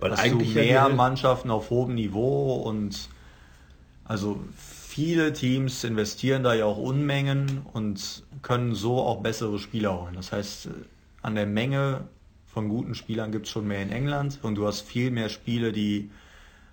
Weil 0.00 0.12
hast 0.12 0.20
eigentlich 0.20 0.52
du 0.52 0.58
ja 0.60 0.64
mehr 0.64 0.88
die- 0.90 0.94
Mannschaften 0.96 1.50
auf 1.50 1.70
hohem 1.70 1.94
Niveau 1.94 2.56
und 2.62 3.08
also 4.04 4.40
viele 4.92 5.32
Teams 5.32 5.84
investieren 5.84 6.42
da 6.42 6.52
ja 6.52 6.66
auch 6.66 6.76
Unmengen 6.76 7.62
und 7.72 8.24
können 8.42 8.74
so 8.74 8.98
auch 9.00 9.22
bessere 9.22 9.58
Spieler 9.58 9.98
holen. 9.98 10.14
Das 10.14 10.32
heißt, 10.32 10.66
äh, 10.66 10.70
an 11.22 11.34
der 11.34 11.46
Menge 11.46 12.08
von 12.44 12.68
guten 12.68 12.94
Spielern 12.94 13.32
gibt 13.32 13.46
es 13.46 13.52
schon 13.52 13.66
mehr 13.66 13.80
in 13.80 13.90
England 13.90 14.40
und 14.42 14.56
du 14.56 14.66
hast 14.66 14.82
viel 14.82 15.10
mehr 15.10 15.30
Spiele, 15.30 15.72
die 15.72 16.10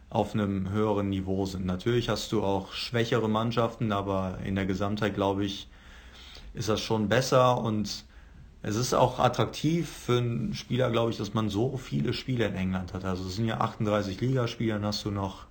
auf 0.10 0.34
einem 0.34 0.70
höheren 0.70 1.08
Niveau 1.08 1.46
sind. 1.46 1.66
Natürlich 1.66 2.10
hast 2.10 2.34
du 2.34 2.44
auch 2.44 2.74
schwächere 2.74 3.30
Mannschaften, 3.30 3.94
aber 3.94 4.40
in 4.44 4.56
der 4.56 4.66
Gesamtheit, 4.66 5.14
glaube 5.14 5.46
ich, 5.46 5.70
ist 6.54 6.68
das 6.68 6.82
schon 6.82 7.08
besser 7.08 7.62
und 7.62 8.04
es 8.64 8.76
ist 8.76 8.94
auch 8.94 9.20
attraktiv 9.20 9.88
für 9.88 10.18
einen 10.18 10.54
Spieler, 10.54 10.92
glaube 10.92 11.12
ich, 11.12 11.18
dass 11.18 11.34
man 11.34 11.48
so 11.48 11.78
viele 11.78 12.12
Spiele 12.12 12.48
in 12.48 12.56
England 12.56 12.94
hat. 12.94 13.06
Also 13.06 13.26
es 13.26 13.38
sind 13.38 13.46
ja 13.46 13.62
38 13.62 14.20
Ligaspiele, 14.20 14.74
dann 14.74 14.84
hast 14.84 15.06
du 15.06 15.12
noch 15.12 15.49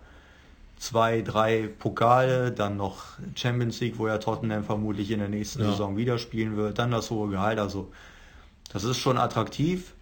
zwei, 0.79 1.23
drei 1.23 1.69
Pokale, 1.79 2.53
dann 2.53 2.77
noch 2.77 3.05
Champions 3.35 3.81
League, 3.81 3.99
wo 3.99 4.07
ja 4.07 4.19
Tottenham 4.19 4.65
vermutlich 4.65 5.11
in 5.11 5.19
der 5.19 5.29
nächsten 5.29 5.61
Ja. 5.63 5.71
Saison 5.71 5.97
wieder 5.97 6.19
spielen 6.19 6.57
wird, 6.57 6.79
dann 6.79 6.91
das 6.91 7.11
hohe 7.11 7.29
Gehalt. 7.29 7.59
Also 7.59 7.91
das 8.73 8.85
ist 8.85 8.99
schon 8.99 9.19
attraktiv, 9.19 9.95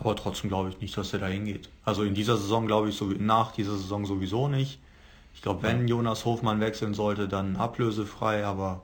aber 0.00 0.16
trotzdem 0.16 0.50
glaube 0.50 0.70
ich 0.70 0.80
nicht, 0.80 0.96
dass 0.96 1.12
er 1.12 1.20
da 1.20 1.26
hingeht. 1.26 1.68
Also 1.84 2.02
in 2.02 2.14
dieser 2.14 2.36
Saison 2.36 2.66
glaube 2.66 2.88
ich 2.88 2.96
so 2.96 3.06
nach 3.06 3.52
dieser 3.52 3.76
Saison 3.76 4.06
sowieso 4.06 4.48
nicht. 4.48 4.80
Ich 5.34 5.40
glaube, 5.40 5.62
wenn 5.62 5.88
Jonas 5.88 6.24
Hofmann 6.24 6.60
wechseln 6.60 6.92
sollte, 6.94 7.26
dann 7.26 7.56
ablösefrei, 7.56 8.44
aber 8.44 8.82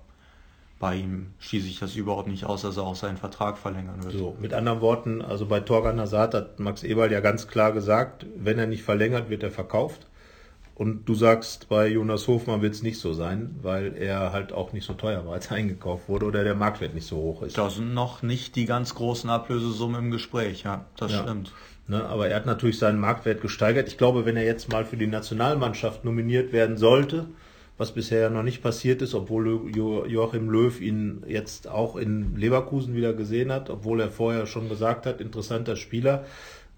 bei 0.79 0.94
ihm 0.96 1.35
schließe 1.40 1.66
ich 1.66 1.81
das 1.81 1.96
überhaupt 1.96 2.29
nicht 2.29 2.44
aus, 2.44 2.62
dass 2.62 2.77
er 2.77 2.85
auch 2.85 2.94
seinen 2.94 3.16
Vertrag 3.16 3.59
verlängern 3.59 4.03
wird. 4.05 4.14
So, 4.14 4.37
mit 4.40 4.55
anderen 4.55 4.81
Worten, 4.81 5.20
also 5.20 5.46
bei 5.46 5.61
Torgan 5.61 6.01
Hazard 6.01 6.35
hat 6.35 6.61
Max 6.61 6.85
Eberl 6.85 7.11
ja 7.11 7.20
ganz 7.20 7.48
klar 7.48 7.72
gesagt, 7.72 8.27
wenn 8.37 8.59
er 8.59 8.66
nicht 8.66 8.85
verlängert, 8.85 9.29
wird 9.29 9.42
er 9.42 9.51
verkauft. 9.51 10.07
Und 10.78 11.08
du 11.08 11.14
sagst, 11.16 11.68
bei 11.68 11.88
Jonas 11.88 12.28
Hofmann 12.28 12.62
wird 12.62 12.72
es 12.72 12.82
nicht 12.84 13.00
so 13.00 13.12
sein, 13.12 13.56
weil 13.62 13.96
er 13.96 14.32
halt 14.32 14.52
auch 14.52 14.72
nicht 14.72 14.86
so 14.86 14.92
teuer 14.94 15.26
war, 15.26 15.32
als 15.34 15.50
er 15.50 15.56
eingekauft 15.56 16.08
wurde 16.08 16.24
oder 16.26 16.44
der 16.44 16.54
Marktwert 16.54 16.94
nicht 16.94 17.06
so 17.06 17.16
hoch 17.16 17.42
ist. 17.42 17.58
Da 17.58 17.68
sind 17.68 17.94
noch 17.94 18.22
nicht 18.22 18.54
die 18.54 18.64
ganz 18.64 18.94
großen 18.94 19.28
Ablösesummen 19.28 20.04
im 20.04 20.10
Gespräch, 20.12 20.62
ja, 20.62 20.84
das 20.96 21.12
Ja. 21.12 21.22
stimmt. 21.24 21.52
Ne, 21.88 22.04
aber 22.04 22.28
er 22.28 22.36
hat 22.36 22.46
natürlich 22.46 22.78
seinen 22.78 23.00
Marktwert 23.00 23.40
gesteigert. 23.40 23.88
Ich 23.88 23.98
glaube, 23.98 24.24
wenn 24.24 24.36
er 24.36 24.44
jetzt 24.44 24.70
mal 24.70 24.84
für 24.84 24.96
die 24.98 25.06
Nationalmannschaft 25.06 26.04
nominiert 26.04 26.52
werden 26.52 26.76
sollte, 26.76 27.26
was 27.78 27.92
bisher 27.92 28.28
noch 28.28 28.42
nicht 28.42 28.62
passiert 28.62 29.02
ist, 29.02 29.14
obwohl 29.14 29.70
Jo- 29.74 30.04
Joachim 30.04 30.50
Löw 30.50 30.80
ihn 30.80 31.22
jetzt 31.26 31.66
auch 31.68 31.96
in 31.96 32.36
Leverkusen 32.36 32.94
wieder 32.94 33.14
gesehen 33.14 33.50
hat, 33.50 33.70
obwohl 33.70 34.00
er 34.00 34.10
vorher 34.10 34.46
schon 34.46 34.68
gesagt 34.68 35.06
hat, 35.06 35.20
interessanter 35.20 35.76
Spieler. 35.76 36.24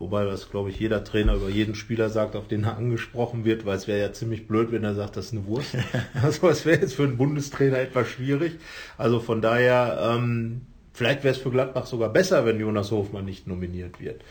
Wobei 0.00 0.24
das, 0.24 0.50
glaube 0.50 0.70
ich, 0.70 0.80
jeder 0.80 1.04
Trainer 1.04 1.34
über 1.34 1.50
jeden 1.50 1.74
Spieler 1.74 2.08
sagt, 2.08 2.34
auf 2.34 2.48
den 2.48 2.64
er 2.64 2.78
angesprochen 2.78 3.44
wird, 3.44 3.66
weil 3.66 3.76
es 3.76 3.86
wäre 3.86 4.00
ja 4.00 4.12
ziemlich 4.14 4.48
blöd, 4.48 4.72
wenn 4.72 4.82
er 4.82 4.94
sagt, 4.94 5.18
das 5.18 5.26
ist 5.26 5.32
eine 5.32 5.46
Wurst. 5.46 5.76
also 6.22 6.48
es 6.48 6.64
wäre 6.64 6.80
jetzt 6.80 6.94
für 6.94 7.04
einen 7.04 7.18
Bundestrainer 7.18 7.78
etwas 7.78 8.08
schwierig. 8.08 8.54
Also 8.96 9.20
von 9.20 9.42
daher, 9.42 10.16
ähm, 10.16 10.62
vielleicht 10.94 11.22
wäre 11.22 11.34
es 11.34 11.40
für 11.40 11.50
Gladbach 11.50 11.84
sogar 11.84 12.08
besser, 12.08 12.46
wenn 12.46 12.58
Jonas 12.58 12.90
Hofmann 12.90 13.26
nicht 13.26 13.46
nominiert 13.46 14.00
wird 14.00 14.22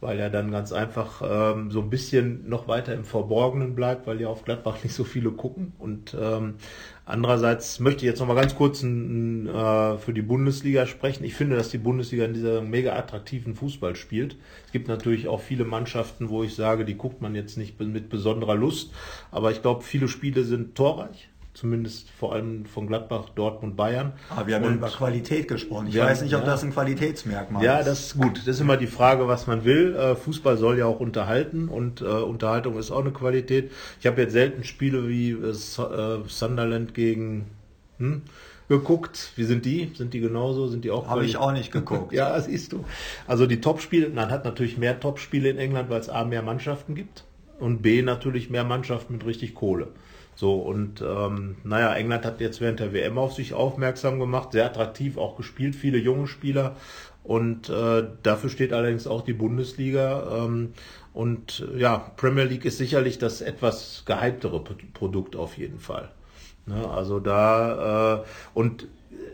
weil 0.00 0.20
er 0.20 0.30
dann 0.30 0.52
ganz 0.52 0.72
einfach 0.72 1.22
ähm, 1.24 1.70
so 1.70 1.80
ein 1.80 1.90
bisschen 1.90 2.48
noch 2.48 2.68
weiter 2.68 2.94
im 2.94 3.04
Verborgenen 3.04 3.74
bleibt, 3.74 4.06
weil 4.06 4.20
ja 4.20 4.28
auf 4.28 4.44
Gladbach 4.44 4.82
nicht 4.84 4.94
so 4.94 5.02
viele 5.02 5.32
gucken. 5.32 5.72
Und 5.78 6.16
ähm, 6.20 6.54
andererseits 7.04 7.80
möchte 7.80 8.04
ich 8.04 8.10
jetzt 8.10 8.20
noch 8.20 8.28
mal 8.28 8.34
ganz 8.34 8.54
kurz 8.54 8.82
ein, 8.82 9.48
äh, 9.48 9.98
für 9.98 10.12
die 10.12 10.22
Bundesliga 10.22 10.86
sprechen. 10.86 11.24
Ich 11.24 11.34
finde, 11.34 11.56
dass 11.56 11.70
die 11.70 11.78
Bundesliga 11.78 12.24
in 12.24 12.34
dieser 12.34 12.60
mega 12.60 12.94
attraktiven 12.94 13.56
Fußball 13.56 13.96
spielt. 13.96 14.36
Es 14.66 14.72
gibt 14.72 14.86
natürlich 14.86 15.26
auch 15.26 15.40
viele 15.40 15.64
Mannschaften, 15.64 16.28
wo 16.28 16.44
ich 16.44 16.54
sage, 16.54 16.84
die 16.84 16.96
guckt 16.96 17.20
man 17.20 17.34
jetzt 17.34 17.58
nicht 17.58 17.80
mit 17.80 18.08
besonderer 18.08 18.54
Lust, 18.54 18.92
aber 19.32 19.50
ich 19.50 19.62
glaube, 19.62 19.82
viele 19.82 20.06
Spiele 20.06 20.44
sind 20.44 20.76
torreich. 20.76 21.28
Zumindest 21.62 22.08
vor 22.10 22.34
allem 22.34 22.66
von 22.66 22.86
Gladbach, 22.86 23.30
Dortmund, 23.34 23.76
Bayern. 23.76 24.12
Aber 24.30 24.46
wir 24.46 24.54
haben 24.54 24.62
ja 24.62 24.68
Und- 24.68 24.76
über 24.76 24.86
Qualität 24.90 25.48
gesprochen. 25.48 25.88
Ich 25.88 25.98
weiß 25.98 26.22
nicht, 26.22 26.32
ob 26.36 26.42
ja. 26.42 26.46
das 26.46 26.62
ein 26.62 26.70
Qualitätsmerkmal 26.72 27.64
Ja, 27.64 27.78
ist. 27.80 27.86
das 27.88 28.00
ist 28.06 28.16
gut. 28.16 28.38
Das 28.38 28.46
ist 28.46 28.60
immer 28.60 28.76
die 28.76 28.86
Frage, 28.86 29.26
was 29.26 29.48
man 29.48 29.64
will. 29.64 29.96
Äh, 29.96 30.14
Fußball 30.14 30.56
soll 30.56 30.78
ja 30.78 30.86
auch 30.86 31.00
unterhalten 31.00 31.68
und 31.68 32.00
äh, 32.00 32.04
Unterhaltung 32.04 32.78
ist 32.78 32.92
auch 32.92 33.00
eine 33.00 33.10
Qualität. 33.10 33.72
Ich 33.98 34.06
habe 34.06 34.20
jetzt 34.22 34.34
selten 34.34 34.62
Spiele 34.62 35.08
wie 35.08 35.32
äh, 35.32 35.52
Su- 35.52 36.22
Sunderland 36.28 36.94
gegen 36.94 37.46
hm, 37.98 38.22
geguckt. 38.68 39.32
Wie 39.34 39.42
sind 39.42 39.64
die? 39.64 39.90
Sind 39.96 40.14
die 40.14 40.20
genauso? 40.20 40.68
Sind 40.68 40.84
die 40.84 40.92
auch 40.92 41.08
Habe 41.08 41.24
ich 41.24 41.38
auch 41.38 41.50
nicht 41.50 41.72
geguckt. 41.72 42.12
Ja, 42.12 42.40
siehst 42.40 42.72
du. 42.72 42.84
Also 43.26 43.46
die 43.48 43.60
Topspiele, 43.60 44.10
man 44.10 44.30
hat 44.30 44.44
natürlich 44.44 44.78
mehr 44.78 45.00
Topspiele 45.00 45.48
in 45.50 45.58
England, 45.58 45.90
weil 45.90 45.98
es 46.00 46.08
A 46.08 46.22
mehr 46.22 46.42
Mannschaften 46.42 46.94
gibt 46.94 47.24
und 47.58 47.82
B 47.82 48.02
natürlich 48.02 48.48
mehr 48.48 48.62
Mannschaften 48.62 49.14
mit 49.14 49.26
richtig 49.26 49.56
Kohle. 49.56 49.88
So 50.38 50.54
und 50.54 51.02
ähm, 51.02 51.56
naja, 51.64 51.92
England 51.94 52.24
hat 52.24 52.40
jetzt 52.40 52.60
während 52.60 52.78
der 52.78 52.92
WM 52.92 53.18
auf 53.18 53.34
sich 53.34 53.54
aufmerksam 53.54 54.20
gemacht, 54.20 54.52
sehr 54.52 54.66
attraktiv 54.66 55.16
auch 55.16 55.36
gespielt, 55.36 55.74
viele 55.74 55.98
junge 55.98 56.28
Spieler 56.28 56.76
und 57.24 57.68
äh, 57.68 58.04
dafür 58.22 58.48
steht 58.48 58.72
allerdings 58.72 59.08
auch 59.08 59.22
die 59.22 59.32
Bundesliga 59.32 60.44
ähm, 60.44 60.74
und 61.12 61.66
ja, 61.76 62.12
Premier 62.16 62.44
League 62.44 62.64
ist 62.66 62.78
sicherlich 62.78 63.18
das 63.18 63.40
etwas 63.40 64.04
gehyptere 64.06 64.62
Produkt 64.94 65.34
auf 65.34 65.58
jeden 65.58 65.80
Fall. 65.80 66.08
Ne, 66.68 66.88
also 66.88 67.18
da 67.18 68.18
äh, 68.18 68.24
und 68.54 68.86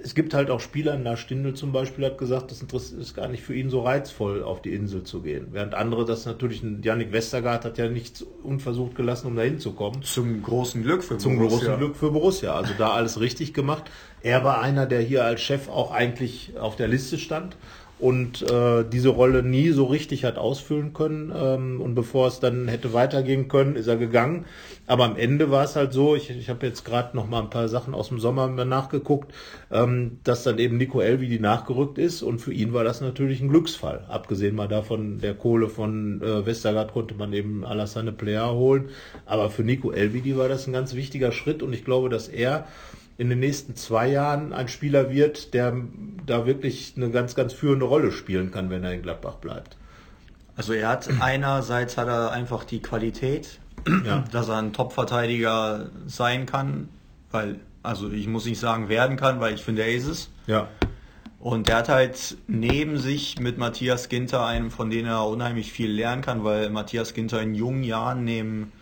es 0.02 0.14
gibt 0.14 0.34
halt 0.34 0.50
auch 0.50 0.60
Spieler, 0.60 0.98
Na 1.02 1.16
Stindl 1.16 1.54
zum 1.54 1.72
Beispiel 1.72 2.04
hat 2.04 2.18
gesagt, 2.18 2.50
das 2.50 2.62
Interess- 2.62 2.92
ist 2.92 3.14
gar 3.14 3.26
nicht 3.28 3.42
für 3.42 3.54
ihn 3.54 3.70
so 3.70 3.80
reizvoll, 3.80 4.42
auf 4.42 4.60
die 4.60 4.74
Insel 4.74 5.02
zu 5.02 5.22
gehen. 5.22 5.48
Während 5.52 5.74
andere 5.74 6.04
das 6.04 6.26
natürlich, 6.26 6.62
Yannick 6.82 7.10
Westergaard 7.10 7.64
hat 7.64 7.78
ja 7.78 7.88
nichts 7.88 8.22
unversucht 8.42 8.94
gelassen, 8.96 9.28
um 9.28 9.36
da 9.36 9.42
hinzukommen. 9.42 10.02
Zum 10.02 10.42
großen 10.42 10.82
Glück 10.82 11.02
für 11.02 11.16
Zum 11.16 11.38
Borussia. 11.38 11.58
großen 11.58 11.78
Glück 11.78 11.96
für 11.96 12.10
Borussia. 12.10 12.54
Also 12.54 12.74
da 12.76 12.90
alles 12.90 13.18
richtig 13.18 13.54
gemacht. 13.54 13.84
Er 14.22 14.44
war 14.44 14.60
einer, 14.60 14.84
der 14.86 15.00
hier 15.00 15.24
als 15.24 15.40
Chef 15.40 15.68
auch 15.68 15.90
eigentlich 15.90 16.52
auf 16.60 16.76
der 16.76 16.88
Liste 16.88 17.16
stand 17.18 17.56
und 18.04 18.42
äh, 18.42 18.84
diese 18.84 19.08
Rolle 19.08 19.42
nie 19.42 19.70
so 19.70 19.86
richtig 19.86 20.26
hat 20.26 20.36
ausfüllen 20.36 20.92
können. 20.92 21.32
Ähm, 21.34 21.80
und 21.80 21.94
bevor 21.94 22.26
es 22.26 22.38
dann 22.38 22.68
hätte 22.68 22.92
weitergehen 22.92 23.48
können, 23.48 23.76
ist 23.76 23.86
er 23.86 23.96
gegangen. 23.96 24.44
Aber 24.86 25.04
am 25.04 25.16
Ende 25.16 25.50
war 25.50 25.64
es 25.64 25.74
halt 25.74 25.94
so, 25.94 26.14
ich, 26.14 26.28
ich 26.28 26.50
habe 26.50 26.66
jetzt 26.66 26.84
gerade 26.84 27.16
noch 27.16 27.26
mal 27.26 27.40
ein 27.40 27.48
paar 27.48 27.66
Sachen 27.66 27.94
aus 27.94 28.08
dem 28.08 28.20
Sommer 28.20 28.46
nachgeguckt, 28.48 29.32
ähm, 29.70 30.18
dass 30.22 30.42
dann 30.42 30.58
eben 30.58 30.76
Nico 30.76 31.00
Elvidi 31.00 31.40
nachgerückt 31.40 31.96
ist 31.96 32.20
und 32.20 32.40
für 32.40 32.52
ihn 32.52 32.74
war 32.74 32.84
das 32.84 33.00
natürlich 33.00 33.40
ein 33.40 33.48
Glücksfall. 33.48 34.04
Abgesehen 34.10 34.54
mal 34.54 34.68
davon, 34.68 35.20
der 35.20 35.32
Kohle 35.32 35.70
von 35.70 36.20
äh, 36.20 36.44
Westergaard 36.44 36.92
konnte 36.92 37.14
man 37.14 37.32
eben 37.32 37.64
Alassane 37.64 38.12
Plea 38.12 38.50
holen, 38.50 38.90
aber 39.24 39.48
für 39.48 39.64
Nico 39.64 39.92
Elvidi 39.92 40.36
war 40.36 40.50
das 40.50 40.66
ein 40.66 40.74
ganz 40.74 40.92
wichtiger 40.92 41.32
Schritt 41.32 41.62
und 41.62 41.72
ich 41.72 41.86
glaube, 41.86 42.10
dass 42.10 42.28
er 42.28 42.66
in 43.16 43.28
den 43.28 43.40
nächsten 43.40 43.76
zwei 43.76 44.08
Jahren 44.08 44.52
ein 44.52 44.68
Spieler 44.68 45.10
wird, 45.10 45.54
der 45.54 45.74
da 46.26 46.46
wirklich 46.46 46.94
eine 46.96 47.10
ganz, 47.10 47.34
ganz 47.34 47.52
führende 47.52 47.84
Rolle 47.86 48.10
spielen 48.10 48.50
kann, 48.50 48.70
wenn 48.70 48.82
er 48.82 48.92
in 48.92 49.02
Gladbach 49.02 49.36
bleibt. 49.36 49.76
Also 50.56 50.72
er 50.72 50.88
hat 50.88 51.08
einerseits 51.20 51.96
hat 51.96 52.08
er 52.08 52.32
einfach 52.32 52.64
die 52.64 52.80
Qualität, 52.80 53.60
Ja. 54.04 54.24
dass 54.32 54.48
er 54.48 54.58
ein 54.58 54.72
Top-Verteidiger 54.72 55.90
sein 56.06 56.46
kann, 56.46 56.88
weil, 57.30 57.60
also 57.82 58.10
ich 58.10 58.26
muss 58.26 58.46
nicht 58.46 58.58
sagen 58.58 58.88
werden 58.88 59.16
kann, 59.16 59.40
weil 59.40 59.54
ich 59.54 59.62
finde, 59.62 59.82
er 59.82 59.94
ist 59.94 60.06
es. 60.06 60.30
Ja. 60.46 60.68
Und 61.38 61.68
er 61.68 61.76
hat 61.76 61.90
halt 61.90 62.38
neben 62.46 62.96
sich 62.96 63.38
mit 63.38 63.58
Matthias 63.58 64.08
Ginter 64.08 64.46
einen, 64.46 64.70
von 64.70 64.88
dem 64.88 65.04
er 65.04 65.26
unheimlich 65.26 65.70
viel 65.70 65.90
lernen 65.90 66.22
kann, 66.22 66.42
weil 66.42 66.70
Matthias 66.70 67.12
Ginter 67.12 67.42
in 67.42 67.54
jungen 67.54 67.82
Jahren 67.84 68.24
neben 68.24 68.72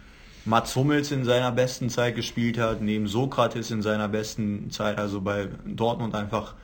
Mats 0.44 0.74
Hummels 0.74 1.12
in 1.12 1.24
seiner 1.24 1.52
besten 1.52 1.88
Zeit 1.88 2.16
gespielt 2.16 2.58
hat, 2.58 2.80
neben 2.80 3.06
Sokrates 3.06 3.70
in 3.70 3.80
seiner 3.80 4.08
besten 4.08 4.70
Zeit, 4.70 4.98
also 4.98 5.20
bei 5.20 5.48
Dortmund 5.64 6.16
einfach 6.16 6.54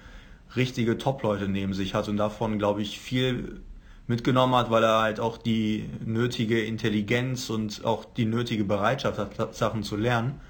richtige 0.57 0.99
Top-Leute 0.99 1.47
neben 1.49 1.75
sich 1.75 1.95
hat 1.95 2.09
und 2.09 2.17
davon, 2.17 2.59
glaube 2.59 2.83
ich, 2.83 2.99
viel 2.99 3.61
mitgenommen 4.09 4.55
hat, 4.57 4.71
weil 4.71 4.83
er 4.83 5.01
halt 5.01 5.21
auch 5.21 5.37
die 5.39 5.89
nötige 6.05 6.65
Intelligenz 6.65 7.51
und 7.51 7.85
auch 7.85 8.05
die 8.05 8.25
nötige 8.25 8.65
Bereitschaft 8.65 9.19
hat, 9.19 9.55
Sachen 9.55 9.85
zu 9.85 9.97
lernen. 9.97 10.41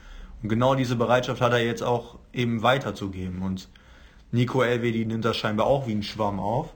Und 0.42 0.48
genau 0.48 0.74
diese 0.74 0.96
Bereitschaft 0.96 1.42
hat 1.42 1.52
er 1.52 1.62
jetzt 1.62 1.82
auch 1.82 2.18
eben 2.32 2.62
weiterzugeben. 2.62 3.42
Und 3.42 3.68
Nico 4.32 4.62
Elvedi 4.62 5.04
nimmt 5.04 5.24
das 5.24 5.36
scheinbar 5.36 5.66
auch 5.66 5.86
wie 5.86 5.92
ein 5.92 6.02
Schwamm 6.02 6.40
auf 6.40 6.72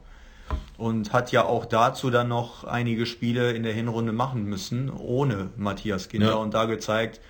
und 0.79 1.13
hat 1.13 1.33
ja 1.33 1.45
auch 1.45 1.65
dazu 1.65 2.11
dann 2.11 2.29
noch 2.29 2.65
einige 2.65 3.07
Spiele 3.07 3.53
in 3.53 3.63
der 3.63 3.73
Hinrunde 3.73 4.13
machen 4.13 4.45
müssen, 4.45 4.91
ohne 4.91 5.51
Matthias 5.57 6.09
Ginter 6.09 6.29
Ja. 6.31 6.35
und 6.35 6.55
da 6.55 6.65
gezeigt, 6.65 7.21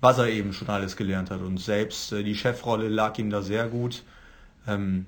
was 0.00 0.18
er 0.18 0.28
eben 0.28 0.52
schon 0.52 0.68
alles 0.68 0.96
gelernt 0.96 1.30
hat. 1.30 1.40
Und 1.40 1.58
selbst 1.58 2.12
äh, 2.12 2.22
die 2.22 2.34
Chefrolle 2.34 2.88
lag 2.88 3.18
ihm 3.18 3.30
da 3.30 3.42
sehr 3.42 3.68
gut. 3.68 4.04
Ähm, 4.66 5.06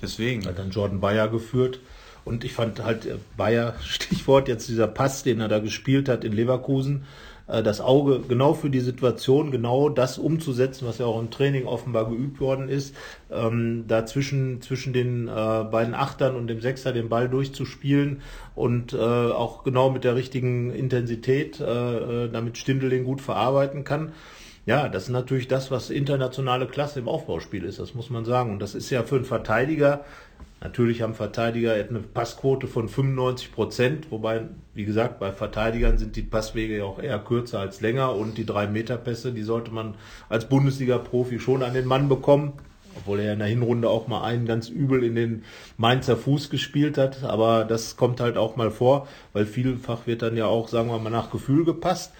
deswegen. 0.00 0.44
Hat 0.46 0.58
dann 0.58 0.70
Jordan 0.70 1.00
Bayer 1.00 1.28
geführt. 1.28 1.80
Und 2.24 2.44
ich 2.44 2.52
fand 2.52 2.82
halt 2.82 3.06
äh, 3.06 3.16
Bayer, 3.36 3.74
Stichwort 3.84 4.48
jetzt 4.48 4.68
dieser 4.68 4.88
Pass, 4.88 5.22
den 5.22 5.40
er 5.40 5.48
da 5.48 5.58
gespielt 5.58 6.08
hat 6.08 6.24
in 6.24 6.32
Leverkusen, 6.32 7.04
äh, 7.46 7.62
das 7.62 7.80
Auge 7.80 8.20
genau 8.28 8.54
für 8.54 8.70
die 8.70 8.80
Situation, 8.80 9.50
genau 9.50 9.88
das 9.88 10.18
umzusetzen, 10.18 10.86
was 10.86 10.98
ja 10.98 11.06
auch 11.06 11.20
im 11.20 11.30
Training 11.30 11.66
offenbar 11.66 12.08
geübt 12.08 12.40
worden 12.40 12.68
ist, 12.68 12.94
ähm, 13.30 13.84
da 13.88 14.06
zwischen, 14.06 14.60
den 14.92 15.28
äh, 15.28 15.30
beiden 15.30 15.94
Achtern 15.94 16.36
und 16.36 16.46
dem 16.46 16.60
Sechster 16.60 16.92
den 16.92 17.08
Ball 17.08 17.28
durchzuspielen 17.28 18.22
und 18.54 18.92
äh, 18.92 18.96
auch 18.96 19.64
genau 19.64 19.90
mit 19.90 20.04
der 20.04 20.16
richtigen 20.16 20.70
Intensität, 20.70 21.60
äh, 21.60 21.64
äh 22.24 22.28
damit 22.30 22.58
Stindl 22.58 22.90
den 22.90 23.04
gut 23.04 23.20
verarbeiten 23.20 23.84
kann. 23.84 24.12
Ja, 24.64 24.88
das 24.88 25.04
ist 25.04 25.08
natürlich 25.08 25.48
das, 25.48 25.72
was 25.72 25.90
internationale 25.90 26.66
Klasse 26.68 27.00
im 27.00 27.08
Aufbauspiel 27.08 27.64
ist, 27.64 27.80
das 27.80 27.94
muss 27.94 28.10
man 28.10 28.24
sagen. 28.24 28.52
Und 28.52 28.60
das 28.60 28.76
ist 28.76 28.90
ja 28.90 29.02
für 29.02 29.16
einen 29.16 29.24
Verteidiger, 29.24 30.04
natürlich 30.60 31.02
haben 31.02 31.14
Verteidiger 31.14 31.72
eine 31.72 31.98
Passquote 31.98 32.68
von 32.68 32.88
95 32.88 33.52
Prozent, 33.52 34.10
wobei, 34.12 34.42
wie 34.74 34.84
gesagt, 34.84 35.18
bei 35.18 35.32
Verteidigern 35.32 35.98
sind 35.98 36.14
die 36.14 36.22
Passwege 36.22 36.78
ja 36.78 36.84
auch 36.84 37.00
eher 37.00 37.18
kürzer 37.18 37.58
als 37.58 37.80
länger 37.80 38.14
und 38.14 38.38
die 38.38 38.46
drei 38.46 38.68
Meter 38.68 38.96
Pässe, 38.96 39.32
die 39.32 39.42
sollte 39.42 39.72
man 39.72 39.96
als 40.28 40.48
Bundesliga-Profi 40.48 41.40
schon 41.40 41.64
an 41.64 41.74
den 41.74 41.86
Mann 41.86 42.08
bekommen. 42.08 42.52
Obwohl 42.94 43.20
er 43.20 43.32
in 43.32 43.38
der 43.38 43.48
Hinrunde 43.48 43.88
auch 43.88 44.06
mal 44.06 44.22
einen 44.22 44.44
ganz 44.44 44.68
übel 44.68 45.02
in 45.02 45.14
den 45.14 45.44
Mainzer 45.78 46.14
Fuß 46.14 46.50
gespielt 46.50 46.98
hat. 46.98 47.24
Aber 47.24 47.64
das 47.64 47.96
kommt 47.96 48.20
halt 48.20 48.36
auch 48.36 48.56
mal 48.56 48.70
vor, 48.70 49.08
weil 49.32 49.46
vielfach 49.46 50.06
wird 50.06 50.20
dann 50.20 50.36
ja 50.36 50.44
auch, 50.44 50.68
sagen 50.68 50.90
wir 50.90 50.98
mal, 50.98 51.08
nach 51.08 51.30
Gefühl 51.30 51.64
gepasst 51.64 52.12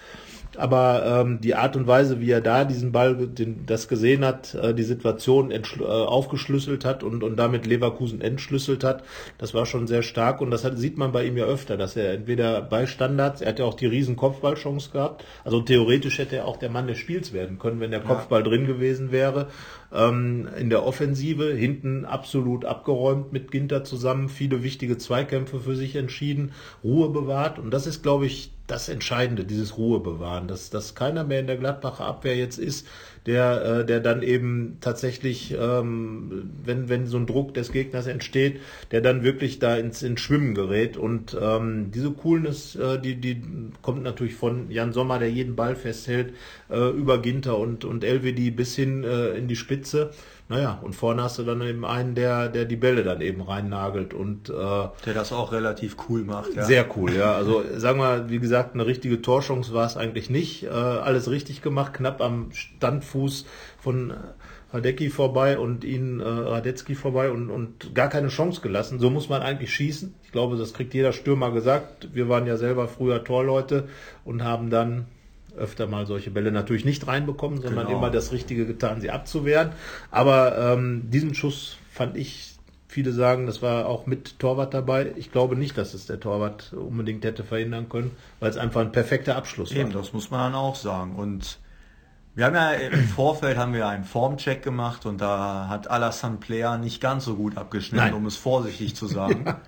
aber 0.57 1.21
ähm, 1.21 1.41
die 1.41 1.55
Art 1.55 1.75
und 1.75 1.87
Weise, 1.87 2.19
wie 2.19 2.31
er 2.31 2.41
da 2.41 2.65
diesen 2.65 2.91
Ball, 2.91 3.15
den, 3.15 3.65
das 3.65 3.87
gesehen 3.87 4.23
hat, 4.25 4.53
äh, 4.55 4.73
die 4.73 4.83
Situation 4.83 5.51
äh, 5.51 5.61
aufgeschlüsselt 5.79 6.85
hat 6.85 7.03
und, 7.03 7.23
und 7.23 7.37
damit 7.37 7.65
Leverkusen 7.65 8.21
entschlüsselt 8.21 8.83
hat, 8.83 9.03
das 9.37 9.53
war 9.53 9.65
schon 9.65 9.87
sehr 9.87 10.03
stark 10.03 10.41
und 10.41 10.51
das 10.51 10.63
hat, 10.63 10.77
sieht 10.77 10.97
man 10.97 11.11
bei 11.11 11.25
ihm 11.25 11.37
ja 11.37 11.45
öfter, 11.45 11.77
dass 11.77 11.95
er 11.95 12.13
entweder 12.13 12.61
bei 12.61 12.85
Standards, 12.85 13.41
er 13.41 13.49
hat 13.49 13.59
ja 13.59 13.65
auch 13.65 13.73
die 13.73 13.87
riesen 13.87 14.15
Kopfballchance 14.15 14.91
gehabt, 14.91 15.25
also 15.43 15.61
theoretisch 15.61 16.17
hätte 16.17 16.37
er 16.37 16.47
auch 16.47 16.57
der 16.57 16.69
Mann 16.69 16.87
des 16.87 16.97
Spiels 16.97 17.33
werden 17.33 17.59
können, 17.59 17.79
wenn 17.79 17.91
der 17.91 18.01
Kopfball 18.01 18.41
ja. 18.41 18.47
drin 18.47 18.65
gewesen 18.65 19.11
wäre. 19.11 19.47
Ähm, 19.93 20.47
in 20.57 20.69
der 20.69 20.85
Offensive 20.85 21.53
hinten 21.53 22.05
absolut 22.05 22.65
abgeräumt 22.65 23.31
mit 23.31 23.51
Ginter 23.51 23.83
zusammen, 23.83 24.29
viele 24.29 24.63
wichtige 24.63 24.97
Zweikämpfe 24.97 25.59
für 25.59 25.75
sich 25.75 25.95
entschieden, 25.95 26.53
Ruhe 26.83 27.09
bewahrt 27.09 27.59
und 27.59 27.71
das 27.71 27.85
ist, 27.85 28.01
glaube 28.01 28.25
ich, 28.25 28.52
das 28.67 28.87
Entscheidende, 28.87 29.43
dieses 29.43 29.77
Ruhe 29.77 29.99
bewahren, 29.99 30.47
dass, 30.47 30.69
dass 30.69 30.95
keiner 30.95 31.23
mehr 31.25 31.41
in 31.41 31.47
der 31.47 31.57
Gladbacher 31.57 32.05
Abwehr 32.05 32.35
jetzt 32.35 32.57
ist, 32.57 32.87
der, 33.25 33.63
äh, 33.63 33.85
der 33.85 33.99
dann 33.99 34.21
eben 34.21 34.77
tatsächlich, 34.79 35.53
ähm, 35.59 36.51
wenn, 36.63 36.87
wenn 36.87 37.07
so 37.07 37.17
ein 37.17 37.25
Druck 37.25 37.53
des 37.53 37.71
Gegners 37.71 38.07
entsteht, 38.07 38.61
der 38.91 39.01
dann 39.01 39.23
wirklich 39.23 39.59
da 39.59 39.75
ins, 39.75 40.01
ins 40.01 40.21
Schwimmen 40.21 40.55
gerät. 40.55 40.95
Und 40.95 41.37
ähm, 41.39 41.91
diese 41.91 42.11
Coolness, 42.11 42.75
äh, 42.75 42.99
die, 42.99 43.15
die 43.15 43.41
kommt 43.81 44.03
natürlich 44.03 44.35
von 44.35 44.71
Jan 44.71 44.93
Sommer, 44.93 45.19
der 45.19 45.31
jeden 45.31 45.55
Ball 45.55 45.75
festhält, 45.75 46.33
äh, 46.69 46.89
über 46.89 47.21
Ginter 47.21 47.57
und, 47.57 47.83
und 47.83 48.03
Elvedi 48.03 48.49
bis 48.51 48.75
hin 48.75 49.03
äh, 49.03 49.29
in 49.31 49.47
die 49.47 49.57
Spitze. 49.57 50.11
Naja, 50.49 50.79
und 50.81 50.93
vorne 50.93 51.23
hast 51.23 51.39
du 51.39 51.43
dann 51.43 51.61
eben 51.61 51.85
einen, 51.85 52.15
der, 52.15 52.49
der 52.49 52.65
die 52.65 52.75
Bälle 52.75 53.03
dann 53.03 53.21
eben 53.21 53.41
reinnagelt 53.41 54.13
und 54.13 54.49
äh, 54.49 54.53
der 54.53 55.13
das 55.13 55.31
auch 55.31 55.51
relativ 55.51 55.95
cool 56.09 56.23
macht. 56.23 56.53
Ja. 56.53 56.63
Sehr 56.63 56.85
cool, 56.97 57.13
ja. 57.13 57.33
Also 57.33 57.63
sagen 57.77 57.99
wir, 57.99 58.29
wie 58.29 58.39
gesagt, 58.39 58.73
eine 58.73 58.85
richtige 58.85 59.21
Torchance 59.21 59.73
war 59.73 59.85
es 59.85 59.95
eigentlich 59.95 60.29
nicht. 60.29 60.63
Äh, 60.63 60.69
alles 60.69 61.29
richtig 61.29 61.61
gemacht, 61.61 61.93
knapp 61.93 62.21
am 62.21 62.51
Standfuß 62.51 63.45
von 63.79 64.13
Radecki 64.73 65.09
vorbei 65.09 65.57
und 65.59 65.83
ihn 65.83 66.19
äh, 66.19 66.23
Radetzky 66.23 66.95
vorbei 66.95 67.29
und, 67.29 67.49
und 67.49 67.93
gar 67.93 68.09
keine 68.09 68.29
Chance 68.29 68.61
gelassen. 68.61 68.99
So 68.99 69.09
muss 69.11 69.29
man 69.29 69.43
eigentlich 69.43 69.73
schießen. 69.73 70.15
Ich 70.23 70.31
glaube, 70.31 70.57
das 70.57 70.73
kriegt 70.73 70.93
jeder 70.93 71.13
Stürmer 71.13 71.51
gesagt. 71.51 72.09
Wir 72.13 72.27
waren 72.27 72.47
ja 72.47 72.57
selber 72.57 72.87
früher 72.87 73.23
Torleute 73.23 73.87
und 74.25 74.43
haben 74.43 74.71
dann 74.71 75.05
öfter 75.57 75.87
mal 75.87 76.05
solche 76.05 76.31
Bälle 76.31 76.51
natürlich 76.51 76.85
nicht 76.85 77.07
reinbekommen, 77.07 77.61
sondern 77.61 77.87
genau. 77.87 77.97
immer 77.97 78.09
das 78.09 78.31
Richtige 78.31 78.65
getan, 78.65 79.01
sie 79.01 79.11
abzuwehren. 79.11 79.71
Aber 80.11 80.57
ähm, 80.57 81.09
diesen 81.09 81.35
Schuss 81.35 81.77
fand 81.91 82.17
ich, 82.17 82.55
viele 82.87 83.11
sagen, 83.11 83.45
das 83.45 83.61
war 83.61 83.87
auch 83.87 84.05
mit 84.05 84.39
Torwart 84.39 84.73
dabei. 84.73 85.13
Ich 85.15 85.31
glaube 85.31 85.55
nicht, 85.55 85.77
dass 85.77 85.93
es 85.93 86.05
der 86.05 86.19
Torwart 86.19 86.73
unbedingt 86.73 87.25
hätte 87.25 87.43
verhindern 87.43 87.89
können, 87.89 88.11
weil 88.39 88.49
es 88.49 88.57
einfach 88.57 88.81
ein 88.81 88.91
perfekter 88.91 89.35
Abschluss 89.35 89.71
Eben, 89.71 89.93
war. 89.93 90.01
das 90.01 90.13
muss 90.13 90.31
man 90.31 90.51
dann 90.51 90.55
auch 90.55 90.75
sagen. 90.75 91.15
Und 91.15 91.59
wir 92.35 92.45
haben 92.45 92.55
ja 92.55 92.71
im 92.71 93.03
Vorfeld 93.07 93.57
haben 93.57 93.73
wir 93.73 93.87
einen 93.87 94.05
Formcheck 94.05 94.63
gemacht 94.63 95.05
und 95.05 95.21
da 95.21 95.67
hat 95.69 95.89
Alassane 95.89 96.37
Player 96.37 96.77
nicht 96.77 96.99
ganz 96.99 97.25
so 97.25 97.35
gut 97.35 97.57
abgeschnitten, 97.57 98.05
Nein. 98.05 98.13
um 98.13 98.25
es 98.25 98.37
vorsichtig 98.37 98.95
zu 98.95 99.07
sagen. 99.07 99.45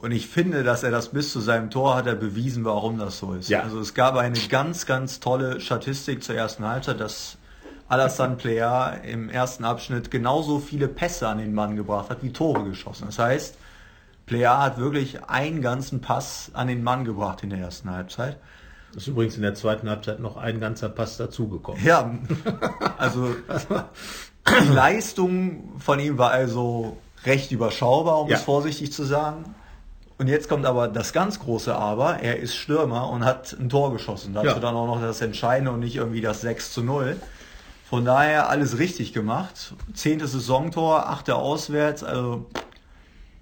Und 0.00 0.12
ich 0.12 0.28
finde, 0.28 0.62
dass 0.62 0.84
er 0.84 0.92
das 0.92 1.08
bis 1.08 1.32
zu 1.32 1.40
seinem 1.40 1.70
Tor 1.70 1.96
hat 1.96 2.06
er 2.06 2.14
bewiesen, 2.14 2.64
warum 2.64 2.98
das 2.98 3.18
so 3.18 3.34
ist. 3.34 3.48
Ja. 3.48 3.62
Also 3.62 3.80
es 3.80 3.94
gab 3.94 4.14
eine 4.14 4.38
ganz, 4.48 4.86
ganz 4.86 5.18
tolle 5.18 5.60
Statistik 5.60 6.22
zur 6.22 6.36
ersten 6.36 6.64
Halbzeit, 6.64 7.00
dass 7.00 7.36
Alassane 7.88 8.36
Player 8.36 9.00
im 9.02 9.28
ersten 9.28 9.64
Abschnitt 9.64 10.12
genauso 10.12 10.60
viele 10.60 10.86
Pässe 10.86 11.26
an 11.26 11.38
den 11.38 11.52
Mann 11.52 11.74
gebracht 11.74 12.10
hat, 12.10 12.22
wie 12.22 12.32
Tore 12.32 12.62
geschossen. 12.62 13.06
Das 13.06 13.18
heißt, 13.18 13.56
Player 14.26 14.62
hat 14.62 14.78
wirklich 14.78 15.24
einen 15.24 15.62
ganzen 15.62 16.00
Pass 16.00 16.52
an 16.52 16.68
den 16.68 16.84
Mann 16.84 17.04
gebracht 17.04 17.42
in 17.42 17.50
der 17.50 17.58
ersten 17.58 17.90
Halbzeit. 17.90 18.36
Das 18.92 19.02
ist 19.02 19.08
übrigens 19.08 19.34
in 19.34 19.42
der 19.42 19.54
zweiten 19.54 19.90
Halbzeit 19.90 20.20
noch 20.20 20.36
ein 20.36 20.60
ganzer 20.60 20.90
Pass 20.90 21.16
dazugekommen. 21.16 21.84
Ja, 21.84 22.08
also 22.98 23.34
die 24.48 24.72
Leistung 24.72 25.72
von 25.78 25.98
ihm 25.98 26.18
war 26.18 26.30
also 26.30 26.98
recht 27.24 27.50
überschaubar, 27.50 28.20
um 28.20 28.28
ja. 28.28 28.36
es 28.36 28.42
vorsichtig 28.44 28.92
zu 28.92 29.02
sagen. 29.02 29.56
Und 30.18 30.26
jetzt 30.26 30.48
kommt 30.48 30.66
aber 30.66 30.88
das 30.88 31.12
ganz 31.12 31.38
große 31.38 31.74
Aber, 31.74 32.18
er 32.18 32.38
ist 32.38 32.56
Stürmer 32.56 33.08
und 33.08 33.24
hat 33.24 33.56
ein 33.58 33.68
Tor 33.68 33.92
geschossen. 33.92 34.34
Dazu 34.34 34.48
ja. 34.48 34.58
dann 34.58 34.74
auch 34.74 34.86
noch 34.86 35.00
das 35.00 35.20
Entscheidende 35.20 35.70
und 35.70 35.80
nicht 35.80 35.94
irgendwie 35.94 36.20
das 36.20 36.40
6 36.40 36.72
zu 36.72 36.82
0. 36.82 37.16
Von 37.88 38.04
daher 38.04 38.50
alles 38.50 38.78
richtig 38.78 39.12
gemacht. 39.12 39.74
Zehntes 39.94 40.32
Saisontor, 40.32 41.08
achte 41.08 41.36
auswärts, 41.36 42.02
also 42.02 42.46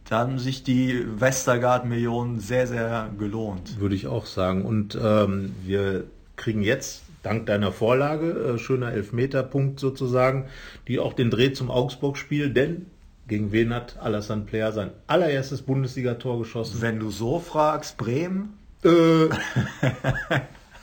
da 0.08 0.18
haben 0.18 0.38
sich 0.38 0.62
die 0.62 1.04
Westergaard-Millionen 1.18 2.38
sehr, 2.38 2.66
sehr 2.66 3.10
gelohnt. 3.18 3.80
Würde 3.80 3.96
ich 3.96 4.06
auch 4.06 4.26
sagen. 4.26 4.64
Und 4.64 4.96
ähm, 5.02 5.54
wir 5.64 6.04
kriegen 6.36 6.62
jetzt 6.62 7.02
dank 7.24 7.46
deiner 7.46 7.72
Vorlage, 7.72 8.54
äh, 8.54 8.58
schöner 8.58 8.92
Elfmeterpunkt 8.92 9.80
sozusagen, 9.80 10.46
die 10.86 11.00
auch 11.00 11.12
den 11.12 11.30
Dreh 11.30 11.52
zum 11.52 11.70
Augsburg-Spiel, 11.70 12.50
denn 12.50 12.86
gegen 13.28 13.52
wen 13.52 13.74
hat 13.74 13.98
Alassane 13.98 14.42
Player 14.42 14.72
sein 14.72 14.90
allererstes 15.06 15.62
Bundesligator 15.62 16.38
geschossen? 16.38 16.80
Wenn 16.80 16.98
du 16.98 17.10
so 17.10 17.38
fragst, 17.40 17.96
Bremen? 17.96 18.58
Äh. 18.84 19.28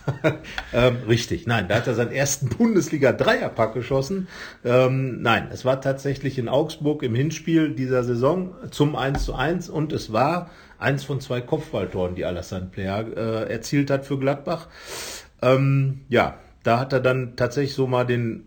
ähm, 0.73 0.97
richtig, 1.07 1.47
nein, 1.47 1.67
da 1.67 1.75
hat 1.75 1.87
er 1.87 1.95
seinen 1.95 2.11
ersten 2.11 2.49
Bundesliga-Dreierpack 2.49 3.73
geschossen. 3.73 4.27
Ähm, 4.65 5.21
nein, 5.21 5.47
es 5.51 5.63
war 5.63 5.79
tatsächlich 5.79 6.37
in 6.37 6.49
Augsburg 6.49 7.03
im 7.03 7.15
Hinspiel 7.15 7.73
dieser 7.73 8.03
Saison 8.03 8.53
zum 8.71 8.95
1 8.95 9.23
zu 9.23 9.33
1 9.35 9.69
und 9.69 9.93
es 9.93 10.11
war 10.11 10.49
eins 10.77 11.05
von 11.05 11.21
zwei 11.21 11.39
Kopfballtoren, 11.39 12.15
die 12.15 12.25
Alassane 12.25 12.67
Player 12.69 13.05
äh, 13.15 13.51
erzielt 13.51 13.89
hat 13.89 14.05
für 14.05 14.19
Gladbach. 14.19 14.67
Ähm, 15.41 16.01
ja, 16.09 16.37
da 16.63 16.79
hat 16.79 16.93
er 16.93 16.99
dann 16.99 17.35
tatsächlich 17.35 17.73
so 17.73 17.87
mal 17.87 18.05
den 18.05 18.45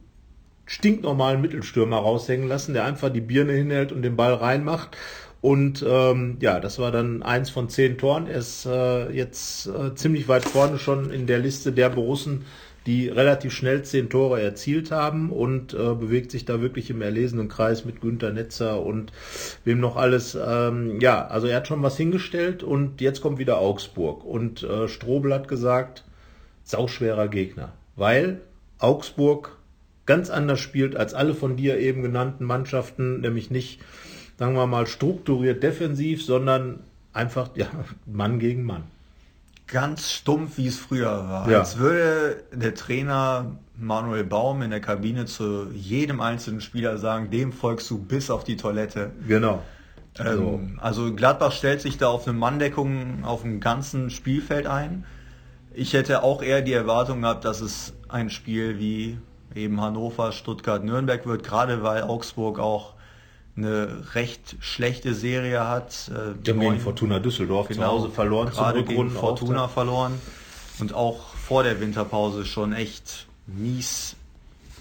stinknormalen 0.67 1.41
Mittelstürmer 1.41 1.99
raushängen 1.99 2.49
lassen, 2.49 2.75
der 2.75 2.85
einfach 2.85 3.09
die 3.09 3.21
Birne 3.21 3.53
hinhält 3.53 3.93
und 3.93 4.03
den 4.03 4.17
Ball 4.17 4.35
reinmacht. 4.35 4.97
Und 5.41 5.85
ähm, 5.89 6.39
ja, 6.41 6.59
das 6.59 6.79
war 6.79 6.91
dann 6.91 7.23
eins 7.23 7.51
von 7.51 7.69
zehn 7.69 7.99
Toren. 7.99 8.27
Er 8.27 8.39
ist 8.39 8.67
äh, 8.67 9.11
jetzt 9.11 9.67
äh, 9.69 9.95
ziemlich 9.95 10.29
weit 10.29 10.45
vorne 10.45 10.79
schon 10.79 11.11
in 11.13 11.27
der 11.27 11.39
Liste 11.39 11.73
der 11.73 11.89
Borussen, 11.91 12.45
die 12.87 13.09
relativ 13.09 13.53
schnell 13.53 13.83
zehn 13.83 14.09
Tore 14.09 14.41
erzielt 14.41 14.91
haben 14.91 15.31
und 15.31 15.75
äh, 15.75 15.95
bewegt 15.95 16.31
sich 16.31 16.45
da 16.47 16.61
wirklich 16.61 16.91
im 16.91 17.03
erlesenen 17.03 17.49
Kreis 17.49 17.85
mit 17.85 18.01
Günter 18.01 18.33
Netzer 18.33 18.83
und 18.83 19.13
wem 19.65 19.79
noch 19.79 19.97
alles. 19.97 20.37
Ähm, 20.41 21.01
ja, 21.01 21.27
also 21.27 21.47
er 21.47 21.59
hat 21.59 21.69
schon 21.69 21.83
was 21.83 21.97
hingestellt 21.97 22.63
und 22.63 23.01
jetzt 23.01 23.21
kommt 23.21 23.39
wieder 23.39 23.59
Augsburg. 23.59 24.25
Und 24.25 24.63
äh, 24.63 24.89
Strobel 24.89 25.35
hat 25.35 25.49
gesagt, 25.49 26.05
sauschwerer 26.65 27.29
Gegner, 27.29 27.73
weil 27.95 28.41
Augsburg 28.79 29.56
ganz 30.07 30.31
anders 30.31 30.61
spielt 30.61 30.97
als 30.97 31.15
alle 31.15 31.35
von 31.35 31.57
dir 31.57 31.79
eben 31.79 32.03
genannten 32.03 32.45
Mannschaften, 32.45 33.21
nämlich 33.21 33.51
nicht, 33.51 33.81
sagen 34.39 34.55
wir 34.55 34.67
mal, 34.67 34.87
strukturiert 34.87 35.63
defensiv, 35.63 36.25
sondern 36.25 36.81
einfach 37.13 37.51
ja, 37.55 37.67
Mann 38.07 38.39
gegen 38.39 38.65
Mann. 38.65 38.85
Ganz 39.67 40.13
stumpf, 40.13 40.59
wie 40.59 40.69
es 40.69 40.79
früher 40.79 41.29
war. 41.29 41.51
Ja. 41.51 41.59
Als 41.59 41.79
würde 41.79 42.45
der 42.53 42.75
Trainer 42.75 43.57
Manuel 43.77 44.23
Baum 44.25 44.63
in 44.63 44.71
der 44.71 44.81
Kabine 44.81 45.27
zu 45.27 45.71
jedem 45.73 46.21
einzelnen 46.21 46.61
Spieler 46.61 46.99
sagen, 46.99 47.31
dem 47.31 47.53
folgst 47.53 47.91
du 47.91 47.99
bis 47.99 48.31
auf 48.31 48.45
die 48.45 48.57
Toilette. 48.57 49.11
Genau. 49.27 49.63
Also, 50.19 50.61
ähm, 50.63 50.79
also 50.81 51.15
Gladbach 51.15 51.53
stellt 51.53 51.81
sich 51.81 51.99
da 51.99 52.09
auf 52.09 52.27
eine 52.27 52.39
Manndeckung 52.39 53.25
auf 53.25 53.43
dem 53.43 53.61
ganzen 53.61 54.11
Spielfeld 54.11 54.67
ein. 54.67 55.05
Ich 55.75 55.93
hätte 55.93 56.23
auch 56.23 56.43
eher 56.43 56.63
die 56.63 56.73
Erwartung 56.73 57.23
gehabt, 57.23 57.45
dass 57.45 57.61
es 57.61 57.93
ein 58.09 58.31
Spiel 58.31 58.79
wie 58.79 59.19
eben 59.57 59.81
Hannover, 59.81 60.33
Stuttgart, 60.33 60.85
Nürnberg 60.85 61.27
wird, 61.27 61.43
gerade 61.43 61.83
weil 61.83 62.03
Augsburg 62.03 62.59
auch 62.59 62.95
eine 63.57 64.15
recht 64.15 64.57
schlechte 64.61 65.15
Serie 65.15 65.67
hat. 65.67 66.11
Äh, 66.15 66.39
gegen 66.43 66.79
Fortuna 66.79 67.19
Düsseldorf 67.19 67.69
genau, 67.69 67.83
zu 67.83 68.05
Hause 68.05 68.11
verloren, 68.11 68.51
gerade 68.51 68.85
gegen 68.85 69.11
Fortuna 69.11 69.69
verloren 69.69 70.21
und 70.79 70.93
auch 70.95 71.35
vor 71.35 71.63
der 71.63 71.81
Winterpause 71.81 72.45
schon 72.45 72.73
echt 72.73 73.27
mies 73.47 74.17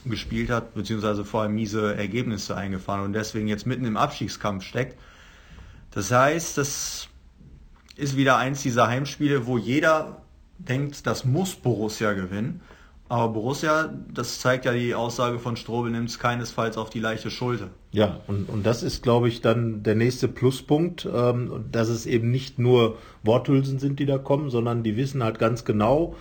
gespielt 0.06 0.50
hat, 0.50 0.76
beziehungsweise 0.76 1.26
vor 1.26 1.42
allem 1.42 1.56
miese 1.56 1.96
Ergebnisse 1.96 2.56
eingefahren 2.56 3.04
und 3.04 3.14
deswegen 3.14 3.48
jetzt 3.48 3.66
mitten 3.66 3.86
im 3.86 3.98
Abstiegskampf 3.98 4.64
steckt. 4.64 5.00
Das 5.92 6.12
heißt, 6.12 6.58
das 6.58 7.08
ist 7.96 8.18
wieder 8.18 8.38
eins 8.38 8.62
dieser 8.62 8.88
Heimspiele, 8.88 9.48
wo 9.48 9.58
jeder 9.58 10.22
denkt, 10.58 11.08
das 11.08 11.26
muss 11.26 11.56
Borussia 11.56 12.14
gewinnen. 12.14 12.62
Aber 13.08 13.34
Borussia, 13.34 13.94
das 14.12 14.40
zeigt 14.40 14.66
ja 14.66 14.74
die 14.74 14.96
Aussage 14.96 15.38
von 15.38 15.58
Strobel, 15.58 15.92
nimmt 15.92 16.10
es 16.10 16.18
keinesfalls 16.18 16.76
auf 16.78 16.90
die 16.90 17.00
leichte 17.00 17.30
Schulter. 17.30 17.70
Ja, 17.92 18.20
und, 18.28 18.50
und 18.50 18.66
das 18.66 18.82
ist, 18.82 19.04
glaube 19.04 19.28
ich, 19.28 19.42
dann 19.42 19.84
der 19.84 19.94
nächste 19.94 20.28
Pluspunkt, 20.28 21.08
ähm, 21.14 21.66
dass 21.72 21.90
es 21.90 22.08
eben 22.08 22.32
nicht 22.32 22.58
nur 22.58 22.98
Worthülsen 23.24 23.78
sind, 23.78 24.00
die 24.00 24.08
da 24.08 24.18
kommen, 24.18 24.50
sondern 24.50 24.82
die 24.82 24.98
wissen 24.98 25.24
halt 25.24 25.38
ganz 25.38 25.66
genau, 25.66 26.16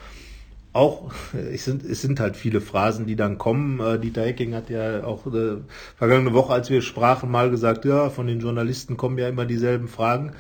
auch, 0.75 1.11
es 1.33 1.65
sind, 1.65 1.85
es 1.85 2.03
sind 2.03 2.21
halt 2.21 2.37
viele 2.37 2.61
Phrasen, 2.61 3.07
die 3.07 3.17
dann 3.17 3.39
kommen. 3.39 3.81
Äh, 3.81 3.99
Dieter 3.99 4.23
Hecking 4.23 4.55
hat 4.55 4.69
ja 4.69 5.05
auch 5.05 5.27
äh, 5.27 5.57
vergangene 5.97 6.35
Woche, 6.35 6.53
als 6.53 6.69
wir 6.69 6.83
sprachen, 6.83 7.31
mal 7.31 7.49
gesagt, 7.49 7.87
ja, 7.87 8.11
von 8.11 8.27
den 8.27 8.41
Journalisten 8.41 8.99
kommen 8.99 9.17
ja 9.17 9.29
immer 9.29 9.47
dieselben 9.47 9.89
Fragen. 9.89 10.33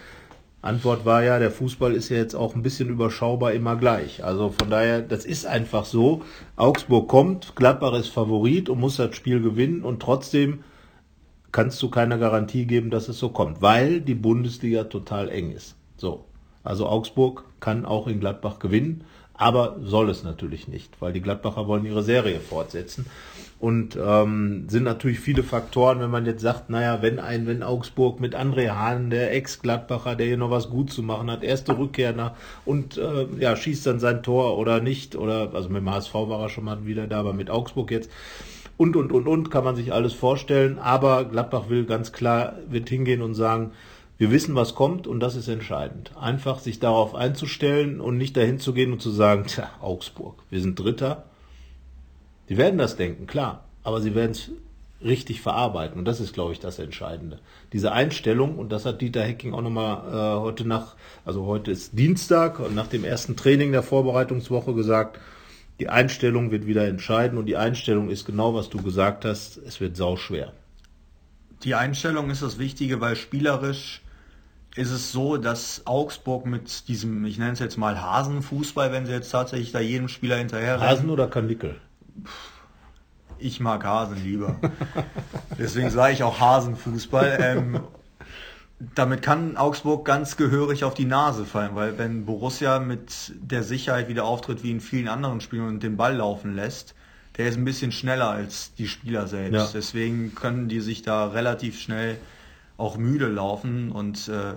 Antwort 0.64 1.04
war 1.04 1.22
ja, 1.22 1.38
der 1.38 1.50
Fußball 1.50 1.92
ist 1.92 2.08
ja 2.08 2.16
jetzt 2.16 2.34
auch 2.34 2.54
ein 2.54 2.62
bisschen 2.62 2.88
überschaubar 2.88 3.52
immer 3.52 3.76
gleich. 3.76 4.24
Also 4.24 4.48
von 4.48 4.70
daher, 4.70 5.02
das 5.02 5.26
ist 5.26 5.44
einfach 5.44 5.84
so. 5.84 6.22
Augsburg 6.56 7.06
kommt, 7.06 7.54
Gladbach 7.54 7.92
ist 7.92 8.08
Favorit 8.08 8.70
und 8.70 8.80
muss 8.80 8.96
das 8.96 9.14
Spiel 9.14 9.42
gewinnen 9.42 9.82
und 9.82 10.00
trotzdem 10.00 10.64
kannst 11.52 11.82
du 11.82 11.90
keine 11.90 12.18
Garantie 12.18 12.64
geben, 12.64 12.90
dass 12.90 13.08
es 13.08 13.18
so 13.18 13.28
kommt, 13.28 13.60
weil 13.60 14.00
die 14.00 14.14
Bundesliga 14.14 14.84
total 14.84 15.28
eng 15.28 15.52
ist. 15.52 15.76
So. 15.98 16.24
Also 16.62 16.88
Augsburg 16.88 17.44
kann 17.60 17.84
auch 17.84 18.06
in 18.06 18.18
Gladbach 18.18 18.58
gewinnen. 18.58 19.04
Aber 19.36 19.76
soll 19.82 20.10
es 20.10 20.22
natürlich 20.22 20.68
nicht, 20.68 21.00
weil 21.00 21.12
die 21.12 21.20
Gladbacher 21.20 21.66
wollen 21.66 21.84
ihre 21.84 22.04
Serie 22.04 22.38
fortsetzen. 22.38 23.06
Und 23.58 23.96
ähm, 23.96 24.66
sind 24.68 24.84
natürlich 24.84 25.20
viele 25.20 25.42
Faktoren, 25.42 25.98
wenn 26.00 26.10
man 26.10 26.26
jetzt 26.26 26.42
sagt, 26.42 26.70
naja, 26.70 27.00
wenn 27.02 27.18
ein, 27.18 27.46
wenn 27.46 27.62
Augsburg 27.62 28.20
mit 28.20 28.36
André 28.36 28.70
Hahn, 28.70 29.10
der 29.10 29.32
Ex-Gladbacher, 29.34 30.16
der 30.16 30.26
hier 30.26 30.36
noch 30.36 30.50
was 30.50 30.68
gut 30.68 30.92
zu 30.92 31.02
machen 31.02 31.30
hat, 31.30 31.42
erste 31.42 31.78
Rückkehr 31.78 32.12
nach 32.12 32.32
und 32.64 32.98
äh, 32.98 33.26
ja, 33.38 33.56
schießt 33.56 33.86
dann 33.86 34.00
sein 34.00 34.22
Tor 34.22 34.58
oder 34.58 34.80
nicht, 34.80 35.16
oder 35.16 35.50
also 35.54 35.68
mit 35.68 35.78
dem 35.78 35.90
HSV 35.90 36.14
war 36.14 36.42
er 36.42 36.48
schon 36.48 36.64
mal 36.64 36.84
wieder 36.84 37.06
da, 37.06 37.20
aber 37.20 37.32
mit 37.32 37.48
Augsburg 37.48 37.90
jetzt. 37.90 38.10
Und 38.76 38.96
und 38.96 39.12
und 39.12 39.26
und 39.28 39.50
kann 39.50 39.64
man 39.64 39.76
sich 39.76 39.92
alles 39.92 40.12
vorstellen, 40.12 40.78
aber 40.78 41.24
Gladbach 41.24 41.68
will 41.68 41.86
ganz 41.86 42.12
klar, 42.12 42.56
wird 42.68 42.88
hingehen 42.88 43.22
und 43.22 43.34
sagen, 43.34 43.70
wir 44.24 44.30
wissen, 44.30 44.54
was 44.54 44.74
kommt 44.74 45.06
und 45.06 45.20
das 45.20 45.36
ist 45.36 45.48
entscheidend. 45.48 46.12
Einfach 46.18 46.58
sich 46.58 46.80
darauf 46.80 47.14
einzustellen 47.14 48.00
und 48.00 48.16
nicht 48.16 48.34
dahin 48.38 48.58
zu 48.58 48.72
gehen 48.72 48.90
und 48.90 49.02
zu 49.02 49.10
sagen, 49.10 49.44
tja, 49.46 49.70
Augsburg, 49.82 50.42
wir 50.48 50.62
sind 50.62 50.78
Dritter. 50.78 51.24
Die 52.48 52.56
werden 52.56 52.78
das 52.78 52.96
denken, 52.96 53.26
klar, 53.26 53.66
aber 53.82 54.00
sie 54.00 54.14
werden 54.14 54.30
es 54.30 54.50
richtig 55.04 55.42
verarbeiten 55.42 55.98
und 55.98 56.06
das 56.06 56.20
ist, 56.20 56.32
glaube 56.32 56.54
ich, 56.54 56.58
das 56.58 56.78
Entscheidende. 56.78 57.40
Diese 57.74 57.92
Einstellung 57.92 58.56
und 58.56 58.72
das 58.72 58.86
hat 58.86 59.02
Dieter 59.02 59.22
Hecking 59.22 59.52
auch 59.52 59.60
nochmal 59.60 60.08
äh, 60.08 60.40
heute 60.40 60.66
nach, 60.66 60.94
also 61.26 61.44
heute 61.44 61.70
ist 61.70 61.98
Dienstag 61.98 62.60
und 62.60 62.74
nach 62.74 62.86
dem 62.86 63.04
ersten 63.04 63.36
Training 63.36 63.72
der 63.72 63.82
Vorbereitungswoche 63.82 64.72
gesagt, 64.72 65.20
die 65.80 65.90
Einstellung 65.90 66.50
wird 66.50 66.66
wieder 66.66 66.88
entscheiden 66.88 67.36
und 67.36 67.44
die 67.44 67.58
Einstellung 67.58 68.08
ist 68.08 68.24
genau, 68.24 68.54
was 68.54 68.70
du 68.70 68.80
gesagt 68.80 69.26
hast, 69.26 69.58
es 69.58 69.82
wird 69.82 69.98
sau 69.98 70.16
schwer. 70.16 70.54
Die 71.62 71.74
Einstellung 71.74 72.30
ist 72.30 72.40
das 72.40 72.58
Wichtige, 72.58 73.02
weil 73.02 73.16
spielerisch 73.16 74.00
ist 74.74 74.90
es 74.90 75.12
so, 75.12 75.36
dass 75.36 75.82
Augsburg 75.86 76.46
mit 76.46 76.88
diesem, 76.88 77.24
ich 77.24 77.38
nenne 77.38 77.52
es 77.52 77.60
jetzt 77.60 77.78
mal 77.78 78.00
Hasenfußball, 78.00 78.92
wenn 78.92 79.06
sie 79.06 79.12
jetzt 79.12 79.30
tatsächlich 79.30 79.72
da 79.72 79.80
jedem 79.80 80.08
Spieler 80.08 80.36
hinterher 80.36 80.80
Hasen 80.80 81.10
oder 81.10 81.28
Kanickel? 81.28 81.76
Ich 83.38 83.60
mag 83.60 83.84
Hasen 83.84 84.22
lieber. 84.22 84.56
Deswegen 85.58 85.90
sage 85.90 86.14
ich 86.14 86.22
auch 86.22 86.40
Hasenfußball. 86.40 87.38
Ähm, 87.40 87.80
damit 88.94 89.22
kann 89.22 89.56
Augsburg 89.56 90.04
ganz 90.04 90.36
gehörig 90.36 90.82
auf 90.82 90.94
die 90.94 91.04
Nase 91.04 91.44
fallen, 91.44 91.74
weil 91.74 91.96
wenn 91.96 92.26
Borussia 92.26 92.80
mit 92.80 93.32
der 93.36 93.62
Sicherheit 93.62 94.08
wieder 94.08 94.24
auftritt 94.24 94.64
wie 94.64 94.72
in 94.72 94.80
vielen 94.80 95.08
anderen 95.08 95.40
Spielen 95.40 95.68
und 95.68 95.82
den 95.82 95.96
Ball 95.96 96.16
laufen 96.16 96.54
lässt, 96.54 96.94
der 97.36 97.48
ist 97.48 97.56
ein 97.56 97.64
bisschen 97.64 97.92
schneller 97.92 98.30
als 98.30 98.74
die 98.74 98.88
Spieler 98.88 99.28
selbst. 99.28 99.54
Ja. 99.54 99.68
Deswegen 99.72 100.34
können 100.34 100.68
die 100.68 100.80
sich 100.80 101.02
da 101.02 101.28
relativ 101.28 101.80
schnell 101.80 102.16
auch 102.76 102.96
müde 102.96 103.28
laufen 103.28 103.92
und 103.92 104.28
äh, 104.28 104.54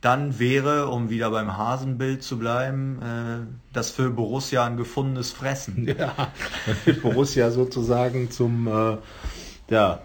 dann 0.00 0.40
wäre, 0.40 0.88
um 0.88 1.10
wieder 1.10 1.30
beim 1.30 1.56
Hasenbild 1.56 2.22
zu 2.24 2.38
bleiben, 2.38 3.00
äh, 3.00 3.72
das 3.72 3.90
für 3.92 4.10
Borussia 4.10 4.64
ein 4.64 4.76
gefundenes 4.76 5.30
Fressen. 5.30 5.86
Ja, 5.86 6.32
Borussia 7.02 7.50
sozusagen 7.50 8.30
zum 8.30 8.66
äh, 8.66 8.96
ja, 9.70 10.00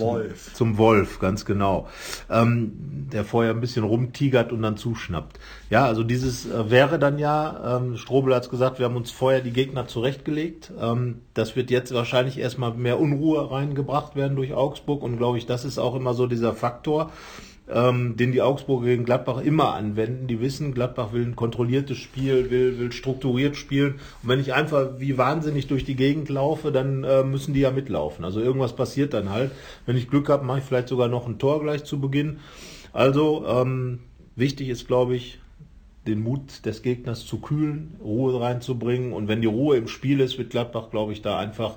Wolf. 0.00 0.54
Zum, 0.54 0.78
Wolf, 0.78 1.18
ganz 1.18 1.44
genau. 1.44 1.88
Ähm, 2.28 2.72
der 3.12 3.24
vorher 3.24 3.52
ein 3.52 3.60
bisschen 3.60 3.84
rumtigert 3.84 4.52
und 4.52 4.62
dann 4.62 4.76
zuschnappt. 4.76 5.38
Ja, 5.68 5.84
also 5.84 6.02
dieses 6.02 6.46
äh, 6.46 6.70
wäre 6.70 6.98
dann 6.98 7.18
ja, 7.18 7.76
ähm, 7.76 7.96
Strobel 7.96 8.34
hat 8.34 8.50
gesagt, 8.50 8.78
wir 8.78 8.86
haben 8.86 8.96
uns 8.96 9.10
vorher 9.10 9.40
die 9.40 9.52
Gegner 9.52 9.86
zurechtgelegt. 9.86 10.72
Ähm, 10.80 11.20
das 11.34 11.56
wird 11.56 11.70
jetzt 11.70 11.94
wahrscheinlich 11.94 12.38
erstmal 12.38 12.74
mehr 12.74 12.98
Unruhe 12.98 13.50
reingebracht 13.50 14.16
werden 14.16 14.36
durch 14.36 14.54
Augsburg 14.54 15.02
und 15.02 15.16
glaube 15.18 15.38
ich, 15.38 15.46
das 15.46 15.64
ist 15.64 15.78
auch 15.78 15.94
immer 15.94 16.14
so 16.14 16.26
dieser 16.26 16.54
Faktor 16.54 17.10
ähm, 17.72 18.16
den 18.16 18.32
die 18.32 18.42
Augsburger 18.42 18.86
gegen 18.86 19.04
Gladbach 19.04 19.38
immer 19.38 19.74
anwenden. 19.74 20.26
Die 20.26 20.40
wissen, 20.40 20.74
Gladbach 20.74 21.12
will 21.12 21.24
ein 21.24 21.36
kontrolliertes 21.36 21.98
Spiel, 21.98 22.50
will, 22.50 22.78
will 22.78 22.92
strukturiert 22.92 23.56
spielen. 23.56 23.94
Und 24.22 24.28
wenn 24.28 24.40
ich 24.40 24.54
einfach 24.54 24.98
wie 24.98 25.18
wahnsinnig 25.18 25.66
durch 25.66 25.84
die 25.84 25.96
Gegend 25.96 26.28
laufe, 26.28 26.72
dann 26.72 27.04
äh, 27.04 27.22
müssen 27.22 27.54
die 27.54 27.60
ja 27.60 27.70
mitlaufen. 27.70 28.24
Also 28.24 28.40
irgendwas 28.40 28.76
passiert 28.76 29.14
dann 29.14 29.30
halt. 29.30 29.50
Wenn 29.86 29.96
ich 29.96 30.10
Glück 30.10 30.28
habe, 30.28 30.44
mache 30.44 30.58
ich 30.58 30.64
vielleicht 30.64 30.88
sogar 30.88 31.08
noch 31.08 31.26
ein 31.26 31.38
Tor 31.38 31.62
gleich 31.62 31.84
zu 31.84 32.00
Beginn. 32.00 32.38
Also 32.92 33.46
ähm, 33.46 34.00
wichtig 34.36 34.68
ist, 34.68 34.86
glaube 34.86 35.14
ich, 35.14 35.38
den 36.06 36.22
Mut 36.22 36.64
des 36.64 36.82
Gegners 36.82 37.26
zu 37.26 37.40
kühlen, 37.40 37.96
Ruhe 38.02 38.40
reinzubringen. 38.40 39.12
Und 39.12 39.28
wenn 39.28 39.42
die 39.42 39.46
Ruhe 39.46 39.76
im 39.76 39.86
Spiel 39.86 40.20
ist, 40.20 40.38
wird 40.38 40.50
Gladbach, 40.50 40.90
glaube 40.90 41.12
ich, 41.12 41.22
da 41.22 41.38
einfach 41.38 41.76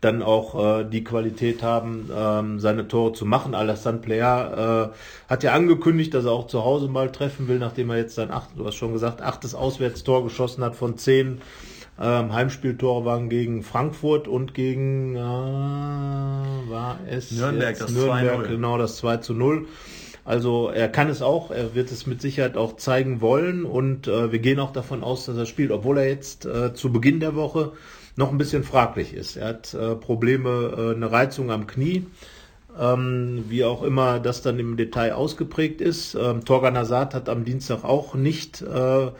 dann 0.00 0.22
auch 0.22 0.80
äh, 0.80 0.84
die 0.84 1.04
Qualität 1.04 1.62
haben, 1.62 2.10
ähm, 2.14 2.60
seine 2.60 2.86
Tore 2.86 3.12
zu 3.12 3.24
machen. 3.24 3.54
Alassane 3.54 3.98
Player 3.98 4.92
äh, 4.92 5.30
hat 5.30 5.42
ja 5.42 5.52
angekündigt, 5.52 6.12
dass 6.14 6.26
er 6.26 6.32
auch 6.32 6.46
zu 6.46 6.64
Hause 6.64 6.88
mal 6.88 7.10
treffen 7.10 7.48
will, 7.48 7.58
nachdem 7.58 7.90
er 7.90 7.96
jetzt 7.96 8.14
sein 8.14 8.30
acht, 8.30 8.50
du 8.56 8.66
hast 8.66 8.76
schon 8.76 8.92
gesagt, 8.92 9.22
achtes 9.22 9.54
Auswärtstor 9.54 10.24
geschossen 10.24 10.62
hat 10.64 10.76
von 10.76 10.98
zehn. 10.98 11.40
Ähm, 11.98 12.32
Heimspieltore 12.34 13.06
waren 13.06 13.30
gegen 13.30 13.62
Frankfurt 13.62 14.28
und 14.28 14.52
gegen 14.52 15.16
äh, 15.16 15.18
war 15.18 16.98
es 17.08 17.30
Nürnberg, 17.30 17.78
das 17.78 17.90
Nürnberg, 17.90 18.48
genau 18.48 18.76
das 18.76 18.98
2 18.98 19.16
zu 19.18 19.32
0. 19.32 19.66
Also 20.26 20.68
er 20.68 20.88
kann 20.88 21.08
es 21.08 21.22
auch, 21.22 21.50
er 21.50 21.74
wird 21.74 21.90
es 21.90 22.06
mit 22.06 22.20
Sicherheit 22.20 22.56
auch 22.56 22.76
zeigen 22.76 23.22
wollen 23.22 23.64
und 23.64 24.08
äh, 24.08 24.30
wir 24.30 24.40
gehen 24.40 24.58
auch 24.58 24.72
davon 24.72 25.02
aus, 25.02 25.24
dass 25.24 25.38
er 25.38 25.46
spielt, 25.46 25.70
obwohl 25.70 25.98
er 25.98 26.08
jetzt 26.08 26.44
äh, 26.44 26.74
zu 26.74 26.92
Beginn 26.92 27.20
der 27.20 27.34
Woche 27.34 27.72
noch 28.16 28.30
ein 28.30 28.38
bisschen 28.38 28.64
fraglich 28.64 29.14
ist. 29.14 29.36
Er 29.36 29.48
hat 29.48 29.74
äh, 29.74 29.94
Probleme, 29.94 30.74
äh, 30.76 30.94
eine 30.94 31.12
Reizung 31.12 31.50
am 31.50 31.66
Knie, 31.66 32.06
ähm, 32.78 33.44
wie 33.48 33.64
auch 33.64 33.82
immer 33.82 34.18
das 34.18 34.42
dann 34.42 34.58
im 34.58 34.76
Detail 34.76 35.12
ausgeprägt 35.12 35.80
ist. 35.80 36.14
Ähm, 36.14 36.44
Torgan 36.44 36.76
Hazard 36.76 37.14
hat 37.14 37.28
am 37.28 37.44
Dienstag 37.44 37.84
auch 37.84 38.14
nicht 38.14 38.62
äh, 38.62 39.10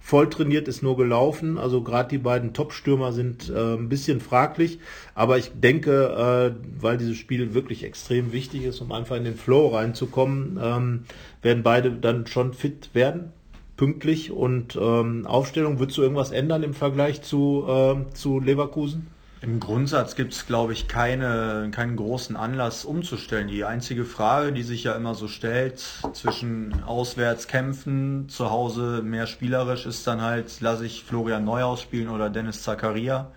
voll 0.00 0.30
trainiert, 0.30 0.68
ist 0.68 0.82
nur 0.82 0.96
gelaufen. 0.96 1.58
Also 1.58 1.82
gerade 1.82 2.10
die 2.10 2.18
beiden 2.18 2.52
Top-Stürmer 2.52 3.12
sind 3.12 3.50
äh, 3.50 3.74
ein 3.74 3.88
bisschen 3.88 4.20
fraglich. 4.20 4.78
Aber 5.14 5.38
ich 5.38 5.50
denke, 5.54 6.54
äh, 6.54 6.80
weil 6.80 6.98
dieses 6.98 7.16
Spiel 7.16 7.54
wirklich 7.54 7.84
extrem 7.84 8.32
wichtig 8.32 8.64
ist, 8.64 8.80
um 8.80 8.92
einfach 8.92 9.16
in 9.16 9.24
den 9.24 9.36
Flow 9.36 9.68
reinzukommen, 9.68 10.60
ähm, 10.62 11.04
werden 11.42 11.62
beide 11.62 11.90
dann 11.90 12.26
schon 12.26 12.54
fit 12.54 12.90
werden 12.92 13.32
pünktlich 13.76 14.30
und 14.30 14.76
ähm, 14.76 15.26
Aufstellung. 15.26 15.78
Würdest 15.78 15.98
du 15.98 16.02
irgendwas 16.02 16.30
ändern 16.30 16.62
im 16.62 16.74
Vergleich 16.74 17.22
zu, 17.22 17.64
äh, 17.68 18.14
zu 18.14 18.40
Leverkusen? 18.40 19.08
Im 19.44 19.60
Grundsatz 19.60 20.16
gibt 20.16 20.32
es, 20.32 20.46
glaube 20.46 20.72
ich, 20.72 20.88
keine, 20.88 21.68
keinen 21.70 21.96
großen 21.96 22.34
Anlass 22.34 22.86
umzustellen. 22.86 23.46
Die 23.46 23.64
einzige 23.64 24.06
Frage, 24.06 24.52
die 24.52 24.62
sich 24.62 24.84
ja 24.84 24.94
immer 24.94 25.14
so 25.14 25.28
stellt, 25.28 25.84
zwischen 26.14 26.82
Auswärtskämpfen, 26.84 28.30
zu 28.30 28.50
Hause 28.50 29.02
mehr 29.02 29.26
spielerisch, 29.26 29.84
ist 29.84 30.06
dann 30.06 30.22
halt, 30.22 30.62
lasse 30.62 30.86
ich 30.86 31.04
Florian 31.04 31.44
Neuhaus 31.44 31.82
spielen 31.82 32.08
oder 32.08 32.30
Dennis 32.30 32.62
Zakaria. 32.62 33.32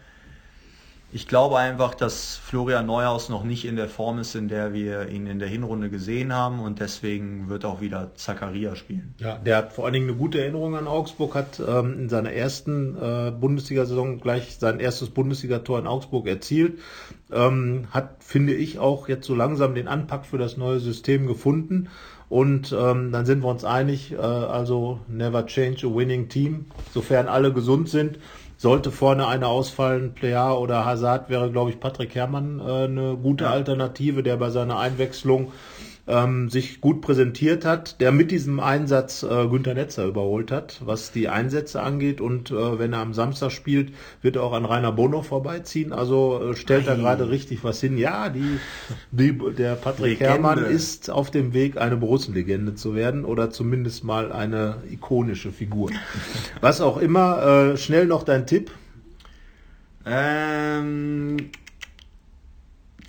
Ich 1.13 1.25
glaube 1.25 1.57
einfach, 1.57 1.95
dass 1.95 2.35
Florian 2.35 2.85
Neuhaus 2.85 3.29
noch 3.29 3.45
nicht 3.45 3.63
in 3.63 3.77
der 3.77 3.87
Form 3.87 4.19
ist, 4.19 4.35
in 4.35 4.49
der 4.49 4.73
wir 4.73 5.07
ihn 5.07 5.25
in 5.25 5.39
der 5.39 5.47
Hinrunde 5.47 5.89
gesehen 5.89 6.33
haben 6.33 6.59
und 6.59 6.81
deswegen 6.81 7.47
wird 7.47 7.63
auch 7.63 7.79
wieder 7.79 8.11
Zakaria 8.15 8.75
spielen. 8.75 9.15
Ja, 9.17 9.37
der 9.37 9.55
hat 9.55 9.71
vor 9.71 9.85
allen 9.85 9.93
Dingen 9.93 10.09
eine 10.09 10.17
gute 10.17 10.41
Erinnerung 10.41 10.75
an 10.75 10.85
Augsburg, 10.85 11.33
hat 11.33 11.61
ähm, 11.65 11.97
in 11.97 12.09
seiner 12.09 12.33
ersten 12.33 12.97
äh, 12.97 13.31
Bundesliga-Saison 13.31 14.19
gleich 14.19 14.57
sein 14.59 14.81
erstes 14.81 15.09
Bundesligator 15.09 15.79
in 15.79 15.87
Augsburg 15.87 16.27
erzielt, 16.27 16.79
ähm, 17.31 17.87
hat, 17.91 18.17
finde 18.19 18.53
ich, 18.53 18.77
auch 18.77 19.07
jetzt 19.07 19.27
so 19.27 19.33
langsam 19.33 19.75
den 19.75 19.87
Anpack 19.87 20.25
für 20.25 20.37
das 20.37 20.57
neue 20.57 20.81
System 20.81 21.25
gefunden 21.25 21.87
und 22.27 22.75
ähm, 22.77 23.13
dann 23.13 23.25
sind 23.25 23.43
wir 23.43 23.47
uns 23.47 23.63
einig, 23.63 24.11
äh, 24.11 24.17
also 24.17 24.99
never 25.07 25.45
change 25.45 25.87
a 25.87 25.95
winning 25.95 26.27
team, 26.27 26.65
sofern 26.93 27.29
alle 27.29 27.53
gesund 27.53 27.87
sind 27.87 28.19
sollte 28.57 28.91
vorne 28.91 29.27
einer 29.27 29.47
ausfallen, 29.47 30.13
Plea 30.13 30.51
oder 30.51 30.83
Hazard, 30.83 31.29
wäre, 31.29 31.51
glaube 31.51 31.69
ich, 31.69 31.79
Patrick 31.79 32.15
Herrmann 32.15 32.59
äh, 32.59 32.85
eine 32.85 33.15
gute. 33.15 33.47
Alternative, 33.47 34.23
der 34.23 34.37
bei 34.37 34.49
seiner 34.49 34.79
Einwechslung 34.79 35.51
ähm, 36.07 36.49
sich 36.49 36.79
gut 36.79 37.01
präsentiert 37.01 37.65
hat, 37.65 37.99
der 37.99 38.11
mit 38.11 38.31
diesem 38.31 38.59
Einsatz 38.59 39.23
äh, 39.23 39.47
Günter 39.47 39.73
Netzer 39.73 40.05
überholt 40.05 40.51
hat, 40.51 40.81
was 40.85 41.11
die 41.11 41.27
Einsätze 41.27 41.81
angeht. 41.81 42.21
Und 42.21 42.49
äh, 42.51 42.79
wenn 42.79 42.93
er 42.93 42.99
am 42.99 43.13
Samstag 43.13 43.51
spielt, 43.51 43.93
wird 44.21 44.37
er 44.37 44.43
auch 44.43 44.53
an 44.53 44.65
Rainer 44.65 44.93
Bono 44.93 45.21
vorbeiziehen. 45.21 45.91
Also 45.91 46.51
äh, 46.51 46.55
stellt 46.55 46.85
Nein. 46.85 46.97
er 46.97 47.01
gerade 47.01 47.29
richtig 47.29 47.63
was 47.63 47.81
hin. 47.81 47.97
Ja, 47.97 48.29
die, 48.29 48.59
die 49.11 49.37
der 49.57 49.75
Patrick 49.75 50.19
Legende. 50.19 50.33
Herrmann 50.33 50.65
ist 50.65 51.09
auf 51.09 51.29
dem 51.29 51.53
Weg, 51.53 51.77
eine 51.77 51.97
Borussen-Legende 51.97 52.75
zu 52.75 52.95
werden 52.95 53.25
oder 53.25 53.51
zumindest 53.51 54.05
mal 54.05 54.31
eine 54.31 54.77
ikonische 54.89 55.51
Figur. 55.51 55.91
was 56.61 56.79
auch 56.79 56.97
immer. 56.97 57.73
Äh, 57.73 57.77
schnell 57.77 58.05
noch 58.05 58.23
dein 58.23 58.47
Tipp. 58.47 58.71
Ähm, 60.05 61.49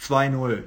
2-0. 0.00 0.62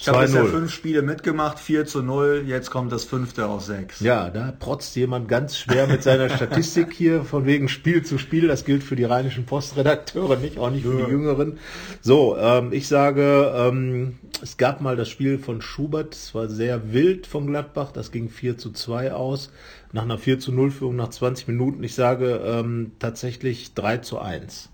Ich 0.00 0.08
habe 0.08 0.22
bisher 0.22 0.46
fünf 0.46 0.72
Spiele 0.72 1.02
mitgemacht, 1.02 1.58
4 1.58 1.84
zu 1.84 2.02
0, 2.02 2.44
jetzt 2.46 2.70
kommt 2.70 2.90
das 2.90 3.04
fünfte 3.04 3.46
aus 3.46 3.66
sechs. 3.66 4.00
Ja, 4.00 4.30
da 4.30 4.50
protzt 4.50 4.96
jemand 4.96 5.28
ganz 5.28 5.58
schwer 5.58 5.86
mit 5.86 6.02
seiner 6.02 6.30
Statistik 6.34 6.94
hier, 6.94 7.22
von 7.22 7.44
wegen 7.44 7.68
Spiel 7.68 8.02
zu 8.02 8.16
Spiel. 8.16 8.48
Das 8.48 8.64
gilt 8.64 8.82
für 8.82 8.96
die 8.96 9.04
rheinischen 9.04 9.44
Postredakteure 9.44 10.36
nicht, 10.36 10.56
auch 10.56 10.70
nicht 10.70 10.86
für 10.86 11.00
ja. 11.00 11.04
die 11.04 11.10
Jüngeren. 11.10 11.58
So, 12.00 12.34
ähm, 12.38 12.72
ich 12.72 12.88
sage, 12.88 13.52
ähm, 13.54 14.18
es 14.42 14.56
gab 14.56 14.80
mal 14.80 14.96
das 14.96 15.10
Spiel 15.10 15.38
von 15.38 15.60
Schubert, 15.60 16.14
es 16.14 16.34
war 16.34 16.48
sehr 16.48 16.94
wild 16.94 17.26
von 17.26 17.46
Gladbach, 17.46 17.92
das 17.92 18.10
ging 18.10 18.30
4 18.30 18.56
zu 18.56 18.72
2 18.72 19.12
aus, 19.12 19.52
nach 19.92 20.04
einer 20.04 20.16
4 20.16 20.40
zu 20.40 20.50
0 20.50 20.70
Führung 20.70 20.96
nach 20.96 21.10
20 21.10 21.46
Minuten. 21.46 21.84
Ich 21.84 21.94
sage 21.94 22.40
ähm, 22.42 22.92
tatsächlich 23.00 23.74
3 23.74 23.98
zu 23.98 24.18
1. 24.18 24.70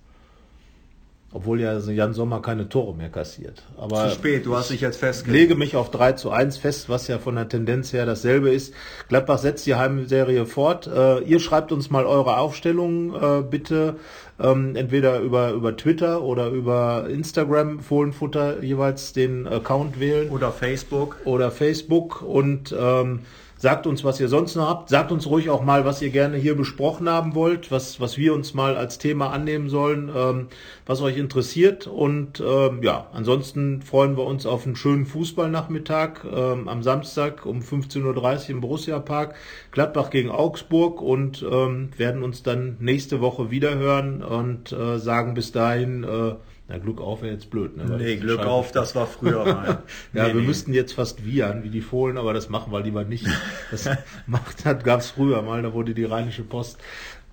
Obwohl 1.33 1.61
ja 1.61 1.77
Jan 1.79 2.15
Sommer 2.15 2.41
keine 2.41 2.69
Tore 2.69 2.95
mehr 2.95 3.11
kassiert. 3.11 3.63
Aber 3.77 4.09
Zu 4.09 4.15
spät, 4.15 4.47
du 4.47 4.57
hast 4.57 4.71
dich 4.71 4.81
jetzt 4.81 4.97
festgelegt. 4.97 5.41
lege 5.43 5.55
mich 5.55 5.77
auf 5.77 5.91
3 5.91 6.13
zu 6.13 6.31
1 6.31 6.57
fest, 6.57 6.89
was 6.89 7.09
ja 7.09 7.19
von 7.19 7.35
der 7.35 7.49
Tendenz 7.49 7.93
her 7.93 8.07
dasselbe 8.07 8.51
ist. 8.51 8.73
Gladbach 9.09 9.39
setzt 9.39 9.67
die 9.67 9.75
Heimserie 9.75 10.47
fort. 10.47 10.87
Äh, 10.87 11.21
ihr 11.25 11.41
schreibt 11.41 11.73
uns 11.73 11.91
mal 11.91 12.07
eure 12.07 12.39
Aufstellungen 12.39 13.15
äh, 13.15 13.43
bitte, 13.43 13.97
ähm, 14.39 14.77
entweder 14.77 15.19
über, 15.21 15.51
über 15.51 15.77
Twitter 15.77 16.23
oder 16.23 16.49
über 16.49 17.09
Instagram, 17.11 17.81
Fohlenfutter 17.81 18.63
jeweils 18.63 19.13
den 19.13 19.47
Account 19.49 19.99
wählen. 19.99 20.31
Oder 20.31 20.53
Facebook. 20.53 21.19
Oder 21.25 21.51
Facebook 21.51 22.23
und 22.23 22.75
ähm, 22.79 23.21
Sagt 23.67 23.89
uns, 23.89 24.05
was 24.05 24.21
ihr 24.21 24.29
sonst 24.29 24.55
noch 24.55 24.69
habt. 24.69 24.91
Sagt 24.91 25.11
uns 25.11 25.27
ruhig 25.27 25.51
auch 25.51 25.65
mal, 25.65 25.85
was 25.85 26.01
ihr 26.01 26.11
gerne 26.11 26.37
hier 26.37 26.57
besprochen 26.57 27.09
haben 27.09 27.35
wollt, 27.35 27.73
was, 27.73 27.99
was 28.01 28.17
wir 28.17 28.33
uns 28.33 28.55
mal 28.55 28.77
als 28.77 28.99
Thema 28.99 29.31
annehmen 29.33 29.71
sollen, 29.71 30.09
ähm, 30.15 30.47
was 30.87 31.03
euch 31.03 31.17
interessiert. 31.17 31.89
Und 31.89 32.39
ähm, 32.39 32.85
ja, 32.85 33.09
ansonsten 33.13 33.83
freuen 33.83 34.17
wir 34.17 34.23
uns 34.23 34.47
auf 34.47 34.67
einen 34.67 34.77
schönen 34.77 35.05
Fußballnachmittag 35.05 36.25
ähm, 36.33 36.69
am 36.69 36.85
Samstag 36.85 37.45
um 37.45 37.59
15.30 37.59 38.05
Uhr 38.05 38.51
im 38.51 38.61
Borussia 38.61 39.01
Park. 39.01 39.35
Gladbach 39.73 40.11
gegen 40.11 40.31
Augsburg 40.31 41.03
und 41.03 41.43
ähm, 41.43 41.89
werden 41.97 42.23
uns 42.23 42.45
dann 42.45 42.77
nächste 42.79 43.21
Woche 43.21 43.51
wiederhören 43.51 44.23
und 44.23 44.71
äh, 44.71 45.01
sagen 45.01 45.35
bis 45.35 45.51
dahin, 45.51 46.05
äh, 46.05 46.37
na, 46.69 46.79
Glück 46.79 47.01
auf 47.01 47.23
wäre 47.23 47.33
jetzt 47.33 47.51
blöd, 47.51 47.77
ne? 47.77 47.97
nee, 47.97 48.17
Glück 48.17 48.41
auf, 48.41 48.73
das 48.73 48.97
war 48.97 49.07
früher 49.07 49.45
mal. 49.55 49.83
ja, 50.13 50.25
nee, 50.27 50.35
wir 50.35 50.41
nee. 50.41 50.47
müssten 50.47 50.75
jetzt 50.75 50.95
fast 50.95 51.25
wiehern, 51.25 51.63
wie 51.63 51.71
die 51.71 51.81
Fohlen, 51.81 52.19
aber 52.19 52.35
das 52.35 52.49
machen 52.49 52.73
wir 52.73 52.81
lieber 52.81 53.05
nicht. 53.05 53.27
Das 53.71 53.89
macht, 54.27 54.65
hat, 54.65 54.83
gab 54.83 55.01
es 55.01 55.11
früher 55.11 55.43
mal, 55.43 55.63
da 55.63 55.73
wurde 55.73 55.95
die 55.95 56.05
Rheinische 56.05 56.43
Post, 56.43 56.79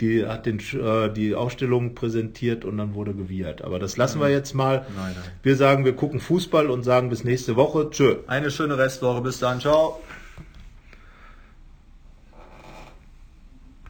die 0.02 0.26
hat 0.26 0.46
den, 0.46 0.60
äh, 0.60 1.12
die 1.12 1.34
Ausstellung 1.34 1.96
präsentiert 1.96 2.64
und 2.66 2.78
dann 2.78 2.94
wurde 2.94 3.14
gewiehert. 3.14 3.64
Aber 3.64 3.80
das 3.80 3.98
lassen 3.98 4.20
wir 4.20 4.30
jetzt 4.30 4.54
mal. 4.54 4.86
Nein, 4.96 5.14
nein. 5.16 5.24
Wir 5.42 5.56
sagen, 5.56 5.86
wir 5.86 5.96
gucken 5.96 6.20
Fußball 6.20 6.70
und 6.70 6.84
sagen 6.84 7.10
bis 7.10 7.24
nächste 7.24 7.56
Woche. 7.56 7.90
Tschö. 7.90 8.18
Eine 8.28 8.52
schöne 8.52 8.78
Restwoche. 8.78 9.22
Bis 9.22 9.40
dann. 9.40 9.62
Ciao. 9.62 10.02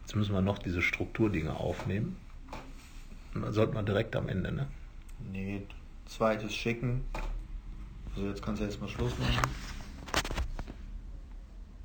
Jetzt 0.02 0.14
müssen 0.14 0.34
wir 0.34 0.42
noch 0.42 0.58
diese 0.58 0.82
Strukturdinge 0.82 1.58
aufnehmen. 1.58 2.16
Sollten 3.50 3.74
wir 3.74 3.82
direkt 3.82 4.14
am 4.14 4.28
Ende, 4.28 4.52
ne? 4.52 4.68
Nee, 5.18 5.62
zweites 6.06 6.54
schicken. 6.54 7.04
Also 8.14 8.28
jetzt 8.28 8.42
kannst 8.42 8.60
du 8.60 8.66
erstmal 8.66 8.88
Schluss 8.88 9.12
machen. 9.18 9.50